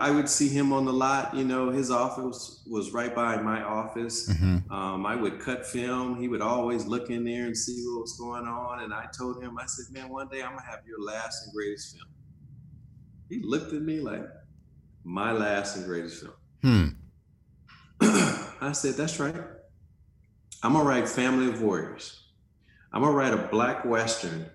I 0.00 0.10
would 0.10 0.28
see 0.28 0.48
him 0.48 0.72
on 0.72 0.84
the 0.84 0.92
lot. 0.92 1.34
You 1.34 1.44
know, 1.44 1.70
his 1.70 1.90
office 1.90 2.62
was 2.66 2.92
right 2.92 3.14
by 3.14 3.36
my 3.36 3.62
office. 3.62 4.30
Mm-hmm. 4.30 4.72
Um, 4.72 5.04
I 5.04 5.14
would 5.14 5.40
cut 5.40 5.66
film. 5.66 6.20
He 6.20 6.28
would 6.28 6.40
always 6.40 6.86
look 6.86 7.10
in 7.10 7.24
there 7.24 7.44
and 7.44 7.56
see 7.56 7.84
what 7.86 8.02
was 8.02 8.16
going 8.18 8.46
on. 8.46 8.82
And 8.82 8.94
I 8.94 9.06
told 9.16 9.42
him, 9.42 9.58
I 9.58 9.66
said, 9.66 9.92
"Man, 9.92 10.08
one 10.08 10.28
day 10.28 10.42
I'm 10.42 10.50
gonna 10.50 10.66
have 10.66 10.80
your 10.86 11.00
last 11.00 11.44
and 11.44 11.54
greatest 11.54 11.96
film." 11.96 12.08
He 13.28 13.40
looked 13.42 13.72
at 13.72 13.82
me 13.82 14.00
like, 14.00 14.26
"My 15.04 15.32
last 15.32 15.76
and 15.76 15.84
greatest 15.84 16.22
film." 16.22 16.96
Hmm. 18.00 18.06
I 18.60 18.72
said, 18.72 18.94
"That's 18.94 19.20
right. 19.20 19.34
I'm 20.62 20.72
gonna 20.72 20.84
write 20.84 21.08
Family 21.08 21.48
of 21.48 21.60
Warriors. 21.60 22.28
I'm 22.92 23.02
gonna 23.02 23.14
write 23.14 23.34
a 23.34 23.48
black 23.48 23.84
western." 23.84 24.50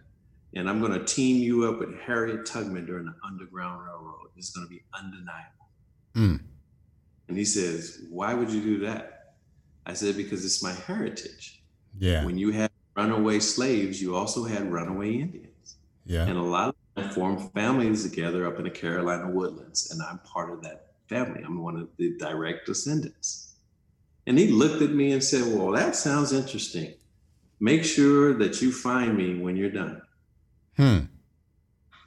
And 0.56 0.68
I'm 0.68 0.80
going 0.80 0.94
to 0.94 1.06
team 1.06 1.38
you 1.38 1.70
up 1.70 1.78
with 1.78 1.96
Harriet 2.00 2.44
Tubman 2.44 2.88
during 2.88 3.06
the 3.06 3.14
Underground 3.24 3.86
Railroad 3.86 4.19
is 4.40 4.50
going 4.52 4.66
to 4.66 4.70
be 4.70 4.82
undeniable. 4.94 5.60
Mm. 6.16 6.42
And 7.28 7.38
he 7.38 7.46
says, 7.46 8.02
Why 8.10 8.34
would 8.34 8.50
you 8.50 8.62
do 8.62 8.80
that? 8.80 9.36
I 9.86 9.94
said, 9.94 10.18
Because 10.18 10.44
it's 10.44 10.64
my 10.64 10.74
heritage. 10.74 11.62
Yeah. 11.98 12.26
When 12.26 12.38
you 12.38 12.52
had 12.52 12.72
runaway 12.96 13.40
slaves, 13.40 14.02
you 14.02 14.16
also 14.16 14.44
had 14.44 14.72
runaway 14.72 15.14
Indians. 15.14 15.78
Yeah. 16.06 16.26
And 16.26 16.38
a 16.38 16.42
lot 16.42 16.70
of 16.70 16.76
them 16.96 17.10
formed 17.12 17.52
families 17.54 18.04
together 18.10 18.48
up 18.48 18.58
in 18.58 18.64
the 18.64 18.70
Carolina 18.70 19.30
woodlands. 19.30 19.92
And 19.92 20.02
I'm 20.02 20.20
part 20.20 20.52
of 20.52 20.64
that 20.64 20.94
family. 21.08 21.42
I'm 21.44 21.62
one 21.62 21.76
of 21.76 21.90
the 21.98 22.18
direct 22.18 22.66
descendants. 22.66 23.56
And 24.26 24.38
he 24.38 24.48
looked 24.48 24.82
at 24.82 24.92
me 24.92 25.12
and 25.12 25.24
said, 25.24 25.42
Well, 25.42 25.72
that 25.72 25.96
sounds 25.96 26.34
interesting. 26.34 26.94
Make 27.60 27.84
sure 27.84 28.34
that 28.36 28.62
you 28.62 28.72
find 28.72 29.18
me 29.18 29.40
when 29.40 29.58
you're 29.58 29.70
done. 29.72 30.02
Hmm. 30.78 31.00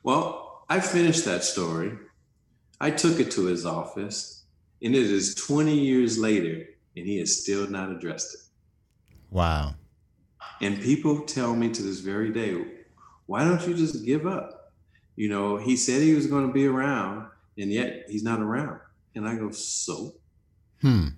Well, 0.02 0.64
I 0.68 0.80
finished 0.80 1.24
that 1.26 1.44
story 1.44 1.92
I 2.82 2.90
took 2.90 3.20
it 3.20 3.30
to 3.32 3.46
his 3.46 3.64
office, 3.64 4.42
and 4.82 4.92
it 4.92 5.02
is 5.04 5.36
20 5.36 5.72
years 5.72 6.18
later, 6.18 6.66
and 6.96 7.06
he 7.06 7.18
has 7.20 7.40
still 7.40 7.70
not 7.70 7.92
addressed 7.92 8.34
it. 8.34 8.40
Wow. 9.30 9.76
And 10.60 10.82
people 10.82 11.20
tell 11.20 11.54
me 11.54 11.68
to 11.70 11.80
this 11.80 12.00
very 12.00 12.32
day, 12.32 12.60
why 13.26 13.44
don't 13.44 13.64
you 13.68 13.74
just 13.74 14.04
give 14.04 14.26
up? 14.26 14.72
You 15.14 15.28
know, 15.28 15.58
he 15.58 15.76
said 15.76 16.02
he 16.02 16.14
was 16.14 16.26
going 16.26 16.48
to 16.48 16.52
be 16.52 16.66
around, 16.66 17.28
and 17.56 17.70
yet 17.70 18.06
he's 18.08 18.24
not 18.24 18.40
around. 18.40 18.80
And 19.14 19.28
I 19.28 19.36
go, 19.36 19.52
so? 19.52 20.14
Hmm. 20.80 21.08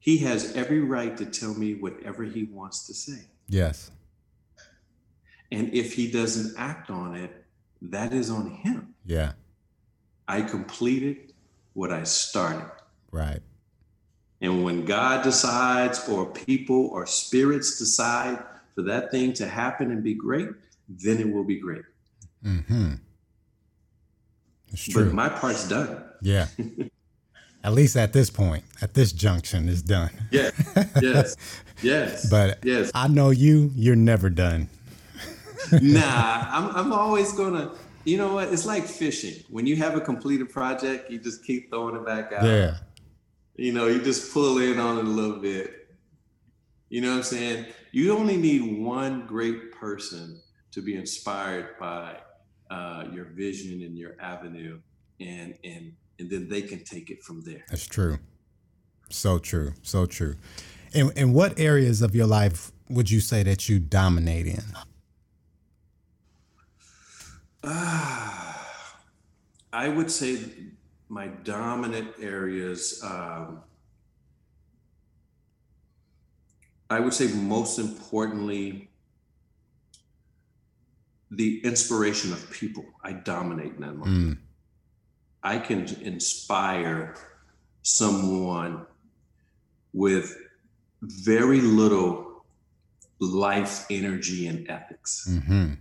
He 0.00 0.18
has 0.18 0.56
every 0.56 0.80
right 0.80 1.16
to 1.16 1.26
tell 1.26 1.54
me 1.54 1.74
whatever 1.74 2.24
he 2.24 2.42
wants 2.42 2.88
to 2.88 2.94
say. 2.94 3.28
Yes. 3.46 3.92
And 5.52 5.72
if 5.72 5.94
he 5.94 6.10
doesn't 6.10 6.56
act 6.58 6.90
on 6.90 7.14
it, 7.14 7.44
that 7.80 8.12
is 8.12 8.30
on 8.30 8.50
him. 8.50 8.94
Yeah. 9.04 9.34
I 10.28 10.42
completed 10.42 11.32
what 11.74 11.92
I 11.92 12.04
started. 12.04 12.70
Right. 13.10 13.40
And 14.40 14.64
when 14.64 14.84
God 14.84 15.22
decides, 15.22 16.08
or 16.08 16.26
people 16.26 16.88
or 16.88 17.06
spirits 17.06 17.78
decide 17.78 18.38
for 18.74 18.82
that 18.82 19.10
thing 19.10 19.32
to 19.34 19.46
happen 19.46 19.90
and 19.90 20.02
be 20.02 20.14
great, 20.14 20.48
then 20.88 21.18
it 21.18 21.32
will 21.32 21.44
be 21.44 21.58
great. 21.58 21.84
Mm-hmm. 22.44 22.94
It's 24.72 24.84
true. 24.84 25.06
But 25.06 25.14
my 25.14 25.28
part's 25.28 25.68
done. 25.68 26.04
Yeah. 26.20 26.48
at 27.64 27.72
least 27.72 27.96
at 27.96 28.12
this 28.12 28.30
point, 28.30 28.64
at 28.82 28.94
this 28.94 29.12
junction, 29.12 29.68
is 29.68 29.82
done. 29.82 30.10
Yeah. 30.30 30.50
Yes. 31.00 31.36
Yes. 31.82 32.26
but 32.30 32.64
yes. 32.64 32.90
I 32.94 33.08
know 33.08 33.30
you. 33.30 33.70
You're 33.74 33.96
never 33.96 34.28
done. 34.30 34.68
nah, 35.72 36.46
I'm. 36.48 36.76
I'm 36.76 36.92
always 36.92 37.32
gonna 37.32 37.72
you 38.06 38.16
know 38.16 38.34
what? 38.34 38.52
It's 38.52 38.64
like 38.64 38.84
fishing. 38.84 39.42
When 39.50 39.66
you 39.66 39.76
have 39.76 39.96
a 39.96 40.00
completed 40.00 40.48
project, 40.48 41.10
you 41.10 41.18
just 41.18 41.44
keep 41.44 41.70
throwing 41.70 41.96
it 41.96 42.06
back 42.06 42.32
out. 42.32 42.44
Yeah. 42.44 42.76
You 43.56 43.72
know, 43.72 43.88
you 43.88 44.00
just 44.00 44.32
pull 44.32 44.58
in 44.58 44.78
on 44.78 44.98
it 44.98 45.04
a 45.04 45.08
little 45.08 45.40
bit. 45.40 45.88
You 46.88 47.00
know 47.00 47.10
what 47.10 47.16
I'm 47.16 47.22
saying? 47.24 47.66
You 47.90 48.16
only 48.16 48.36
need 48.36 48.80
one 48.80 49.26
great 49.26 49.72
person 49.72 50.40
to 50.70 50.80
be 50.80 50.94
inspired 50.94 51.78
by 51.80 52.18
uh, 52.70 53.06
your 53.12 53.24
vision 53.24 53.82
and 53.82 53.98
your 53.98 54.14
avenue, 54.20 54.78
and 55.20 55.58
and 55.64 55.92
and 56.20 56.30
then 56.30 56.48
they 56.48 56.62
can 56.62 56.84
take 56.84 57.10
it 57.10 57.24
from 57.24 57.42
there. 57.42 57.64
That's 57.68 57.86
true. 57.86 58.18
So 59.10 59.38
true. 59.38 59.72
So 59.82 60.06
true. 60.06 60.36
And 60.94 61.10
in 61.18 61.32
what 61.32 61.58
areas 61.58 62.02
of 62.02 62.14
your 62.14 62.26
life 62.26 62.70
would 62.88 63.10
you 63.10 63.20
say 63.20 63.42
that 63.42 63.68
you 63.68 63.80
dominate 63.80 64.46
in? 64.46 64.64
Ah, 67.66 68.96
I 69.72 69.88
would 69.88 70.10
say 70.10 70.38
my 71.08 71.26
dominant 71.26 72.14
areas. 72.20 73.02
Um, 73.02 73.62
I 76.88 77.00
would 77.00 77.12
say 77.12 77.26
most 77.28 77.78
importantly, 77.80 78.88
the 81.30 81.60
inspiration 81.64 82.32
of 82.32 82.50
people. 82.50 82.84
I 83.02 83.12
dominate 83.12 83.74
in 83.74 83.80
that 83.80 83.96
moment. 83.96 84.38
Mm. 84.38 84.38
I 85.42 85.58
can 85.58 85.86
inspire 86.00 87.16
someone 87.82 88.86
with 89.92 90.36
very 91.02 91.60
little 91.60 92.44
life 93.18 93.86
energy 93.90 94.46
and 94.46 94.68
ethics. 94.70 95.28
Mm-hmm. 95.28 95.74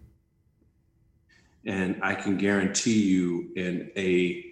And 1.66 2.00
I 2.04 2.14
can 2.16 2.38
guarantee 2.38 3.04
you 3.04 3.52
in 3.56 3.92
a 3.98 4.46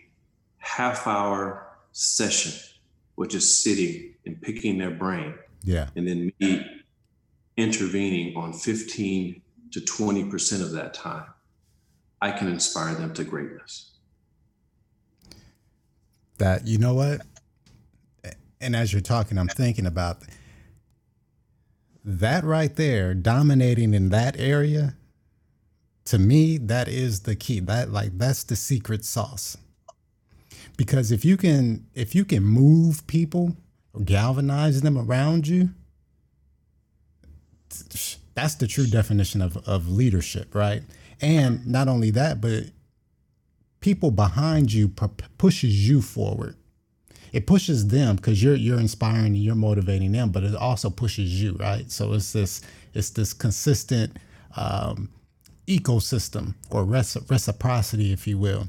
half 0.57 1.05
hour 1.05 1.67
session, 1.91 2.53
which 3.15 3.35
is 3.35 3.63
sitting 3.63 4.15
and 4.25 4.41
picking 4.41 4.77
their 4.77 4.91
brain. 4.91 5.35
Yeah. 5.63 5.89
And 5.95 6.07
then 6.07 6.31
me 6.39 6.65
intervening 7.55 8.35
on 8.35 8.53
15 8.53 9.41
to 9.71 9.79
20% 9.79 10.61
of 10.61 10.71
that 10.71 10.93
time, 10.93 11.25
I 12.21 12.31
can 12.31 12.47
inspire 12.47 12.95
them 12.95 13.13
to 13.13 13.23
greatness. 13.23 13.91
That, 16.37 16.65
you 16.65 16.77
know 16.77 16.93
what? 16.95 17.21
And 18.59 18.75
as 18.75 18.91
you're 18.91 19.01
talking, 19.01 19.37
I'm 19.37 19.49
thinking 19.49 19.85
about 19.85 20.23
that 22.03 22.43
right 22.43 22.75
there, 22.75 23.13
dominating 23.13 23.93
in 23.93 24.09
that 24.09 24.39
area 24.39 24.95
to 26.05 26.19
me 26.19 26.57
that 26.57 26.87
is 26.87 27.21
the 27.21 27.35
key. 27.35 27.59
That 27.59 27.91
like 27.91 28.17
that's 28.17 28.43
the 28.43 28.55
secret 28.55 29.05
sauce. 29.05 29.57
Because 30.77 31.11
if 31.11 31.23
you 31.23 31.37
can 31.37 31.87
if 31.93 32.15
you 32.15 32.25
can 32.25 32.43
move 32.43 33.05
people 33.07 33.55
or 33.93 34.01
galvanize 34.01 34.81
them 34.81 34.97
around 34.97 35.47
you 35.47 35.69
that's 38.35 38.55
the 38.55 38.67
true 38.67 38.85
definition 38.85 39.41
of, 39.41 39.57
of 39.67 39.89
leadership 39.89 40.53
right? 40.53 40.83
And 41.21 41.65
not 41.65 41.87
only 41.87 42.11
that 42.11 42.41
but 42.41 42.65
people 43.79 44.11
behind 44.11 44.71
you 44.73 44.89
pushes 45.37 45.87
you 45.87 46.01
forward. 46.01 46.55
It 47.31 47.47
pushes 47.47 47.87
them 47.87 48.15
because 48.17 48.43
you're 48.43 48.55
you're 48.55 48.79
inspiring 48.79 49.27
and 49.27 49.37
you're 49.37 49.55
motivating 49.55 50.11
them 50.11 50.31
but 50.31 50.43
it 50.43 50.55
also 50.55 50.89
pushes 50.89 51.41
you 51.41 51.55
right? 51.59 51.89
So 51.91 52.13
it's 52.13 52.33
this 52.33 52.61
it's 52.93 53.11
this 53.11 53.33
consistent 53.33 54.17
um, 54.55 55.09
ecosystem 55.67 56.55
or 56.69 56.83
reciprocity, 56.85 58.11
if 58.11 58.27
you 58.27 58.37
will. 58.37 58.67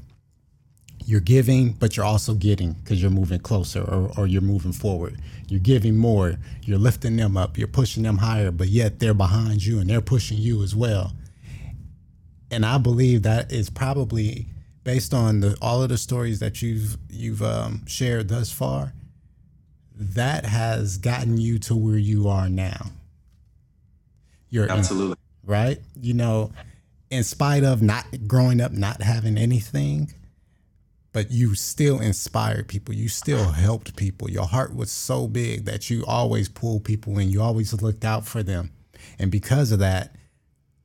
You're 1.05 1.19
giving, 1.19 1.73
but 1.73 1.95
you're 1.95 2.05
also 2.05 2.33
getting 2.33 2.73
because 2.73 3.01
you're 3.01 3.11
moving 3.11 3.39
closer 3.39 3.81
or, 3.81 4.11
or 4.17 4.27
you're 4.27 4.41
moving 4.41 4.71
forward. 4.71 5.19
You're 5.47 5.59
giving 5.59 5.95
more, 5.97 6.37
you're 6.63 6.79
lifting 6.79 7.15
them 7.15 7.37
up, 7.37 7.57
you're 7.57 7.67
pushing 7.67 8.03
them 8.03 8.17
higher, 8.17 8.49
but 8.49 8.69
yet 8.69 8.99
they're 8.99 9.13
behind 9.13 9.63
you 9.63 9.79
and 9.79 9.89
they're 9.89 10.01
pushing 10.01 10.37
you 10.37 10.63
as 10.63 10.75
well. 10.75 11.13
And 12.49 12.65
I 12.65 12.77
believe 12.77 13.23
that 13.23 13.51
is 13.51 13.69
probably 13.69 14.47
based 14.83 15.13
on 15.13 15.41
the, 15.41 15.57
all 15.61 15.83
of 15.83 15.89
the 15.89 15.97
stories 15.97 16.39
that 16.39 16.61
you've 16.61 16.97
you've 17.09 17.41
um, 17.41 17.85
shared 17.85 18.29
thus 18.29 18.51
far. 18.51 18.93
That 19.97 20.45
has 20.45 20.97
gotten 20.97 21.37
you 21.37 21.57
to 21.59 21.75
where 21.75 21.97
you 21.97 22.27
are 22.27 22.49
now. 22.49 22.87
You're 24.49 24.69
absolutely 24.71 25.17
right? 25.45 25.79
You 25.99 26.13
know, 26.13 26.51
in 27.09 27.23
spite 27.23 27.63
of 27.63 27.81
not 27.81 28.05
growing 28.27 28.61
up, 28.61 28.71
not 28.71 29.01
having 29.01 29.37
anything, 29.37 30.13
but 31.13 31.31
you 31.31 31.55
still 31.55 31.99
inspired 31.99 32.67
people. 32.67 32.93
You 32.93 33.07
still 33.07 33.51
helped 33.51 33.95
people. 33.95 34.29
Your 34.29 34.45
heart 34.45 34.75
was 34.75 34.91
so 34.91 35.27
big 35.27 35.65
that 35.65 35.89
you 35.89 36.03
always 36.05 36.49
pulled 36.49 36.83
people 36.83 37.17
in. 37.19 37.29
You 37.29 37.41
always 37.41 37.73
looked 37.73 38.03
out 38.03 38.25
for 38.25 38.43
them. 38.43 38.71
And 39.17 39.31
because 39.31 39.71
of 39.71 39.79
that, 39.79 40.15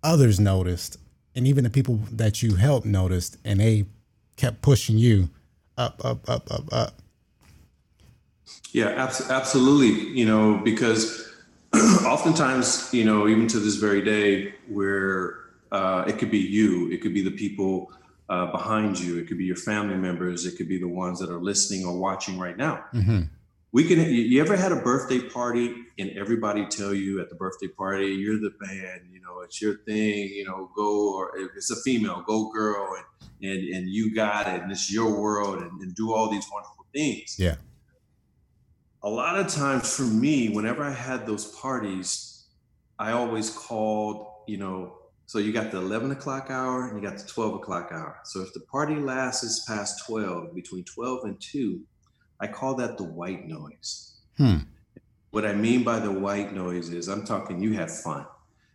others 0.02 0.38
noticed. 0.38 0.98
And 1.34 1.46
even 1.46 1.64
the 1.64 1.70
people 1.70 2.00
that 2.12 2.42
you 2.42 2.56
helped 2.56 2.86
noticed, 2.86 3.38
and 3.44 3.58
they 3.60 3.86
kept 4.36 4.62
pushing 4.62 4.98
you 4.98 5.30
up, 5.76 6.00
up, 6.04 6.28
up, 6.28 6.50
up, 6.52 6.72
up. 6.72 6.94
Yeah, 8.72 8.90
abs- 8.90 9.30
absolutely. 9.30 10.16
You 10.16 10.26
know, 10.26 10.58
because 10.58 11.28
oftentimes, 12.04 12.92
you 12.92 13.04
know, 13.04 13.26
even 13.26 13.48
to 13.48 13.58
this 13.58 13.76
very 13.76 14.02
day, 14.02 14.54
where 14.68 15.39
uh, 15.72 16.04
it 16.06 16.18
could 16.18 16.30
be 16.30 16.38
you, 16.38 16.90
it 16.90 17.00
could 17.00 17.14
be 17.14 17.22
the 17.22 17.30
people 17.30 17.92
uh, 18.28 18.46
behind 18.46 18.98
you, 18.98 19.18
it 19.18 19.26
could 19.26 19.38
be 19.38 19.44
your 19.44 19.56
family 19.56 19.96
members, 19.96 20.46
it 20.46 20.56
could 20.56 20.68
be 20.68 20.78
the 20.78 20.88
ones 20.88 21.18
that 21.20 21.30
are 21.30 21.40
listening 21.40 21.84
or 21.84 21.98
watching 21.98 22.38
right 22.38 22.56
now. 22.56 22.84
Mm-hmm. 22.94 23.22
We 23.72 23.84
can. 23.84 24.00
You 24.12 24.40
ever 24.40 24.56
had 24.56 24.72
a 24.72 24.80
birthday 24.82 25.20
party 25.20 25.72
and 25.96 26.10
everybody 26.18 26.66
tell 26.66 26.92
you 26.92 27.20
at 27.20 27.28
the 27.28 27.36
birthday 27.36 27.68
party, 27.68 28.06
"You're 28.06 28.40
the 28.40 28.50
man," 28.60 29.08
you 29.12 29.20
know, 29.20 29.42
it's 29.42 29.62
your 29.62 29.76
thing, 29.86 30.28
you 30.28 30.44
know, 30.44 30.72
go 30.74 31.14
or 31.14 31.38
if 31.38 31.50
it's 31.54 31.70
a 31.70 31.76
female, 31.76 32.24
go 32.26 32.50
girl, 32.50 32.96
and 32.96 33.48
and 33.48 33.68
and 33.72 33.88
you 33.88 34.12
got 34.12 34.48
it, 34.48 34.60
and 34.60 34.72
it's 34.72 34.92
your 34.92 35.20
world, 35.20 35.62
and, 35.62 35.80
and 35.82 35.94
do 35.94 36.12
all 36.12 36.28
these 36.28 36.46
wonderful 36.52 36.84
things. 36.92 37.36
Yeah 37.38 37.54
a 39.02 39.08
lot 39.08 39.38
of 39.38 39.48
times 39.48 39.94
for 39.94 40.02
me, 40.02 40.48
whenever 40.48 40.82
I 40.82 40.92
had 40.92 41.26
those 41.26 41.46
parties, 41.46 42.44
I 42.98 43.12
always 43.12 43.50
called, 43.50 44.26
you 44.46 44.58
know, 44.58 44.98
so 45.30 45.38
you 45.38 45.52
got 45.52 45.70
the 45.70 45.76
11 45.76 46.10
o'clock 46.10 46.50
hour 46.50 46.88
and 46.88 47.00
you 47.00 47.08
got 47.08 47.16
the 47.16 47.24
12 47.24 47.54
o'clock 47.54 47.90
hour. 47.92 48.18
So 48.24 48.40
if 48.40 48.52
the 48.52 48.62
party 48.62 48.96
lasts 48.96 49.64
past 49.64 50.04
12, 50.04 50.56
between 50.56 50.82
12 50.82 51.22
and 51.22 51.40
2, 51.40 51.80
I 52.40 52.48
call 52.48 52.74
that 52.74 52.98
the 52.98 53.04
white 53.04 53.46
noise. 53.46 54.16
Hmm. 54.38 54.56
What 55.30 55.46
I 55.46 55.52
mean 55.52 55.84
by 55.84 56.00
the 56.00 56.10
white 56.10 56.52
noise 56.52 56.88
is 56.88 57.06
I'm 57.06 57.24
talking 57.24 57.62
you 57.62 57.74
had 57.74 57.92
fun. 57.92 58.26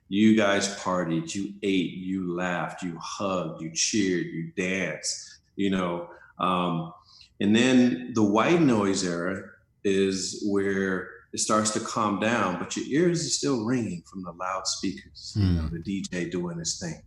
You 0.08 0.38
guys 0.38 0.80
partied, 0.80 1.36
you 1.36 1.56
ate, 1.62 1.92
you 1.92 2.34
laughed, 2.34 2.84
you 2.84 2.98
hugged, 3.02 3.62
you 3.62 3.74
cheered, 3.74 4.28
you 4.28 4.54
danced, 4.56 5.40
you 5.58 5.72
know. 5.72 6.08
Um, 6.40 6.94
and 7.42 7.54
then 7.54 8.14
the 8.16 8.24
white 8.24 8.62
noise 8.62 9.04
era 9.04 9.44
is 9.84 10.42
where 10.48 11.10
it 11.36 11.40
starts 11.40 11.72
to 11.72 11.82
calm 11.82 12.18
down, 12.18 12.58
but 12.60 12.78
your 12.78 12.86
ears 12.88 13.26
are 13.26 13.30
still 13.30 13.66
ringing 13.66 14.02
from 14.10 14.24
the 14.24 14.32
loudspeakers, 14.32 15.36
mm. 15.38 15.42
you 15.42 15.54
know, 15.56 15.68
hmm. 15.68 15.76
the 15.76 15.84
DJ 15.84 16.32
doing 16.32 16.58
his 16.58 16.80
thing. 16.80 17.02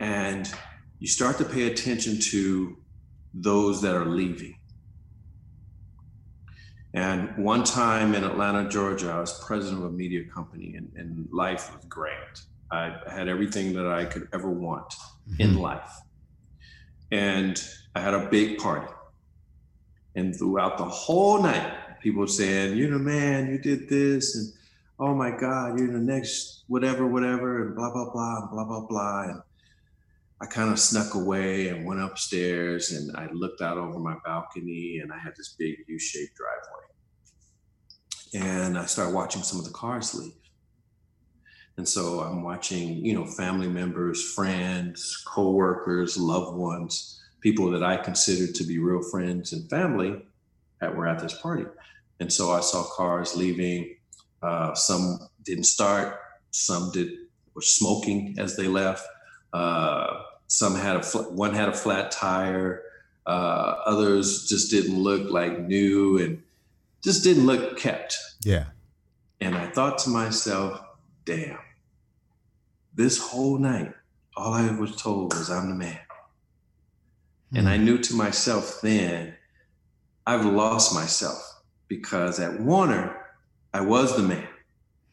And 0.00 0.52
you 0.98 1.08
start 1.08 1.38
to 1.38 1.46
pay 1.46 1.66
attention 1.66 2.20
to 2.32 2.76
those 3.32 3.80
that 3.80 3.94
are 3.94 4.04
leaving. 4.04 4.58
And 6.92 7.34
one 7.38 7.64
time 7.64 8.14
in 8.14 8.22
Atlanta, 8.22 8.68
Georgia, 8.68 9.10
I 9.12 9.20
was 9.20 9.42
president 9.46 9.82
of 9.82 9.88
a 9.88 9.92
media 9.92 10.24
company, 10.24 10.74
and, 10.76 10.92
and 10.94 11.26
life 11.32 11.74
was 11.74 11.86
great. 11.86 12.12
I 12.70 12.96
had 13.10 13.28
everything 13.28 13.72
that 13.76 13.86
I 13.86 14.04
could 14.04 14.28
ever 14.34 14.50
want 14.50 14.90
mm-hmm. 14.90 15.40
in 15.40 15.58
life. 15.58 15.90
And 17.10 17.58
I 17.94 18.00
had 18.00 18.12
a 18.12 18.28
big 18.28 18.58
party. 18.58 18.92
And 20.14 20.36
throughout 20.36 20.76
the 20.76 20.84
whole 20.84 21.42
night, 21.42 21.72
people 22.06 22.28
saying, 22.28 22.76
You're 22.76 22.92
the 22.92 23.00
man, 23.00 23.50
you 23.50 23.58
did 23.58 23.88
this, 23.88 24.36
and 24.36 24.52
oh 25.00 25.12
my 25.12 25.32
God, 25.32 25.76
you're 25.76 25.90
the 25.90 25.98
next 25.98 26.62
whatever, 26.68 27.04
whatever, 27.04 27.66
and 27.66 27.74
blah, 27.74 27.92
blah, 27.92 28.12
blah, 28.12 28.42
and 28.42 28.50
blah, 28.50 28.64
blah, 28.64 28.86
blah. 28.86 29.22
And 29.22 29.40
I 30.40 30.46
kind 30.46 30.70
of 30.70 30.78
snuck 30.78 31.14
away 31.14 31.66
and 31.68 31.84
went 31.84 32.00
upstairs 32.00 32.92
and 32.92 33.16
I 33.16 33.28
looked 33.32 33.60
out 33.60 33.76
over 33.76 33.98
my 33.98 34.14
balcony 34.24 35.00
and 35.02 35.12
I 35.12 35.18
had 35.18 35.34
this 35.36 35.56
big 35.58 35.76
U 35.88 35.98
shaped 35.98 36.36
driveway. 36.36 36.84
And 38.46 38.78
I 38.78 38.86
started 38.86 39.14
watching 39.14 39.42
some 39.42 39.58
of 39.58 39.64
the 39.64 39.72
cars 39.72 40.14
leave. 40.14 40.32
And 41.76 41.88
so 41.88 42.20
I'm 42.20 42.44
watching, 42.44 43.04
you 43.04 43.14
know, 43.14 43.26
family 43.26 43.68
members, 43.68 44.32
friends, 44.32 45.22
coworkers, 45.26 46.16
loved 46.16 46.56
ones 46.56 47.20
people 47.40 47.70
that 47.70 47.82
I 47.82 47.96
considered 47.96 48.54
to 48.56 48.64
be 48.64 48.78
real 48.78 49.02
friends 49.02 49.52
and 49.52 49.68
family 49.70 50.20
that 50.80 50.94
were 50.94 51.06
at 51.06 51.20
this 51.20 51.38
party. 51.40 51.64
And 52.20 52.32
so 52.32 52.50
I 52.50 52.60
saw 52.60 52.84
cars 52.84 53.36
leaving. 53.36 53.96
Uh, 54.42 54.74
some 54.74 55.28
didn't 55.44 55.64
start. 55.64 56.18
Some 56.50 56.90
did 56.92 57.10
were 57.54 57.62
smoking 57.62 58.36
as 58.38 58.56
they 58.56 58.68
left. 58.68 59.04
Uh, 59.52 60.22
some 60.46 60.76
had 60.76 60.96
a 60.96 61.02
fl- 61.02 61.30
one 61.30 61.54
had 61.54 61.68
a 61.68 61.72
flat 61.72 62.10
tire. 62.10 62.82
Uh, 63.26 63.80
others 63.86 64.46
just 64.46 64.70
didn't 64.70 64.98
look 64.98 65.30
like 65.30 65.58
new 65.58 66.18
and 66.18 66.42
just 67.02 67.24
didn't 67.24 67.46
look 67.46 67.78
kept. 67.78 68.16
Yeah. 68.42 68.66
And 69.40 69.56
I 69.56 69.68
thought 69.68 69.98
to 69.98 70.10
myself, 70.10 70.80
damn, 71.24 71.58
this 72.94 73.18
whole 73.18 73.58
night, 73.58 73.92
all 74.36 74.52
I 74.52 74.70
was 74.70 74.94
told 74.96 75.34
was 75.34 75.50
I'm 75.50 75.70
the 75.70 75.74
man. 75.74 75.98
And 77.54 77.68
I 77.68 77.78
hmm. 77.78 77.84
knew 77.84 77.98
to 77.98 78.14
myself 78.14 78.80
then, 78.82 79.34
I've 80.26 80.44
lost 80.44 80.94
myself 80.94 81.55
because 81.88 82.40
at 82.40 82.60
Warner, 82.60 83.16
I 83.72 83.80
was 83.80 84.16
the 84.16 84.22
man. 84.22 84.48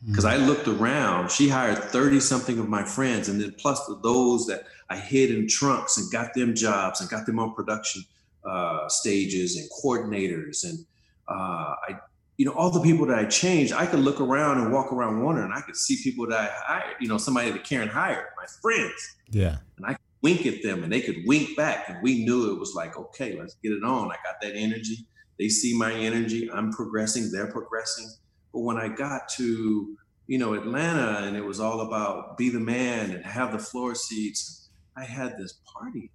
Because 0.05 0.25
I 0.25 0.35
looked 0.35 0.67
around, 0.67 1.31
she 1.31 1.47
hired 1.47 1.77
30 1.77 2.19
something 2.19 2.59
of 2.59 2.67
my 2.67 2.83
friends, 2.83 3.29
and 3.29 3.39
then 3.39 3.55
plus 3.57 3.89
those 4.03 4.45
that 4.47 4.65
I 4.89 4.97
hid 4.97 5.31
in 5.31 5.47
trunks 5.47 5.97
and 5.97 6.11
got 6.11 6.33
them 6.33 6.55
jobs 6.55 6.99
and 6.99 7.09
got 7.09 7.25
them 7.25 7.39
on 7.39 7.53
production 7.53 8.03
uh, 8.43 8.89
stages 8.89 9.55
and 9.55 9.69
coordinators. 9.81 10.65
And 10.65 10.85
uh, 11.29 11.75
I, 11.87 11.99
you 12.35 12.45
know, 12.45 12.51
all 12.51 12.69
the 12.69 12.81
people 12.81 13.05
that 13.05 13.17
I 13.17 13.25
changed, 13.25 13.71
I 13.71 13.85
could 13.85 14.01
look 14.01 14.19
around 14.19 14.59
and 14.59 14.73
walk 14.73 14.91
around 14.91 15.21
Warner 15.21 15.45
and 15.45 15.53
I 15.53 15.61
could 15.61 15.77
see 15.77 15.97
people 16.03 16.27
that 16.27 16.51
I 16.51 16.53
hired, 16.65 16.95
you 16.99 17.07
know, 17.07 17.17
somebody 17.17 17.51
that 17.51 17.63
Karen 17.63 17.87
hired, 17.87 18.25
my 18.35 18.45
friends. 18.61 19.15
Yeah. 19.29 19.57
And 19.77 19.85
I 19.85 19.95
wink 20.21 20.45
at 20.45 20.61
them 20.63 20.83
and 20.83 20.91
they 20.91 20.99
could 20.99 21.17
wink 21.25 21.55
back. 21.55 21.87
And 21.87 22.03
we 22.03 22.25
knew 22.25 22.51
it 22.51 22.59
was 22.59 22.73
like, 22.75 22.97
okay, 22.97 23.37
let's 23.39 23.55
get 23.63 23.71
it 23.71 23.83
on. 23.83 24.11
I 24.11 24.15
got 24.23 24.41
that 24.41 24.55
energy. 24.55 25.05
They 25.39 25.49
see 25.49 25.77
my 25.77 25.93
energy. 25.93 26.49
I'm 26.51 26.71
progressing. 26.71 27.31
They're 27.31 27.51
progressing. 27.51 28.09
But 28.53 28.59
when 28.61 28.77
I 28.77 28.87
got 28.87 29.29
to, 29.37 29.97
you 30.27 30.37
know, 30.37 30.53
Atlanta 30.53 31.25
and 31.25 31.35
it 31.35 31.43
was 31.43 31.59
all 31.59 31.81
about 31.81 32.37
be 32.37 32.49
the 32.49 32.59
man 32.59 33.11
and 33.11 33.25
have 33.25 33.51
the 33.51 33.59
floor 33.59 33.95
seats, 33.95 34.69
I 34.95 35.03
had 35.03 35.37
this 35.37 35.59
party. 35.65 36.11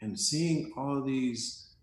And 0.00 0.18
seeing 0.18 0.72
all 0.76 1.02
these 1.02 1.74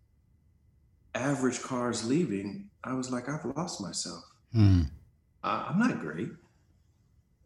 average 1.16 1.62
cars 1.62 2.08
leaving, 2.08 2.70
I 2.84 2.94
was 2.94 3.12
like, 3.12 3.30
I've 3.30 3.46
lost 3.56 3.82
myself. 3.82 4.24
Mm. 4.56 4.90
I'm 5.44 5.80
not 5.80 6.00
great. 6.00 6.30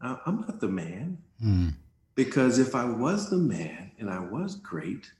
I'm 0.00 0.40
not 0.40 0.60
the 0.60 0.68
man. 0.68 1.18
Mm. 1.42 1.74
Because 2.14 2.58
if 2.58 2.74
I 2.74 2.84
was 2.84 3.28
the 3.28 3.36
man 3.36 3.90
and 3.98 4.10
I 4.10 4.18
was 4.18 4.56
great, 4.56 5.10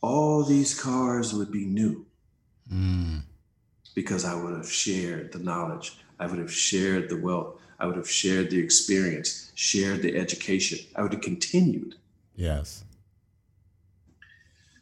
all 0.00 0.44
these 0.44 0.78
cars 0.78 1.32
would 1.34 1.50
be 1.50 1.64
new. 1.64 2.06
Mm. 2.72 3.22
Because 3.94 4.24
I 4.24 4.34
would 4.34 4.56
have 4.56 4.70
shared 4.70 5.32
the 5.32 5.38
knowledge, 5.38 5.98
I 6.18 6.26
would 6.26 6.38
have 6.38 6.52
shared 6.52 7.08
the 7.08 7.16
wealth, 7.16 7.58
I 7.78 7.86
would 7.86 7.96
have 7.96 8.10
shared 8.10 8.50
the 8.50 8.58
experience, 8.58 9.52
shared 9.54 10.02
the 10.02 10.16
education. 10.16 10.78
I 10.94 11.02
would 11.02 11.12
have 11.12 11.22
continued. 11.22 11.96
Yes. 12.36 12.84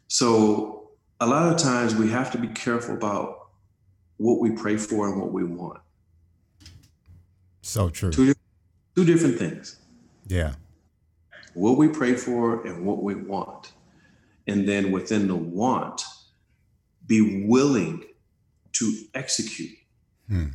So 0.07 0.89
a 1.19 1.27
lot 1.27 1.51
of 1.51 1.57
times 1.57 1.95
we 1.95 2.09
have 2.09 2.31
to 2.31 2.37
be 2.37 2.47
careful 2.47 2.95
about 2.95 3.47
what 4.17 4.39
we 4.39 4.51
pray 4.51 4.77
for 4.77 5.07
and 5.07 5.19
what 5.19 5.31
we 5.31 5.43
want. 5.43 5.79
So 7.61 7.89
true. 7.89 8.11
Two, 8.11 8.33
two 8.95 9.05
different 9.05 9.37
things. 9.37 9.77
Yeah 10.27 10.53
what 11.53 11.77
we 11.77 11.87
pray 11.87 12.15
for 12.15 12.65
and 12.65 12.85
what 12.85 13.03
we 13.03 13.15
want. 13.15 13.73
And 14.47 14.67
then 14.67 14.91
within 14.91 15.27
the 15.27 15.35
want, 15.35 16.03
be 17.09 17.45
willing 17.47 18.05
to 18.73 18.97
execute. 19.15 19.75
Hmm. 20.29 20.49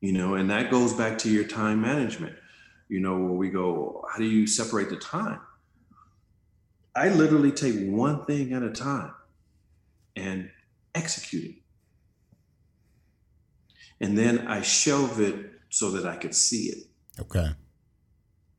You 0.00 0.12
know, 0.12 0.34
and 0.34 0.50
that 0.50 0.70
goes 0.70 0.92
back 0.92 1.18
to 1.18 1.30
your 1.30 1.44
time 1.44 1.80
management. 1.80 2.34
You 2.88 3.00
know, 3.00 3.16
where 3.18 3.32
we 3.32 3.50
go, 3.50 4.04
how 4.10 4.18
do 4.18 4.24
you 4.24 4.46
separate 4.46 4.88
the 4.88 4.96
time? 4.96 5.40
I 6.96 7.10
literally 7.10 7.52
take 7.52 7.74
one 7.78 8.24
thing 8.24 8.52
at 8.52 8.62
a 8.62 8.70
time 8.70 9.12
and 10.16 10.50
execute 10.94 11.44
it. 11.44 11.54
And 14.00 14.16
then 14.16 14.46
I 14.46 14.62
shelve 14.62 15.20
it 15.20 15.52
so 15.68 15.90
that 15.92 16.06
I 16.06 16.16
could 16.16 16.34
see 16.34 16.66
it. 16.66 16.78
Okay. 17.20 17.48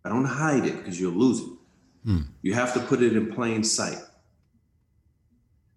I 0.04 0.10
don't 0.10 0.26
hide 0.26 0.66
it 0.66 0.78
because 0.78 1.00
you'll 1.00 1.14
lose 1.14 1.40
it. 1.40 1.50
Hmm. 2.04 2.22
You 2.42 2.54
have 2.54 2.74
to 2.76 2.80
put 2.80 3.02
it 3.02 3.16
in 3.16 3.34
plain 3.34 3.64
sight. 3.64 3.98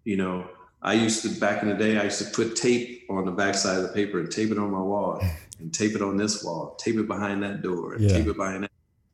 You 0.03 0.17
know, 0.17 0.49
I 0.81 0.93
used 0.93 1.21
to 1.23 1.29
back 1.39 1.61
in 1.61 1.69
the 1.69 1.75
day, 1.75 1.97
I 1.97 2.03
used 2.05 2.19
to 2.19 2.31
put 2.33 2.55
tape 2.55 3.05
on 3.09 3.25
the 3.25 3.31
backside 3.31 3.77
of 3.77 3.83
the 3.83 3.89
paper 3.89 4.19
and 4.19 4.31
tape 4.31 4.51
it 4.51 4.57
on 4.57 4.71
my 4.71 4.79
wall 4.81 5.21
and 5.59 5.73
tape 5.73 5.93
it 5.95 6.01
on 6.01 6.15
this 6.17 6.43
wall, 6.43 6.75
tape 6.79 6.95
it 6.95 7.07
behind 7.07 7.43
that 7.43 7.61
door, 7.61 7.93
and 7.95 8.03
yeah. 8.03 8.17
tape 8.17 8.27
it 8.27 8.37
behind 8.37 8.63
that. 8.63 8.71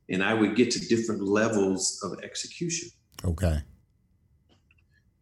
and 0.08 0.22
I 0.22 0.32
would 0.34 0.54
get 0.54 0.70
to 0.72 0.80
different 0.88 1.22
levels 1.22 2.00
of 2.04 2.22
execution. 2.22 2.90
Okay. 3.24 3.58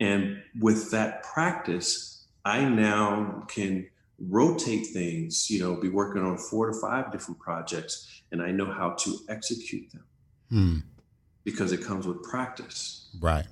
And 0.01 0.43
with 0.61 0.91
that 0.91 1.23
practice, 1.23 2.27
I 2.45 2.65
now 2.65 3.45
can 3.49 3.89
rotate 4.19 4.87
things, 4.89 5.49
you 5.51 5.61
know, 5.61 5.77
be 5.77 5.89
working 5.89 6.23
on 6.23 6.37
four 6.37 6.67
to 6.71 6.75
five 6.79 7.11
different 7.13 7.41
projects, 7.41 8.23
and 8.33 8.43
I 8.43 8.51
know 8.51 8.71
how 8.71 8.91
to 8.91 9.19
execute 9.29 9.91
them 9.93 10.05
Hmm. 10.51 10.79
because 11.45 11.73
it 11.73 11.83
comes 11.83 12.07
with 12.07 12.23
practice. 12.23 13.09
Right. 13.21 13.47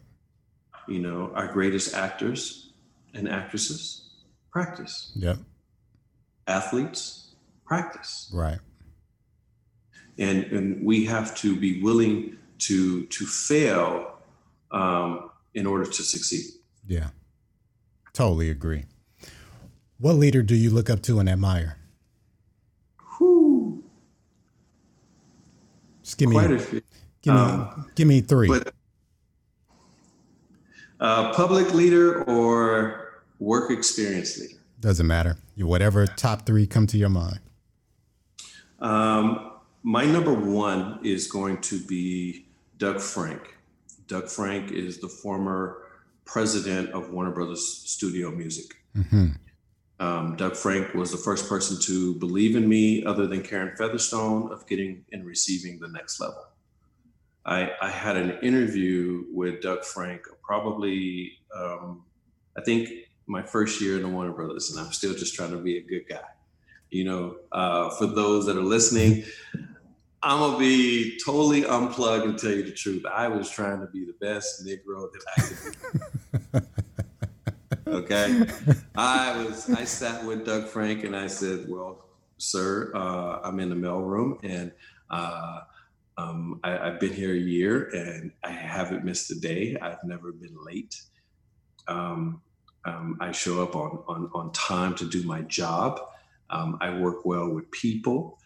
You 0.89 0.99
know, 1.01 1.33
our 1.35 1.51
greatest 1.53 1.95
actors 1.95 2.72
and 3.15 3.29
actresses 3.29 4.11
practice, 4.51 5.13
Yep. 5.17 5.39
athletes 6.47 7.35
practice. 7.67 8.31
Right. 8.35 8.59
and 10.19 10.45
and 10.45 10.85
we 10.85 11.07
have 11.07 11.35
to 11.37 11.57
be 11.57 11.81
willing 11.83 12.37
to 12.59 13.07
to 13.07 13.25
fail 13.27 14.19
um, 14.71 15.31
in 15.55 15.67
order 15.67 15.85
to 15.85 16.03
succeed. 16.03 16.45
Yeah. 16.87 17.09
Totally 18.13 18.51
agree. 18.51 18.85
What 19.99 20.15
leader 20.17 20.43
do 20.43 20.55
you 20.55 20.71
look 20.71 20.91
up 20.91 21.01
to 21.03 21.19
and 21.21 21.29
admire? 21.29 21.79
Whew, 23.19 23.83
Just 26.03 26.19
give 26.19 26.29
me 26.29 26.35
quite 26.37 26.51
a 26.53 26.59
few. 26.59 26.83
give 27.23 27.35
me 27.35 27.41
um, 27.41 27.91
give 27.95 28.09
me 28.09 28.21
three. 28.21 28.49
But 28.49 28.75
uh, 31.03 31.35
public 31.35 31.75
leader 31.75 32.23
or 32.25 33.23
work 33.41 33.71
experience 33.71 34.39
leader. 34.39 34.61
Doesn't 34.81 35.07
matter. 35.07 35.37
You 35.57 35.67
whatever 35.67 36.07
top 36.07 36.47
three 36.47 36.67
come 36.67 36.87
to 36.87 36.97
your 36.97 37.09
mind. 37.09 37.41
Um, 38.81 39.51
my 39.83 40.05
number 40.05 40.33
one 40.33 41.01
is 41.03 41.31
going 41.31 41.61
to 41.63 41.79
be 41.81 42.47
Doug 42.79 43.01
Frank. 43.01 43.57
Doug 44.07 44.29
Frank 44.29 44.71
is 44.71 45.01
the 45.01 45.09
former 45.09 45.83
president 46.25 46.91
of 46.91 47.11
Warner 47.11 47.33
Brothers 47.33 47.67
Studio 47.67 48.31
Music. 48.31 48.67
hmm 48.95 49.31
Um, 50.01 50.37
Doug 50.37 50.57
Frank 50.57 50.95
was 50.95 51.11
the 51.11 51.17
first 51.17 51.49
person 51.49 51.81
to 51.83 52.15
believe 52.19 52.57
in 52.57 52.69
me, 52.69 53.05
other 53.05 53.27
than 53.27 53.43
Karen 53.43 53.77
Featherstone, 53.77 54.51
of 54.51 54.67
getting 54.67 55.05
and 55.13 55.25
receiving 55.25 55.79
the 55.79 55.89
next 55.89 56.21
level. 56.21 56.45
I, 57.45 57.73
I 57.81 57.91
had 57.91 58.17
an 58.17 58.39
interview 58.43 59.25
with 59.33 59.63
Doug 59.63 59.85
Frank 59.85 60.23
probably, 60.43 61.39
um, 61.57 62.05
I 62.57 62.63
think, 62.63 62.89
my 63.27 63.43
first 63.43 63.81
year 63.81 63.97
in 63.97 64.03
the 64.03 64.09
Warner 64.09 64.33
Brothers, 64.33 64.71
and 64.71 64.85
I'm 64.85 64.93
still 64.93 65.15
just 65.15 65.35
trying 65.35 65.53
to 65.53 65.59
be 65.59 65.79
a 65.79 65.83
good 65.83 66.09
guy. 66.09 66.29
You 66.91 67.05
know, 67.05 67.37
uh, 67.51 67.91
for 67.91 68.07
those 68.07 68.47
that 68.47 68.57
are 68.57 68.63
listening, 68.63 69.25
I'm 70.23 70.39
gonna 70.39 70.59
be 70.59 71.19
totally 71.25 71.65
unplugged 71.65 72.27
and 72.27 72.39
tell 72.39 72.53
you 72.53 72.63
the 72.63 72.73
truth. 72.73 73.05
I 73.07 73.29
was 73.29 73.51
trying 73.51 73.81
to 73.81 73.87
be 73.87 74.05
the 74.05 74.15
best 74.21 74.65
Negro 74.65 75.09
that 75.13 75.23
I 75.37 75.41
could 75.41 76.53
be. 76.53 76.69
okay 77.93 78.47
i 78.97 79.45
was 79.45 79.69
i 79.71 79.85
sat 79.85 80.25
with 80.25 80.47
doug 80.47 80.67
frank 80.67 81.05
and 81.05 81.15
i 81.15 81.27
said 81.27 81.69
well 81.69 82.07
sir 82.39 82.91
uh, 82.95 83.41
i'm 83.45 83.61
in 83.61 83.69
the 83.69 83.75
mailroom 83.75 84.39
and 84.43 84.73
uh, 85.11 85.61
um, 86.19 86.61
I, 86.63 86.79
i've 86.79 87.01
been 87.01 87.13
here 87.13 87.33
a 87.33 87.39
year 87.39 87.89
and 87.95 88.33
i 88.45 88.51
haven't 88.51 89.05
missed 89.05 89.31
a 89.31 89.35
day. 89.35 89.77
I've 89.81 90.03
never 90.05 90.33
been 90.33 90.57
late. 90.65 91.01
Um, 91.89 92.43
um, 92.85 93.17
i 93.21 93.31
show 93.33 93.63
up 93.63 93.77
on, 93.77 94.03
on, 94.09 94.31
on 94.35 94.53
time 94.53 94.95
to 94.97 95.09
do 95.09 95.23
my 95.23 95.43
job. 95.43 96.01
Um, 96.51 96.79
i 96.81 96.97
work 96.99 97.25
well 97.25 97.49
with 97.49 97.71
people. 97.71 98.39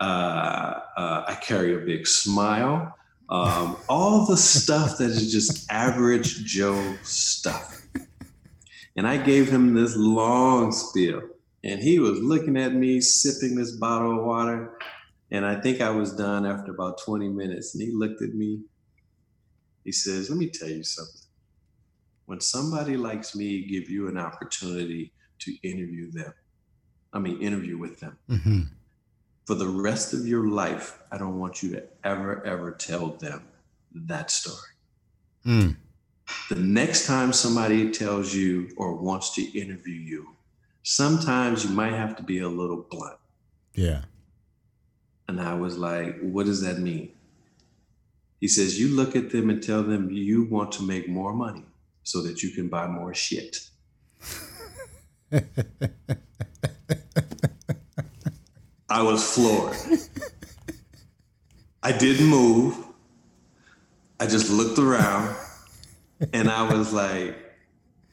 Uh, 0.00 0.80
uh, 0.96 1.24
i 1.28 1.34
carry 1.42 1.74
a 1.74 1.78
big 1.78 2.06
smile. 2.06 2.96
Um, 3.28 3.76
all 3.88 4.24
the 4.26 4.36
stuff 4.36 4.98
that 4.98 5.10
is 5.10 5.32
just 5.32 5.70
average 5.70 6.44
joe 6.44 6.96
stuff. 7.02 7.82
And 8.96 9.06
I 9.06 9.18
gave 9.18 9.50
him 9.50 9.74
this 9.74 9.94
long 9.96 10.72
spiel. 10.72 11.22
And 11.62 11.80
he 11.80 11.98
was 11.98 12.20
looking 12.20 12.56
at 12.56 12.72
me, 12.72 13.00
sipping 13.00 13.56
this 13.56 13.72
bottle 13.72 14.18
of 14.18 14.24
water. 14.24 14.78
And 15.30 15.44
I 15.44 15.60
think 15.60 15.80
I 15.80 15.90
was 15.90 16.14
done 16.14 16.46
after 16.46 16.72
about 16.72 17.00
20 17.04 17.28
minutes. 17.28 17.74
And 17.74 17.82
he 17.82 17.92
looked 17.92 18.22
at 18.22 18.34
me. 18.34 18.60
He 19.84 19.92
says, 19.92 20.30
Let 20.30 20.38
me 20.38 20.48
tell 20.48 20.68
you 20.68 20.84
something. 20.84 21.22
When 22.26 22.40
somebody 22.40 22.96
likes 22.96 23.36
me 23.36 23.66
give 23.66 23.88
you 23.88 24.08
an 24.08 24.18
opportunity 24.18 25.12
to 25.40 25.56
interview 25.62 26.10
them, 26.10 26.32
I 27.12 27.18
mean, 27.18 27.40
interview 27.40 27.78
with 27.78 28.00
them, 28.00 28.18
hmm 28.28 28.62
for 29.46 29.54
the 29.54 29.68
rest 29.68 30.12
of 30.12 30.26
your 30.26 30.48
life, 30.48 30.98
I 31.12 31.18
don't 31.18 31.38
want 31.38 31.62
you 31.62 31.70
to 31.70 31.84
ever, 32.04 32.44
ever 32.44 32.72
tell 32.72 33.10
them 33.10 33.44
that 33.94 34.30
story. 34.30 34.58
Mm. 35.46 35.76
the 36.48 36.56
next 36.56 37.06
time 37.06 37.32
somebody 37.32 37.92
tells 37.92 38.34
you 38.34 38.68
or 38.76 38.96
wants 38.96 39.32
to 39.36 39.42
interview 39.56 39.94
you, 39.94 40.26
sometimes 40.82 41.64
you 41.64 41.70
might 41.70 41.92
have 41.92 42.16
to 42.16 42.24
be 42.24 42.40
a 42.40 42.48
little 42.48 42.84
blunt. 42.90 43.16
Yeah. 43.74 44.02
And 45.28 45.40
I 45.40 45.54
was 45.54 45.76
like, 45.76 46.20
what 46.20 46.46
does 46.46 46.60
that 46.62 46.78
mean? 46.78 47.10
He 48.40 48.48
says, 48.48 48.78
you 48.78 48.88
look 48.88 49.16
at 49.16 49.30
them 49.30 49.50
and 49.50 49.62
tell 49.62 49.82
them 49.82 50.10
you 50.10 50.44
want 50.44 50.72
to 50.72 50.82
make 50.82 51.08
more 51.08 51.32
money 51.32 51.64
so 52.02 52.22
that 52.22 52.42
you 52.42 52.50
can 52.50 52.68
buy 52.68 52.86
more 52.86 53.14
shit. 53.14 53.68
I 58.88 59.02
was 59.02 59.34
floored. 59.34 59.76
I 61.82 61.92
didn't 61.92 62.26
move. 62.26 62.76
I 64.20 64.26
just 64.26 64.50
looked 64.50 64.78
around 64.78 65.36
and 66.32 66.48
I 66.48 66.72
was 66.72 66.92
like, 66.92 67.36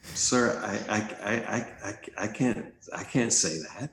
sir, 0.02 0.60
I, 0.62 0.96
I, 0.96 0.98
I, 1.32 1.66
I, 1.88 1.98
I, 2.24 2.26
can't, 2.28 2.72
I 2.94 3.04
can't 3.04 3.32
say 3.32 3.58
that. 3.58 3.90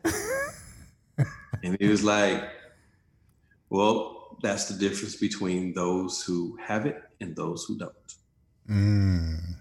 and 1.63 1.77
he 1.79 1.87
was 1.87 2.03
like, 2.03 2.43
well, 3.71 4.37
that's 4.43 4.65
the 4.65 4.77
difference 4.77 5.15
between 5.15 5.73
those 5.73 6.21
who 6.21 6.57
have 6.61 6.85
it 6.85 7.01
and 7.21 7.35
those 7.35 7.63
who 7.63 7.77
don't. 7.77 7.93
Mm. 8.69 9.55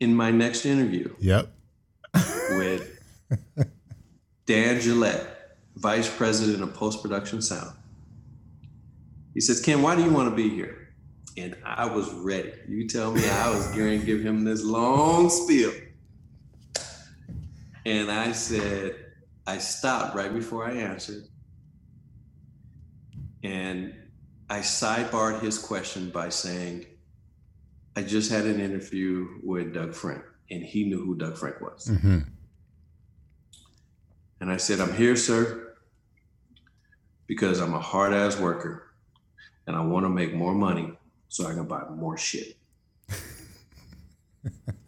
In 0.00 0.14
my 0.14 0.30
next 0.30 0.64
interview 0.64 1.14
Yep. 1.20 1.52
with 2.50 3.00
Dan 4.46 4.80
Gillette, 4.80 5.56
Vice 5.76 6.08
President 6.16 6.62
of 6.62 6.72
Post 6.74 7.02
Production 7.02 7.42
Sound, 7.42 7.76
he 9.34 9.40
says, 9.40 9.60
Ken, 9.60 9.82
why 9.82 9.94
do 9.94 10.02
you 10.02 10.10
want 10.10 10.30
to 10.30 10.34
be 10.34 10.48
here? 10.48 10.88
And 11.36 11.54
I 11.66 11.84
was 11.84 12.10
ready. 12.14 12.52
You 12.66 12.88
tell 12.88 13.12
me 13.12 13.28
I 13.28 13.50
was 13.50 13.66
going 13.76 14.00
to 14.00 14.06
give 14.06 14.22
him 14.22 14.42
this 14.44 14.64
long 14.64 15.28
spiel. 15.28 15.72
And 17.84 18.10
I 18.10 18.32
said, 18.32 19.05
I 19.46 19.58
stopped 19.58 20.16
right 20.16 20.32
before 20.32 20.64
I 20.66 20.72
answered. 20.72 21.24
And 23.42 23.94
I 24.50 24.60
sidebarred 24.60 25.40
his 25.40 25.58
question 25.58 26.10
by 26.10 26.30
saying, 26.30 26.86
I 27.94 28.02
just 28.02 28.30
had 28.30 28.44
an 28.44 28.60
interview 28.60 29.26
with 29.42 29.72
Doug 29.72 29.94
Frank, 29.94 30.22
and 30.50 30.62
he 30.62 30.84
knew 30.84 31.04
who 31.04 31.16
Doug 31.16 31.38
Frank 31.38 31.60
was. 31.60 31.88
hmm 31.88 32.18
And 34.40 34.50
I 34.50 34.56
said, 34.56 34.80
I'm 34.80 34.94
here, 34.94 35.16
sir, 35.16 35.76
because 37.26 37.60
I'm 37.60 37.74
a 37.74 37.80
hard 37.80 38.12
ass 38.12 38.38
worker 38.38 38.92
and 39.66 39.76
I 39.76 39.80
want 39.80 40.04
to 40.04 40.10
make 40.10 40.34
more 40.34 40.54
money 40.54 40.92
so 41.28 41.46
I 41.46 41.54
can 41.54 41.64
buy 41.64 41.82
more 41.90 42.16
shit. 42.16 42.56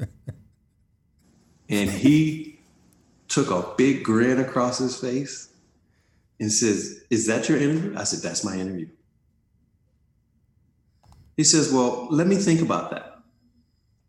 and 1.68 1.90
he 1.90 2.57
took 3.28 3.50
a 3.50 3.74
big 3.76 4.04
grin 4.04 4.40
across 4.40 4.78
his 4.78 4.98
face 4.98 5.50
and 6.40 6.50
says, 6.50 7.04
Is 7.10 7.26
that 7.26 7.48
your 7.48 7.58
interview? 7.58 7.94
I 7.96 8.04
said, 8.04 8.20
That's 8.20 8.44
my 8.44 8.56
interview. 8.56 8.88
He 11.36 11.44
says, 11.44 11.72
Well, 11.72 12.08
let 12.10 12.26
me 12.26 12.36
think 12.36 12.60
about 12.60 12.90
that 12.90 13.08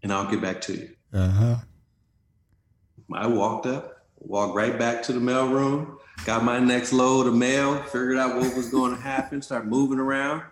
and 0.04 0.12
I'll 0.12 0.30
get 0.30 0.42
back 0.42 0.62
to 0.62 0.74
you. 0.74 0.90
Uh 1.14 1.30
huh. 1.30 1.56
I 3.14 3.28
walked 3.28 3.66
up, 3.66 4.06
walked 4.20 4.56
right 4.56 4.78
back 4.78 5.02
to 5.04 5.14
the 5.14 5.20
mail 5.20 5.48
room, 5.50 5.98
got 6.26 6.44
my 6.44 6.60
next 6.60 6.94
load 6.94 7.28
of 7.28 7.36
mail, 7.36 7.82
figured 7.84 8.18
out 8.18 8.36
what 8.36 8.56
was 8.56 8.70
going 8.70 8.96
to 8.96 9.02
happen, 9.02 9.42
started 9.42 9.68
moving 9.68 10.00
around. 10.00 10.44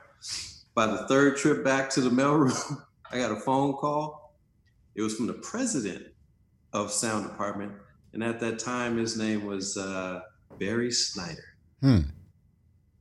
By 0.74 0.88
the 0.88 1.07
third 1.07 1.38
trip 1.38 1.63
back 1.63 1.89
to 1.91 2.01
the 2.01 2.09
mail 2.09 2.36
room, 2.36 2.53
I 3.11 3.18
got 3.18 3.32
a 3.32 3.39
phone 3.39 3.74
call. 3.74 4.36
It 4.95 5.01
was 5.01 5.15
from 5.15 5.28
the 5.28 5.34
president 5.34 6.07
of 6.74 6.91
sound 6.91 7.28
department, 7.28 7.72
and 8.18 8.24
at 8.24 8.39
that 8.39 8.57
time, 8.57 8.97
his 8.97 9.15
name 9.15 9.45
was 9.45 9.78
uh, 9.78 10.22
Barry 10.57 10.91
Snyder. 10.91 11.43
Hmm. 11.82 11.99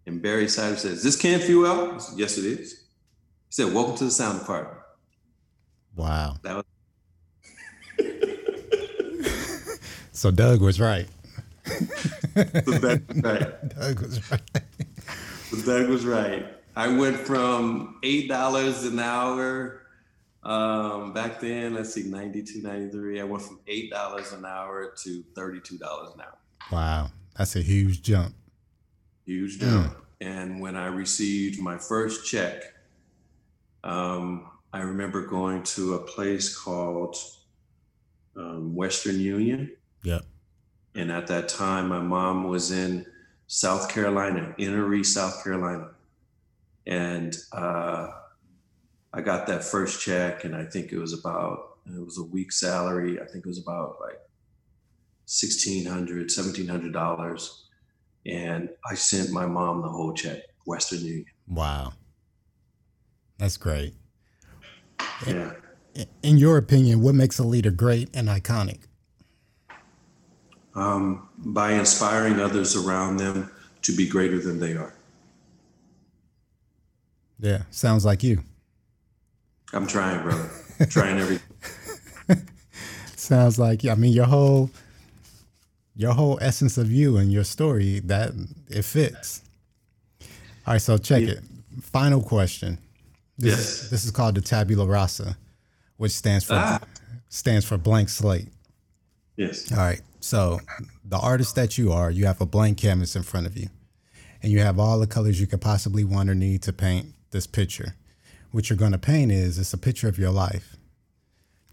And 0.05 0.21
Barry 0.21 0.47
Snyder 0.47 0.77
says, 0.77 0.99
"Is 0.99 1.05
this 1.05 1.17
Ken 1.17 1.41
Fewell?" 1.41 1.93
I 1.93 1.99
said, 1.99 2.19
yes, 2.19 2.37
it 2.37 2.45
is. 2.45 2.73
He 2.73 2.77
said, 3.49 3.73
"Welcome 3.73 3.97
to 3.97 4.05
the 4.05 4.11
sound 4.11 4.41
department." 4.41 4.77
Wow. 5.95 6.37
That 6.43 6.57
was 6.57 6.65
So 10.13 10.31
Doug 10.31 10.61
was 10.61 10.79
right. 10.79 11.09
the 11.65 13.01
best. 13.09 13.25
right. 13.25 13.69
Doug 13.71 14.03
was 14.03 14.31
right. 14.31 14.43
Doug 15.65 15.89
was 15.89 16.05
right. 16.05 16.45
I 16.77 16.89
went 16.89 17.17
from 17.17 18.01
eight 18.03 18.29
dollars 18.29 18.85
an 18.85 18.99
hour 18.99 19.81
um, 20.47 21.13
back 21.13 21.41
then. 21.41 21.75
Let's 21.75 21.93
see, 21.93 22.05
92, 22.05 22.63
93. 22.63 23.21
I 23.21 23.25
went 23.25 23.43
from 23.43 23.61
eight 23.67 23.91
dollars 23.91 24.33
an 24.33 24.45
hour 24.45 24.95
to 25.03 25.25
thirty-two 25.35 25.77
dollars 25.77 26.15
an 26.15 26.21
hour. 26.21 26.39
Wow, 26.71 27.11
that's 27.37 27.57
a 27.57 27.63
huge 27.63 28.03
jump. 28.03 28.35
Huge 29.25 29.59
jump. 29.59 29.93
Mm. 29.93 29.97
And 30.21 30.61
when 30.61 30.77
I 30.77 30.87
received 30.87 31.61
my 31.61 31.77
first 31.77 32.27
check, 32.27 32.63
um, 33.85 34.47
I 34.73 34.81
remember 34.81 35.27
going 35.27 35.65
to 35.65 35.95
a 35.95 35.99
place 35.99 36.57
called 36.57 37.17
um, 38.37 38.75
Western 38.75 39.19
Union. 39.19 39.73
Yep. 40.05 40.23
And 40.95 41.11
at 41.11 41.27
that 41.27 41.49
time, 41.49 41.89
my 41.89 42.01
mom 42.01 42.45
was 42.45 42.71
in 42.71 43.05
South 43.49 43.91
Carolina, 43.91 44.55
Inner 44.59 45.05
South 45.05 45.43
Carolina. 45.43 45.89
And 46.87 47.37
uh, 47.53 48.13
I 49.17 49.23
got 49.23 49.47
that 49.47 49.65
first 49.65 50.03
check, 50.03 50.45
and 50.45 50.55
I 50.55 50.67
think 50.67 50.93
it 50.93 50.99
was 50.99 51.15
about, 51.15 51.79
it 51.87 52.05
was 52.05 52.19
a 52.19 52.23
week 52.23 52.53
salary. 52.53 53.19
I 53.19 53.25
think 53.25 53.47
it 53.47 53.49
was 53.49 53.59
about 53.59 53.97
like 53.99 54.21
$1,600, 55.27 55.87
$1,700. 56.27 57.61
And 58.27 58.69
I 58.85 58.95
sent 58.95 59.31
my 59.31 59.47
mom 59.47 59.81
the 59.81 59.89
whole 59.89 60.13
check, 60.13 60.43
Western 60.67 60.99
Union. 60.99 61.25
Wow. 61.49 61.95
That's 63.39 63.57
great. 63.57 63.95
Yeah. 65.27 65.53
In 66.23 66.37
your 66.37 66.59
opinion, 66.59 67.01
what 67.01 67.15
makes 67.15 67.39
a 67.39 67.45
leader 67.45 67.71
great 67.71 68.15
and 68.15 68.29
iconic? 68.29 68.81
Um, 70.75 71.27
by 71.39 71.73
inspiring 71.73 72.39
others 72.39 72.77
around 72.77 73.17
them 73.17 73.51
to 73.81 73.97
be 73.97 74.07
greater 74.07 74.39
than 74.39 74.61
they 74.61 74.75
are. 74.75 74.93
Yeah, 77.39 77.63
sounds 77.71 78.05
like 78.05 78.23
you. 78.23 78.43
I'm 79.73 79.87
trying, 79.87 80.23
brother. 80.23 80.51
trying 80.89 81.19
every. 81.19 81.39
sounds 83.17 83.59
like 83.59 83.85
I 83.85 83.95
mean 83.95 84.13
your 84.13 84.27
whole 84.27 84.71
your 85.95 86.13
whole 86.13 86.39
essence 86.41 86.79
of 86.79 86.91
you 86.91 87.17
and 87.17 87.33
your 87.33 87.45
story 87.45 88.01
that 88.01 88.33
it 88.69 88.83
fits. 88.83 89.43
All 90.67 90.75
right, 90.75 90.83
so 90.83 90.99
check 90.99 91.23
yeah. 91.23 91.31
it. 91.31 91.41
Final 91.83 92.23
question. 92.23 92.79
This 93.39 93.51
yes. 93.51 93.59
Is, 93.59 93.91
this 93.91 94.05
is 94.05 94.11
called 94.11 94.35
the 94.35 94.41
tabula 94.41 94.87
rasa, 94.87 95.37
which 95.97 96.13
stands 96.13 96.45
for 96.45 96.55
ah. 96.55 96.81
stands 97.29 97.65
for 97.65 97.77
blank 97.79 98.09
slate. 98.09 98.49
Yes. 99.37 99.71
All 99.73 99.79
right. 99.79 100.01
So 100.21 100.61
the 101.05 101.19
artist 101.19 101.55
that 101.57 101.79
you 101.79 101.93
are, 101.93 102.11
you 102.11 102.27
have 102.27 102.41
a 102.41 102.47
blank 102.47 102.79
canvas 102.79 103.15
in 103.15 103.23
front 103.23 103.47
of 103.47 103.57
you, 103.57 103.69
and 104.43 104.51
you 104.51 104.61
have 104.61 104.79
all 104.79 104.99
the 104.99 105.07
colors 105.07 105.41
you 105.41 105.47
could 105.47 105.61
possibly 105.61 106.05
want 106.05 106.31
or 106.31 106.35
need 106.35 106.63
to 106.63 106.73
paint 106.73 107.07
this 107.31 107.47
picture. 107.47 107.95
What 108.57 108.71
you're 108.71 108.79
going 108.79 108.93
to 108.93 108.99
paint 108.99 109.31
is 109.31 109.59
it's 109.59 109.75
a 109.75 109.77
picture 109.77 110.09
of 110.09 110.19
your 110.19 110.31
life. 110.31 110.79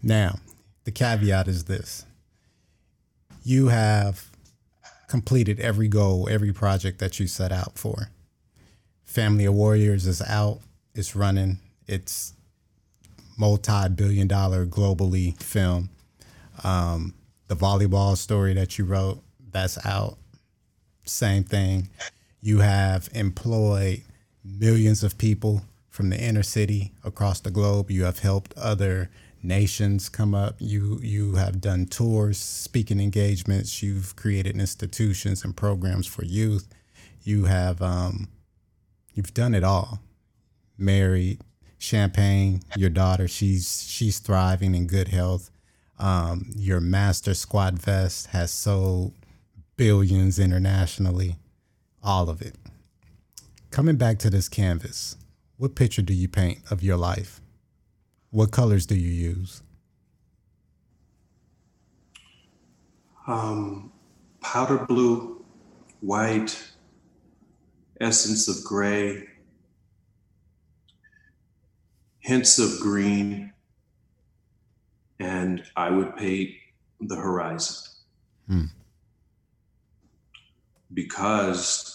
Now, 0.02 0.40
the 0.84 0.90
caveat 0.90 1.48
is 1.48 1.64
this: 1.64 2.04
you 3.42 3.68
have 3.68 4.28
completed 5.08 5.58
every 5.60 5.88
goal, 5.88 6.28
every 6.30 6.52
project 6.52 6.98
that 6.98 7.18
you 7.18 7.26
set 7.26 7.52
out 7.52 7.78
for. 7.78 8.10
Family 9.02 9.46
of 9.46 9.54
Warriors 9.54 10.06
is 10.06 10.20
out 10.20 10.60
it's 10.94 11.16
running. 11.16 11.58
It's 11.88 12.34
multi-billion 13.38 14.28
dollar 14.28 14.66
globally 14.66 15.42
film. 15.42 15.88
Um, 16.64 17.14
the 17.48 17.56
volleyball 17.56 18.14
story 18.14 18.52
that 18.52 18.78
you 18.78 18.84
wrote, 18.84 19.22
that's 19.52 19.78
out. 19.86 20.18
Same 21.06 21.44
thing. 21.44 21.88
You 22.42 22.58
have 22.58 23.08
employed 23.14 24.02
millions 24.44 25.02
of 25.02 25.16
people 25.16 25.62
from 25.94 26.10
the 26.10 26.20
inner 26.20 26.42
city 26.42 26.92
across 27.04 27.38
the 27.38 27.52
globe. 27.52 27.88
You 27.88 28.02
have 28.02 28.18
helped 28.18 28.52
other 28.56 29.10
nations 29.42 30.08
come 30.08 30.34
up. 30.34 30.56
You 30.58 30.98
you 31.02 31.36
have 31.36 31.60
done 31.60 31.86
tours, 31.86 32.38
speaking 32.38 32.98
engagements. 32.98 33.82
You've 33.82 34.16
created 34.16 34.56
institutions 34.56 35.44
and 35.44 35.56
programs 35.56 36.08
for 36.08 36.24
youth. 36.24 36.66
You 37.22 37.44
have 37.44 37.80
um, 37.80 38.28
you've 39.14 39.34
done 39.34 39.54
it 39.54 39.62
all 39.62 40.00
married, 40.78 41.40
Champagne, 41.78 42.62
your 42.76 42.90
daughter, 42.90 43.28
she's 43.28 43.86
she's 43.88 44.18
thriving 44.18 44.74
in 44.74 44.86
good 44.86 45.08
health. 45.08 45.50
Um, 45.98 46.50
your 46.56 46.80
master 46.80 47.34
squad 47.34 47.78
vest 47.78 48.28
has 48.28 48.50
sold 48.50 49.12
billions 49.76 50.38
internationally, 50.38 51.36
all 52.02 52.28
of 52.28 52.42
it. 52.42 52.56
Coming 53.70 53.96
back 53.96 54.18
to 54.20 54.30
this 54.30 54.48
canvas, 54.48 55.16
what 55.56 55.74
picture 55.74 56.02
do 56.02 56.12
you 56.12 56.28
paint 56.28 56.58
of 56.70 56.82
your 56.82 56.96
life? 56.96 57.40
What 58.30 58.50
colors 58.50 58.86
do 58.86 58.96
you 58.96 59.10
use? 59.10 59.62
Um, 63.26 63.92
powder 64.40 64.78
blue, 64.78 65.44
white, 66.00 66.60
essence 68.00 68.48
of 68.48 68.62
gray, 68.64 69.28
hints 72.18 72.58
of 72.58 72.80
green, 72.80 73.52
and 75.20 75.62
I 75.76 75.90
would 75.90 76.16
paint 76.16 76.50
the 77.00 77.16
horizon. 77.16 77.76
Hmm. 78.48 78.64
Because 80.92 81.93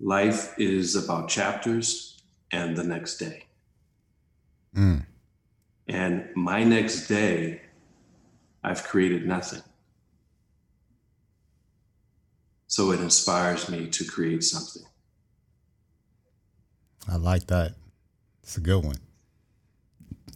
life 0.00 0.54
is 0.58 0.94
about 0.94 1.28
chapters 1.28 2.22
and 2.52 2.76
the 2.76 2.84
next 2.84 3.18
day. 3.18 3.46
Hmm. 4.74 4.98
And 5.88 6.28
my 6.34 6.64
next 6.64 7.08
day, 7.08 7.62
I've 8.62 8.84
created 8.84 9.26
nothing. 9.26 9.62
So 12.66 12.92
it 12.92 13.00
inspires 13.00 13.68
me 13.68 13.88
to 13.88 14.04
create 14.04 14.44
something. 14.44 14.82
I 17.10 17.16
like 17.16 17.46
that. 17.46 17.74
It's 18.42 18.58
a 18.58 18.60
good 18.60 18.84
one. 18.84 18.96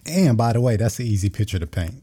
And 0.06 0.36
by 0.38 0.54
the 0.54 0.60
way, 0.60 0.76
that's 0.76 0.98
an 0.98 1.06
easy 1.06 1.28
picture 1.28 1.58
to 1.58 1.66
paint. 1.66 2.02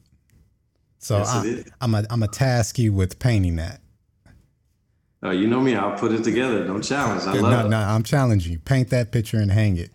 So 0.99 1.18
yes, 1.18 1.30
I, 1.30 1.64
I'm 1.82 1.95
a 1.95 2.05
I'm 2.10 2.24
a 2.24 2.28
task 2.28 2.78
you 2.78 2.93
with 2.93 3.20
painting 3.20 3.55
that. 3.55 3.82
Oh, 5.22 5.32
you 5.32 5.47
know 5.47 5.59
me. 5.59 5.76
I'll 5.76 5.97
put 5.97 6.13
it 6.13 6.24
together. 6.24 6.65
Don't 6.65 6.82
challenge. 6.82 7.24
I 7.24 7.34
love 7.34 7.51
no, 7.51 7.65
it. 7.65 7.70
No, 7.70 7.78
I'm 7.78 8.03
challenging 8.03 8.53
you. 8.53 8.59
Paint 8.59 8.89
that 8.89 9.11
picture 9.11 9.38
and 9.38 9.51
hang 9.51 9.78
it. 9.78 9.91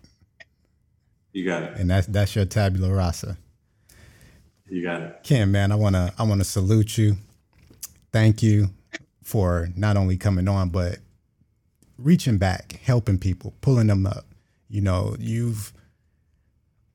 You 1.33 1.45
got 1.45 1.63
it. 1.63 1.77
And 1.77 1.89
that's 1.89 2.07
that's 2.07 2.35
your 2.35 2.45
tabula 2.45 2.93
rasa. 2.93 3.37
You 4.67 4.83
got 4.83 5.01
it. 5.01 5.19
Ken, 5.23 5.51
man, 5.51 5.71
I 5.71 5.75
wanna 5.75 6.13
I 6.17 6.23
wanna 6.23 6.43
salute 6.43 6.97
you. 6.97 7.17
Thank 8.11 8.43
you 8.43 8.69
for 9.23 9.69
not 9.75 9.97
only 9.97 10.15
coming 10.15 10.47
on, 10.47 10.69
but 10.69 10.99
reaching 11.97 12.37
back, 12.37 12.79
helping 12.83 13.17
people, 13.17 13.53
pulling 13.61 13.87
them 13.87 14.05
up. 14.05 14.25
You 14.69 14.81
know, 14.81 15.15
you've 15.19 15.73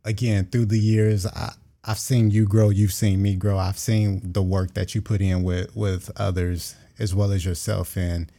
again, 0.04 0.46
through 0.46 0.66
the 0.66 0.78
years, 0.78 1.26
I, 1.26 1.52
I've 1.84 1.98
seen 1.98 2.30
you 2.30 2.46
grow. 2.46 2.70
You've 2.70 2.92
seen 2.92 3.20
me 3.20 3.34
grow. 3.34 3.58
I've 3.58 3.78
seen 3.78 4.20
the 4.32 4.42
work 4.42 4.74
that 4.74 4.94
you 4.94 5.02
put 5.02 5.20
in 5.20 5.42
with 5.42 5.74
with 5.74 6.10
others 6.16 6.76
as 7.00 7.14
well 7.14 7.32
as 7.32 7.44
yourself, 7.44 7.96
and 7.96 8.30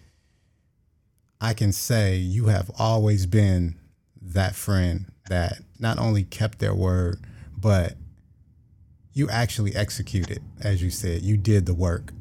I 1.42 1.54
can 1.54 1.72
say 1.72 2.16
you 2.16 2.46
have 2.46 2.70
always 2.78 3.26
been 3.26 3.76
that 4.22 4.56
friend 4.56 5.12
that 5.28 5.54
not 5.80 5.98
only 5.98 6.24
kept 6.24 6.60
their 6.60 6.76
word, 6.76 7.20
but 7.58 7.96
you 9.14 9.28
actually 9.30 9.76
executed, 9.76 10.42
as 10.62 10.82
you 10.82 10.92
said. 10.92 11.24
You 11.24 11.38
did 11.38 11.66
the 11.66 11.74
work, 11.74 12.14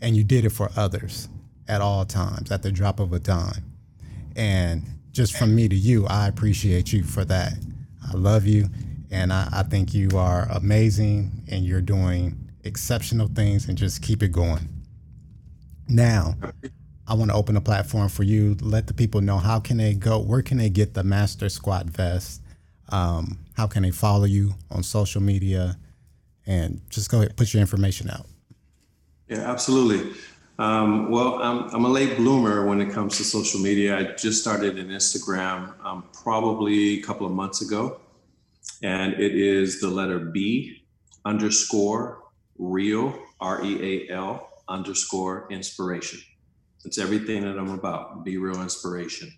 and 0.00 0.14
you 0.14 0.22
did 0.22 0.44
it 0.44 0.50
for 0.50 0.70
others 0.76 1.28
at 1.66 1.80
all 1.80 2.04
times, 2.04 2.52
at 2.52 2.62
the 2.62 2.70
drop 2.70 3.00
of 3.00 3.12
a 3.12 3.18
dime. 3.18 3.64
And 4.36 4.84
just 5.10 5.36
from 5.36 5.54
me 5.54 5.68
to 5.68 5.74
you, 5.74 6.06
I 6.06 6.28
appreciate 6.28 6.92
you 6.92 7.02
for 7.02 7.24
that. 7.24 7.54
I 8.06 8.16
love 8.16 8.46
you, 8.46 8.68
and 9.10 9.32
I, 9.32 9.48
I 9.50 9.62
think 9.62 9.94
you 9.94 10.10
are 10.14 10.46
amazing, 10.50 11.44
and 11.50 11.64
you're 11.64 11.80
doing 11.80 12.50
exceptional 12.64 13.28
things, 13.28 13.68
and 13.68 13.76
just 13.76 14.02
keep 14.02 14.22
it 14.22 14.32
going. 14.32 14.68
Now, 15.88 16.34
I 17.06 17.14
want 17.14 17.30
to 17.30 17.36
open 17.36 17.56
a 17.56 17.60
platform 17.60 18.08
for 18.10 18.22
you. 18.22 18.56
Let 18.60 18.86
the 18.86 18.94
people 18.94 19.22
know 19.22 19.38
how 19.38 19.58
can 19.60 19.78
they 19.78 19.94
go, 19.94 20.18
where 20.18 20.42
can 20.42 20.58
they 20.58 20.68
get 20.68 20.92
the 20.92 21.02
Master 21.02 21.48
Squat 21.48 21.86
Vest? 21.86 22.42
Um, 22.90 23.38
how 23.56 23.66
can 23.66 23.82
they 23.82 23.90
follow 23.90 24.24
you 24.24 24.54
on 24.70 24.82
social 24.82 25.22
media? 25.22 25.78
And 26.46 26.82
just 26.90 27.10
go 27.10 27.18
ahead, 27.18 27.36
put 27.36 27.54
your 27.54 27.62
information 27.62 28.10
out. 28.10 28.26
Yeah, 29.28 29.50
absolutely. 29.50 30.12
Um, 30.58 31.10
well, 31.10 31.40
I'm, 31.42 31.74
I'm, 31.74 31.84
a 31.84 31.88
late 31.88 32.16
bloomer 32.16 32.66
when 32.66 32.80
it 32.80 32.90
comes 32.90 33.16
to 33.18 33.24
social 33.24 33.60
media. 33.60 33.96
I 33.96 34.14
just 34.14 34.40
started 34.40 34.78
an 34.78 34.88
Instagram 34.88 35.72
um, 35.84 36.04
probably 36.12 36.98
a 36.98 37.02
couple 37.02 37.26
of 37.26 37.32
months 37.32 37.62
ago, 37.62 38.00
and 38.82 39.14
it 39.14 39.36
is 39.36 39.80
the 39.80 39.88
letter 39.88 40.18
B 40.18 40.82
underscore 41.24 42.24
real, 42.58 43.16
R 43.40 43.62
E 43.62 44.08
A 44.08 44.14
L 44.14 44.47
underscore 44.68 45.46
inspiration. 45.50 46.20
It's 46.84 46.98
everything 46.98 47.42
that 47.42 47.58
I'm 47.58 47.70
about, 47.70 48.24
be 48.24 48.38
real 48.38 48.62
inspiration. 48.62 49.32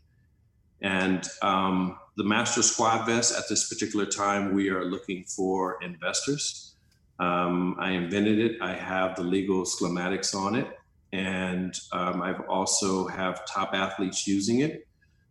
And 0.82 1.26
um, 1.42 1.98
the 2.16 2.24
Master 2.24 2.62
squad 2.62 3.06
Vest 3.06 3.36
at 3.36 3.44
this 3.48 3.68
particular 3.68 4.06
time, 4.06 4.54
we 4.54 4.70
are 4.70 4.84
looking 4.84 5.24
for 5.24 5.78
investors. 5.82 6.74
Um, 7.18 7.76
I 7.78 7.92
invented 7.92 8.38
it. 8.38 8.62
I 8.62 8.72
have 8.74 9.16
the 9.16 9.22
legal 9.22 9.64
schematics 9.64 10.34
on 10.34 10.54
it, 10.54 10.66
and 11.12 11.74
um, 11.92 12.22
I've 12.22 12.40
also 12.48 13.06
have 13.08 13.44
top 13.46 13.74
athletes 13.74 14.26
using 14.26 14.60
it. 14.60 14.86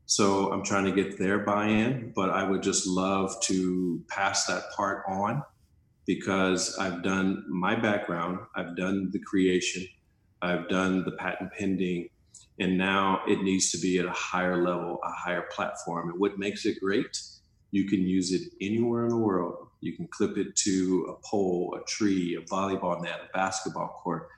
So 0.06 0.52
I'm 0.52 0.64
trying 0.64 0.86
to 0.86 0.92
get 0.92 1.18
their 1.20 1.40
buy-in, 1.40 2.14
but 2.16 2.32
I 2.32 2.44
would 2.44 2.64
just 2.64 2.88
love 2.88 3.40
to 3.44 4.04
pass 4.08 4.46
that 4.48 4.72
part 4.76 5.04
on 5.08 5.44
because 6.10 6.76
I've 6.80 7.04
done 7.04 7.46
my 7.48 7.76
background, 7.76 8.40
I've 8.56 8.76
done 8.76 9.12
the 9.12 9.20
creation, 9.20 9.86
I've 10.42 10.68
done 10.68 11.04
the 11.06 11.12
patent 11.12 11.52
pending, 11.56 12.10
and 12.60 12.80
now 12.80 13.22
it 13.28 13.44
needs 13.44 13.70
to 13.74 13.78
be 13.78 14.00
at 14.00 14.08
a 14.08 14.12
higher 14.12 14.58
level, 14.58 15.00
a 15.04 15.12
higher 15.12 15.46
platform. 15.52 16.10
And 16.10 16.20
what 16.20 16.40
makes 16.40 16.66
it 16.66 16.80
great? 16.80 17.16
You 17.70 17.88
can 17.88 18.02
use 18.02 18.32
it 18.32 18.42
anywhere 18.60 19.04
in 19.04 19.10
the 19.10 19.18
world. 19.18 19.68
You 19.82 19.96
can 19.96 20.08
clip 20.08 20.36
it 20.40 20.56
to 20.56 21.16
a 21.16 21.28
pole, 21.28 21.78
a 21.80 21.86
tree, 21.86 22.36
a 22.38 22.42
volleyball 22.42 23.04
net, 23.04 23.20
a 23.30 23.38
basketball 23.38 23.90
court. 24.04 24.30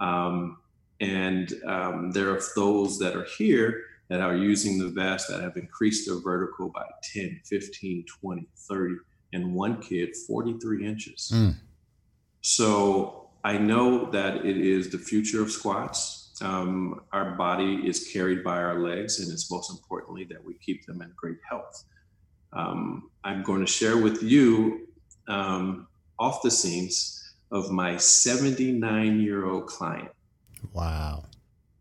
Um, 0.00 0.58
and 1.00 1.52
um, 1.64 2.10
there 2.10 2.34
are 2.34 2.40
those 2.56 2.98
that 2.98 3.14
are 3.14 3.28
here 3.38 3.84
that 4.08 4.20
are 4.20 4.34
using 4.34 4.80
the 4.80 4.88
vest 4.88 5.28
that 5.28 5.42
have 5.42 5.56
increased 5.56 6.08
their 6.08 6.18
vertical 6.18 6.70
by 6.70 6.86
10, 7.14 7.40
15, 7.44 8.04
20, 8.20 8.48
30, 8.56 8.96
and 9.32 9.54
one 9.54 9.80
kid 9.80 10.16
43 10.16 10.86
inches. 10.86 11.30
Mm. 11.34 11.54
So 12.40 13.28
I 13.44 13.58
know 13.58 14.10
that 14.10 14.44
it 14.44 14.56
is 14.56 14.90
the 14.90 14.98
future 14.98 15.42
of 15.42 15.50
squats 15.50 16.20
um, 16.40 17.02
our 17.12 17.32
body 17.32 17.82
is 17.86 18.08
carried 18.12 18.42
by 18.42 18.56
our 18.56 18.78
legs, 18.78 19.20
and 19.20 19.30
it's 19.30 19.50
most 19.50 19.70
importantly 19.70 20.24
that 20.24 20.42
we 20.42 20.54
keep 20.54 20.86
them 20.86 21.02
in 21.02 21.12
great 21.14 21.38
health. 21.48 21.84
Um, 22.52 23.10
I'm 23.24 23.42
going 23.42 23.60
to 23.60 23.70
share 23.70 23.98
with 23.98 24.22
you 24.22 24.88
um, 25.28 25.86
off 26.18 26.42
the 26.42 26.50
scenes 26.50 27.34
of 27.52 27.70
my 27.70 27.96
79 27.96 29.20
year 29.20 29.46
old 29.46 29.66
client. 29.66 30.10
Wow. 30.72 31.24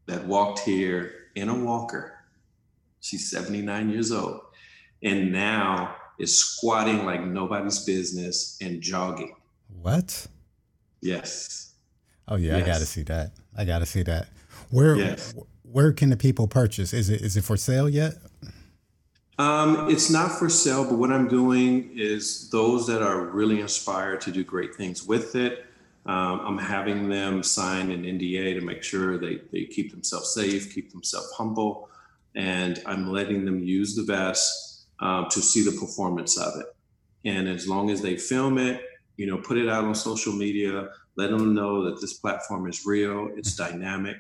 That 0.07 0.25
walked 0.25 0.59
here 0.59 1.13
in 1.35 1.49
a 1.49 1.55
walker. 1.55 2.13
She's 3.01 3.29
79 3.31 3.89
years 3.89 4.11
old 4.11 4.41
and 5.01 5.31
now 5.31 5.95
is 6.19 6.37
squatting 6.37 7.05
like 7.05 7.23
nobody's 7.23 7.79
business 7.79 8.57
and 8.61 8.81
jogging. 8.81 9.35
What? 9.81 10.27
Yes. 11.01 11.73
Oh 12.27 12.35
yeah, 12.35 12.57
yes. 12.57 12.63
I 12.63 12.65
got 12.65 12.79
to 12.79 12.85
see 12.85 13.03
that. 13.03 13.31
I 13.57 13.65
got 13.65 13.79
to 13.79 13.85
see 13.85 14.03
that. 14.03 14.27
Where 14.69 14.95
yes. 14.95 15.33
where 15.63 15.91
can 15.93 16.09
the 16.09 16.17
people 16.17 16.47
purchase? 16.47 16.93
Is 16.93 17.09
it 17.09 17.21
is 17.21 17.37
it 17.37 17.43
for 17.43 17.57
sale 17.57 17.89
yet? 17.89 18.15
Um, 19.39 19.89
it's 19.89 20.09
not 20.09 20.37
for 20.37 20.49
sale, 20.49 20.83
but 20.83 20.95
what 20.95 21.11
I'm 21.11 21.29
doing 21.29 21.91
is 21.95 22.49
those 22.49 22.85
that 22.87 23.01
are 23.01 23.21
really 23.21 23.61
inspired 23.61 24.19
to 24.21 24.31
do 24.31 24.43
great 24.43 24.75
things 24.75 25.05
with 25.07 25.35
it. 25.35 25.65
Um, 26.05 26.41
I'm 26.41 26.57
having 26.57 27.07
them 27.07 27.41
sign 27.41 27.89
an 27.89 28.03
NDA 28.03 28.59
to 28.59 28.65
make 28.65 28.83
sure 28.83 29.17
they, 29.17 29.39
they 29.53 29.63
keep 29.63 29.91
themselves 29.91 30.33
safe, 30.33 30.73
keep 30.73 30.91
themselves 30.91 31.31
humble, 31.37 31.89
and 32.35 32.81
I'm 32.85 33.11
letting 33.11 33.45
them 33.45 33.63
use 33.63 33.95
the 33.95 34.03
vest 34.03 34.68
um, 35.01 35.27
to 35.31 35.41
see 35.41 35.63
the 35.63 35.77
performance 35.79 36.37
of 36.37 36.59
it. 36.59 36.67
And 37.25 37.47
as 37.47 37.67
long 37.67 37.89
as 37.89 38.01
they 38.01 38.17
film 38.17 38.57
it, 38.57 38.81
you 39.17 39.27
know, 39.27 39.37
put 39.37 39.57
it 39.57 39.67
out 39.67 39.83
on 39.83 39.95
social 39.95 40.33
media, 40.33 40.89
let 41.17 41.29
them 41.29 41.53
know 41.53 41.83
that 41.83 41.99
this 41.99 42.13
platform 42.13 42.67
is 42.69 42.85
real, 42.85 43.29
it's 43.35 43.55
dynamic, 43.55 44.17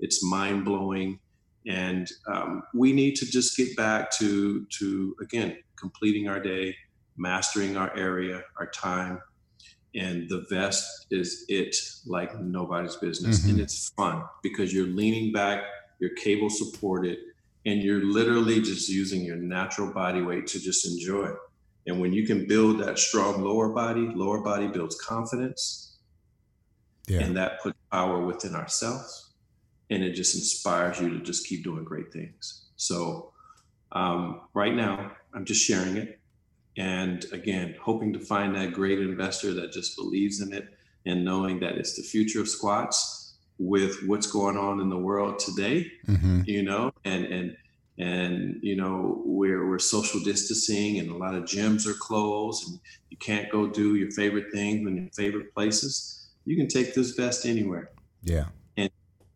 it's 0.00 0.24
mind 0.24 0.64
blowing, 0.64 1.18
and 1.66 2.08
um, 2.26 2.62
we 2.72 2.92
need 2.92 3.14
to 3.16 3.26
just 3.26 3.56
get 3.56 3.76
back 3.76 4.10
to 4.12 4.64
to 4.78 5.14
again 5.20 5.58
completing 5.76 6.28
our 6.28 6.40
day, 6.40 6.74
mastering 7.18 7.76
our 7.76 7.94
area, 7.94 8.42
our 8.58 8.70
time, 8.70 9.20
and 9.94 10.28
the 10.30 10.46
vest 10.48 11.06
is 11.10 11.44
it 11.48 11.76
like 12.06 12.40
nobody's 12.40 12.96
business, 12.96 13.40
mm-hmm. 13.40 13.50
and 13.50 13.60
it's 13.60 13.90
fun 13.90 14.22
because 14.42 14.72
you're 14.72 14.86
leaning 14.86 15.32
back, 15.32 15.64
you're 15.98 16.14
cable 16.14 16.48
supported, 16.48 17.18
and 17.66 17.82
you're 17.82 18.04
literally 18.04 18.60
just 18.60 18.88
using 18.88 19.22
your 19.22 19.36
natural 19.36 19.92
body 19.92 20.22
weight 20.22 20.46
to 20.48 20.60
just 20.60 20.86
enjoy. 20.86 21.30
And 21.86 22.00
when 22.00 22.12
you 22.12 22.26
can 22.26 22.46
build 22.46 22.80
that 22.80 22.98
strong 22.98 23.42
lower 23.42 23.70
body, 23.70 24.08
lower 24.14 24.40
body 24.40 24.68
builds 24.68 25.00
confidence. 25.00 25.96
Yeah. 27.06 27.20
And 27.20 27.36
that 27.36 27.62
puts 27.62 27.78
power 27.90 28.24
within 28.24 28.54
ourselves 28.54 29.28
and 29.90 30.02
it 30.02 30.12
just 30.12 30.34
inspires 30.34 31.00
you 31.00 31.10
to 31.10 31.20
just 31.20 31.46
keep 31.46 31.64
doing 31.64 31.84
great 31.84 32.12
things. 32.12 32.66
So 32.76 33.32
um, 33.92 34.42
right 34.54 34.74
now, 34.74 35.12
I'm 35.34 35.44
just 35.44 35.64
sharing 35.64 35.96
it, 35.96 36.18
and 36.76 37.24
again, 37.32 37.74
hoping 37.80 38.12
to 38.12 38.18
find 38.18 38.54
that 38.54 38.72
great 38.72 38.98
investor 39.00 39.52
that 39.54 39.72
just 39.72 39.96
believes 39.96 40.40
in 40.40 40.52
it 40.52 40.68
and 41.06 41.24
knowing 41.24 41.60
that 41.60 41.72
it's 41.72 41.96
the 41.96 42.02
future 42.02 42.40
of 42.40 42.48
squats 42.48 43.27
with 43.58 43.96
what's 44.06 44.26
going 44.26 44.56
on 44.56 44.80
in 44.80 44.88
the 44.88 44.96
world 44.96 45.38
today. 45.38 45.90
Mm-hmm. 46.06 46.42
You 46.46 46.62
know, 46.62 46.92
and 47.04 47.24
and 47.26 47.56
and 47.98 48.58
you 48.62 48.76
know 48.76 49.22
we're 49.24 49.68
we're 49.68 49.78
social 49.78 50.20
distancing 50.20 50.98
and 50.98 51.10
a 51.10 51.16
lot 51.16 51.34
of 51.34 51.44
gyms 51.44 51.86
are 51.86 51.94
closed 51.94 52.68
and 52.68 52.80
you 53.10 53.16
can't 53.16 53.50
go 53.50 53.66
do 53.66 53.96
your 53.96 54.10
favorite 54.12 54.52
things 54.52 54.86
in 54.86 54.96
your 54.96 55.10
favorite 55.10 55.52
places 55.52 56.28
you 56.44 56.56
can 56.56 56.68
take 56.68 56.94
this 56.94 57.10
vest 57.10 57.44
anywhere 57.44 57.90
yeah 58.22 58.44
And 58.76 58.88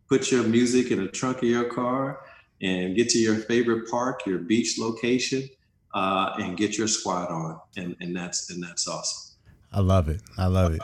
put 0.08 0.30
your 0.30 0.44
music 0.44 0.92
in 0.92 1.02
the 1.02 1.08
trunk 1.08 1.38
of 1.38 1.48
your 1.48 1.64
car 1.64 2.20
and 2.62 2.94
get 2.96 3.08
to 3.10 3.18
your 3.18 3.36
favorite 3.36 3.90
park, 3.90 4.24
your 4.24 4.38
beach 4.38 4.78
location, 4.78 5.48
uh, 5.94 6.34
and 6.38 6.56
get 6.56 6.78
your 6.78 6.88
squat 6.88 7.28
on. 7.28 7.60
And, 7.76 7.96
and 8.00 8.14
that's 8.14 8.50
and 8.50 8.62
that's 8.62 8.86
awesome. 8.88 9.36
I 9.72 9.80
love 9.80 10.08
it. 10.08 10.20
I 10.38 10.46
love 10.46 10.74
it. 10.74 10.82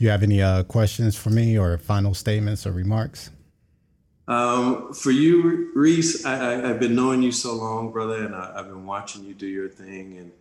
You 0.00 0.08
have 0.08 0.22
any 0.22 0.40
uh, 0.40 0.62
questions 0.62 1.14
for 1.14 1.28
me 1.28 1.58
or 1.58 1.76
final 1.76 2.14
statements 2.14 2.66
or 2.66 2.72
remarks? 2.72 3.28
Um, 4.28 4.94
for 4.94 5.10
you, 5.10 5.72
Reese, 5.74 6.24
I, 6.24 6.36
have 6.68 6.80
been 6.80 6.94
knowing 6.94 7.20
you 7.20 7.30
so 7.30 7.54
long, 7.54 7.92
brother, 7.92 8.24
and 8.24 8.34
I, 8.34 8.56
have 8.56 8.68
been 8.68 8.86
watching 8.86 9.26
you 9.26 9.34
do 9.34 9.46
your 9.46 9.68
thing, 9.68 10.16
and 10.16 10.32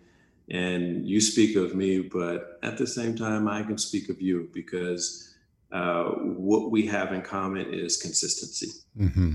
and 0.49 1.05
you 1.05 1.19
speak 1.19 1.57
of 1.57 1.75
me, 1.75 1.99
but 1.99 2.57
at 2.63 2.77
the 2.77 2.87
same 2.87 3.17
time, 3.17 3.49
I 3.49 3.61
can 3.63 3.77
speak 3.77 4.07
of 4.07 4.21
you 4.21 4.49
because 4.53 5.35
uh, 5.73 6.05
what 6.05 6.71
we 6.71 6.87
have 6.87 7.11
in 7.11 7.21
common 7.21 7.73
is 7.73 7.97
consistency. 7.97 8.69
Mm-hmm. 8.97 9.33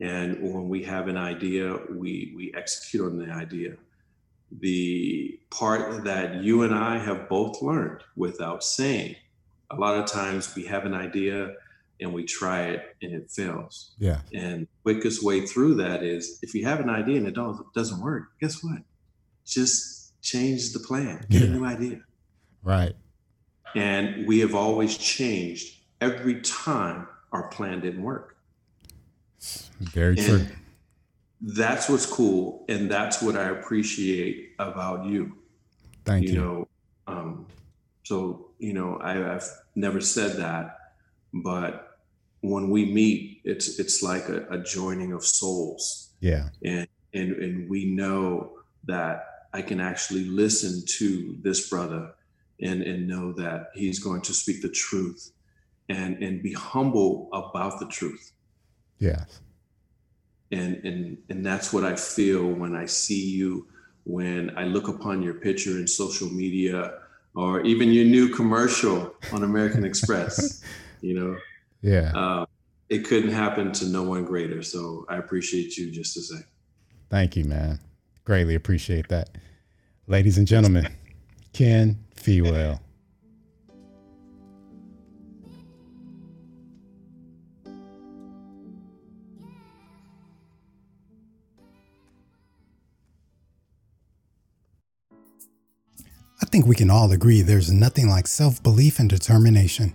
And 0.00 0.42
when 0.42 0.68
we 0.68 0.84
have 0.84 1.08
an 1.08 1.16
idea, 1.16 1.74
we 1.88 2.34
we 2.36 2.52
execute 2.54 3.06
on 3.06 3.16
the 3.16 3.32
idea. 3.32 3.76
The 4.58 5.38
part 5.50 6.04
that 6.04 6.42
you 6.42 6.62
and 6.62 6.74
I 6.74 6.98
have 6.98 7.28
both 7.28 7.62
learned 7.62 8.02
without 8.16 8.64
saying, 8.64 9.16
a 9.70 9.76
lot 9.76 9.96
of 9.98 10.06
times 10.06 10.54
we 10.54 10.64
have 10.66 10.84
an 10.84 10.94
idea 10.94 11.54
and 12.00 12.12
we 12.12 12.24
try 12.24 12.62
it 12.62 12.96
and 13.02 13.12
it 13.12 13.30
fails. 13.30 13.92
Yeah. 13.98 14.20
And 14.34 14.66
quickest 14.82 15.22
way 15.22 15.46
through 15.46 15.74
that 15.76 16.02
is 16.02 16.38
if 16.42 16.54
you 16.54 16.64
have 16.64 16.80
an 16.80 16.90
idea 16.90 17.18
and 17.18 17.26
it 17.26 17.36
doesn't 17.74 18.00
work, 18.00 18.24
guess 18.40 18.62
what? 18.64 18.82
Just 19.44 20.20
change 20.22 20.72
the 20.72 20.80
plan. 20.80 21.24
Get 21.28 21.42
yeah. 21.42 21.48
a 21.48 21.50
new 21.50 21.64
idea. 21.64 22.00
Right. 22.62 22.96
And 23.74 24.26
we 24.26 24.40
have 24.40 24.54
always 24.54 24.98
changed 24.98 25.76
every 26.00 26.40
time 26.40 27.06
our 27.32 27.48
plan 27.48 27.80
didn't 27.80 28.02
work. 28.02 28.36
Very 29.80 30.18
and 30.18 30.26
true. 30.26 30.46
That's 31.40 31.88
what's 31.88 32.06
cool. 32.06 32.64
And 32.68 32.90
that's 32.90 33.22
what 33.22 33.36
I 33.36 33.48
appreciate 33.48 34.52
about 34.58 35.06
you. 35.06 35.36
Thank 36.04 36.26
you. 36.26 36.32
You 36.32 36.38
know, 36.38 36.68
um, 37.06 37.46
so, 38.04 38.50
you 38.58 38.72
know, 38.72 38.98
I, 39.02 39.14
have 39.14 39.44
never 39.74 40.00
said 40.00 40.36
that, 40.36 40.78
but 41.32 41.98
when 42.40 42.70
we 42.70 42.86
meet, 42.86 43.40
it's 43.44 43.78
it's 43.78 44.02
like 44.02 44.28
a, 44.28 44.46
a 44.50 44.58
joining 44.58 45.12
of 45.12 45.24
souls. 45.24 46.10
Yeah. 46.20 46.48
And 46.64 46.88
and 47.14 47.32
and 47.36 47.70
we 47.70 47.84
know 47.86 48.52
that 48.84 49.46
I 49.52 49.62
can 49.62 49.80
actually 49.80 50.24
listen 50.24 50.82
to 50.98 51.36
this 51.42 51.68
brother 51.68 52.12
and, 52.60 52.82
and 52.82 53.08
know 53.08 53.32
that 53.32 53.70
he's 53.74 53.98
going 53.98 54.22
to 54.22 54.34
speak 54.34 54.62
the 54.62 54.68
truth 54.68 55.32
and, 55.88 56.22
and 56.22 56.42
be 56.42 56.52
humble 56.52 57.28
about 57.32 57.80
the 57.80 57.86
truth. 57.86 58.32
Yes. 58.98 59.40
And, 60.52 60.84
and, 60.84 61.18
and 61.28 61.46
that's 61.46 61.72
what 61.72 61.84
I 61.84 61.94
feel 61.96 62.44
when 62.46 62.74
I 62.74 62.86
see 62.86 63.30
you, 63.30 63.68
when 64.04 64.56
I 64.56 64.64
look 64.64 64.88
upon 64.88 65.22
your 65.22 65.34
picture 65.34 65.78
in 65.78 65.86
social 65.86 66.28
media 66.28 66.94
or 67.34 67.60
even 67.60 67.92
your 67.92 68.04
new 68.04 68.28
commercial 68.28 69.14
on 69.32 69.44
American 69.44 69.84
Express, 69.84 70.62
you 71.00 71.14
know? 71.14 71.36
Yeah. 71.82 72.12
Uh, 72.14 72.46
it 72.88 73.06
couldn't 73.06 73.30
happen 73.30 73.70
to 73.72 73.86
no 73.86 74.02
one 74.02 74.24
greater. 74.24 74.62
So 74.62 75.06
I 75.08 75.16
appreciate 75.16 75.76
you 75.76 75.90
just 75.92 76.14
to 76.14 76.22
say. 76.22 76.42
Thank 77.08 77.36
you, 77.36 77.44
man. 77.44 77.78
Greatly 78.24 78.54
appreciate 78.54 79.08
that. 79.08 79.30
Ladies 80.06 80.38
and 80.38 80.46
gentlemen, 80.46 80.88
Ken 81.52 81.98
Fewell. 82.16 82.80
Think 96.46 96.66
we 96.66 96.74
can 96.74 96.90
all 96.90 97.12
agree 97.12 97.42
there's 97.42 97.70
nothing 97.70 98.08
like 98.08 98.26
self 98.26 98.62
belief 98.62 98.98
and 98.98 99.08
determination. 99.08 99.94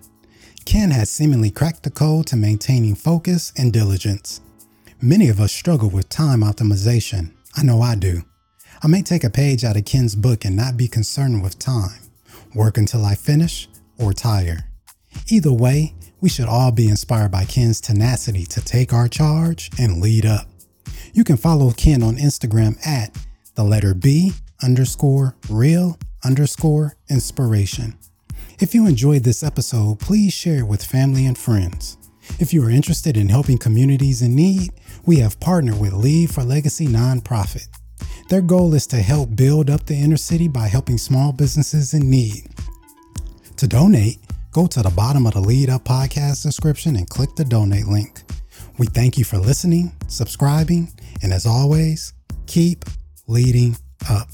Ken 0.66 0.92
has 0.92 1.10
seemingly 1.10 1.52
cracked 1.52 1.84
the 1.84 1.92
code 1.92 2.28
to 2.28 2.36
maintaining 2.36 2.96
focus 2.96 3.54
and 3.58 3.72
diligence. 3.72 4.42
Many 5.02 5.30
of 5.30 5.40
us 5.40 5.52
struggle 5.52 5.90
with 5.90 6.10
time 6.10 6.42
optimization. 6.42 7.32
I 7.56 7.64
know 7.64 7.82
I 7.82 7.96
do. 7.96 8.24
I 8.82 8.88
may 8.88 9.02
take 9.02 9.24
a 9.24 9.30
page 9.30 9.64
out 9.64 9.78
of 9.78 9.86
Ken's 9.86 10.16
book 10.16 10.46
and 10.46 10.56
not 10.56 10.78
be 10.78 10.88
concerned 10.88 11.44
with 11.44 11.60
time, 11.60 12.00
work 12.54 12.78
until 12.78 13.06
I 13.06 13.16
finish, 13.16 13.68
or 13.98 14.14
tire. 14.14 14.66
Either 15.28 15.54
way, 15.54 15.94
we 16.22 16.30
should 16.30 16.48
all 16.48 16.72
be 16.72 16.88
inspired 16.88 17.32
by 17.32 17.46
Ken's 17.46 17.80
tenacity 17.80 18.46
to 18.46 18.62
take 18.62 18.94
our 18.94 19.08
charge 19.08 19.70
and 19.80 20.02
lead 20.02 20.26
up. 20.26 20.48
You 21.14 21.24
can 21.24 21.38
follow 21.38 21.72
Ken 21.72 22.04
on 22.04 22.18
Instagram 22.18 22.76
at 22.86 23.16
the 23.56 23.64
letter 23.64 23.94
B 23.94 24.34
underscore 24.64 25.36
real 25.50 25.98
underscore 26.26 26.96
inspiration. 27.10 27.98
If 28.60 28.74
you 28.74 28.88
enjoyed 28.88 29.24
this 29.24 29.44
episode, 29.44 30.00
please 30.00 30.34
share 30.34 30.60
it 30.60 30.68
with 30.68 30.84
family 30.84 31.26
and 31.26 31.38
friends. 31.38 31.98
If 32.40 32.54
you 32.54 32.66
are 32.66 32.70
interested 32.70 33.16
in 33.16 33.30
helping 33.30 33.58
communities 33.58 34.22
in 34.22 34.36
need, 34.36 34.72
we 35.06 35.18
have 35.20 35.40
partnered 35.40 35.80
with 35.80 35.94
Lead 35.94 36.34
for 36.34 36.44
Legacy 36.44 36.88
nonprofit. 36.88 37.68
Their 38.30 38.42
goal 38.42 38.74
is 38.74 38.88
to 38.88 38.98
help 38.98 39.36
build 39.36 39.70
up 39.70 39.86
the 39.86 39.96
inner 39.96 40.18
city 40.18 40.48
by 40.48 40.68
helping 40.68 40.98
small 40.98 41.32
businesses 41.32 41.94
in 41.94 42.10
need. 42.10 42.50
To 43.58 43.68
donate, 43.68 44.18
go 44.52 44.66
to 44.68 44.82
the 44.82 44.90
bottom 44.90 45.28
of 45.28 45.34
the 45.34 45.42
Lead 45.42 45.70
Up 45.70 45.84
podcast 45.84 46.42
description 46.42 46.96
and 46.96 47.08
click 47.08 47.36
the 47.36 47.46
donate 47.46 47.88
link. 47.88 48.24
We 48.78 48.88
thank 48.88 49.18
you 49.18 49.24
for 49.24 49.38
listening, 49.38 49.94
subscribing, 50.08 50.92
and 51.22 51.32
as 51.32 51.46
always, 51.46 52.14
keep 52.48 52.84
leading 53.28 53.78
up. 54.10 54.28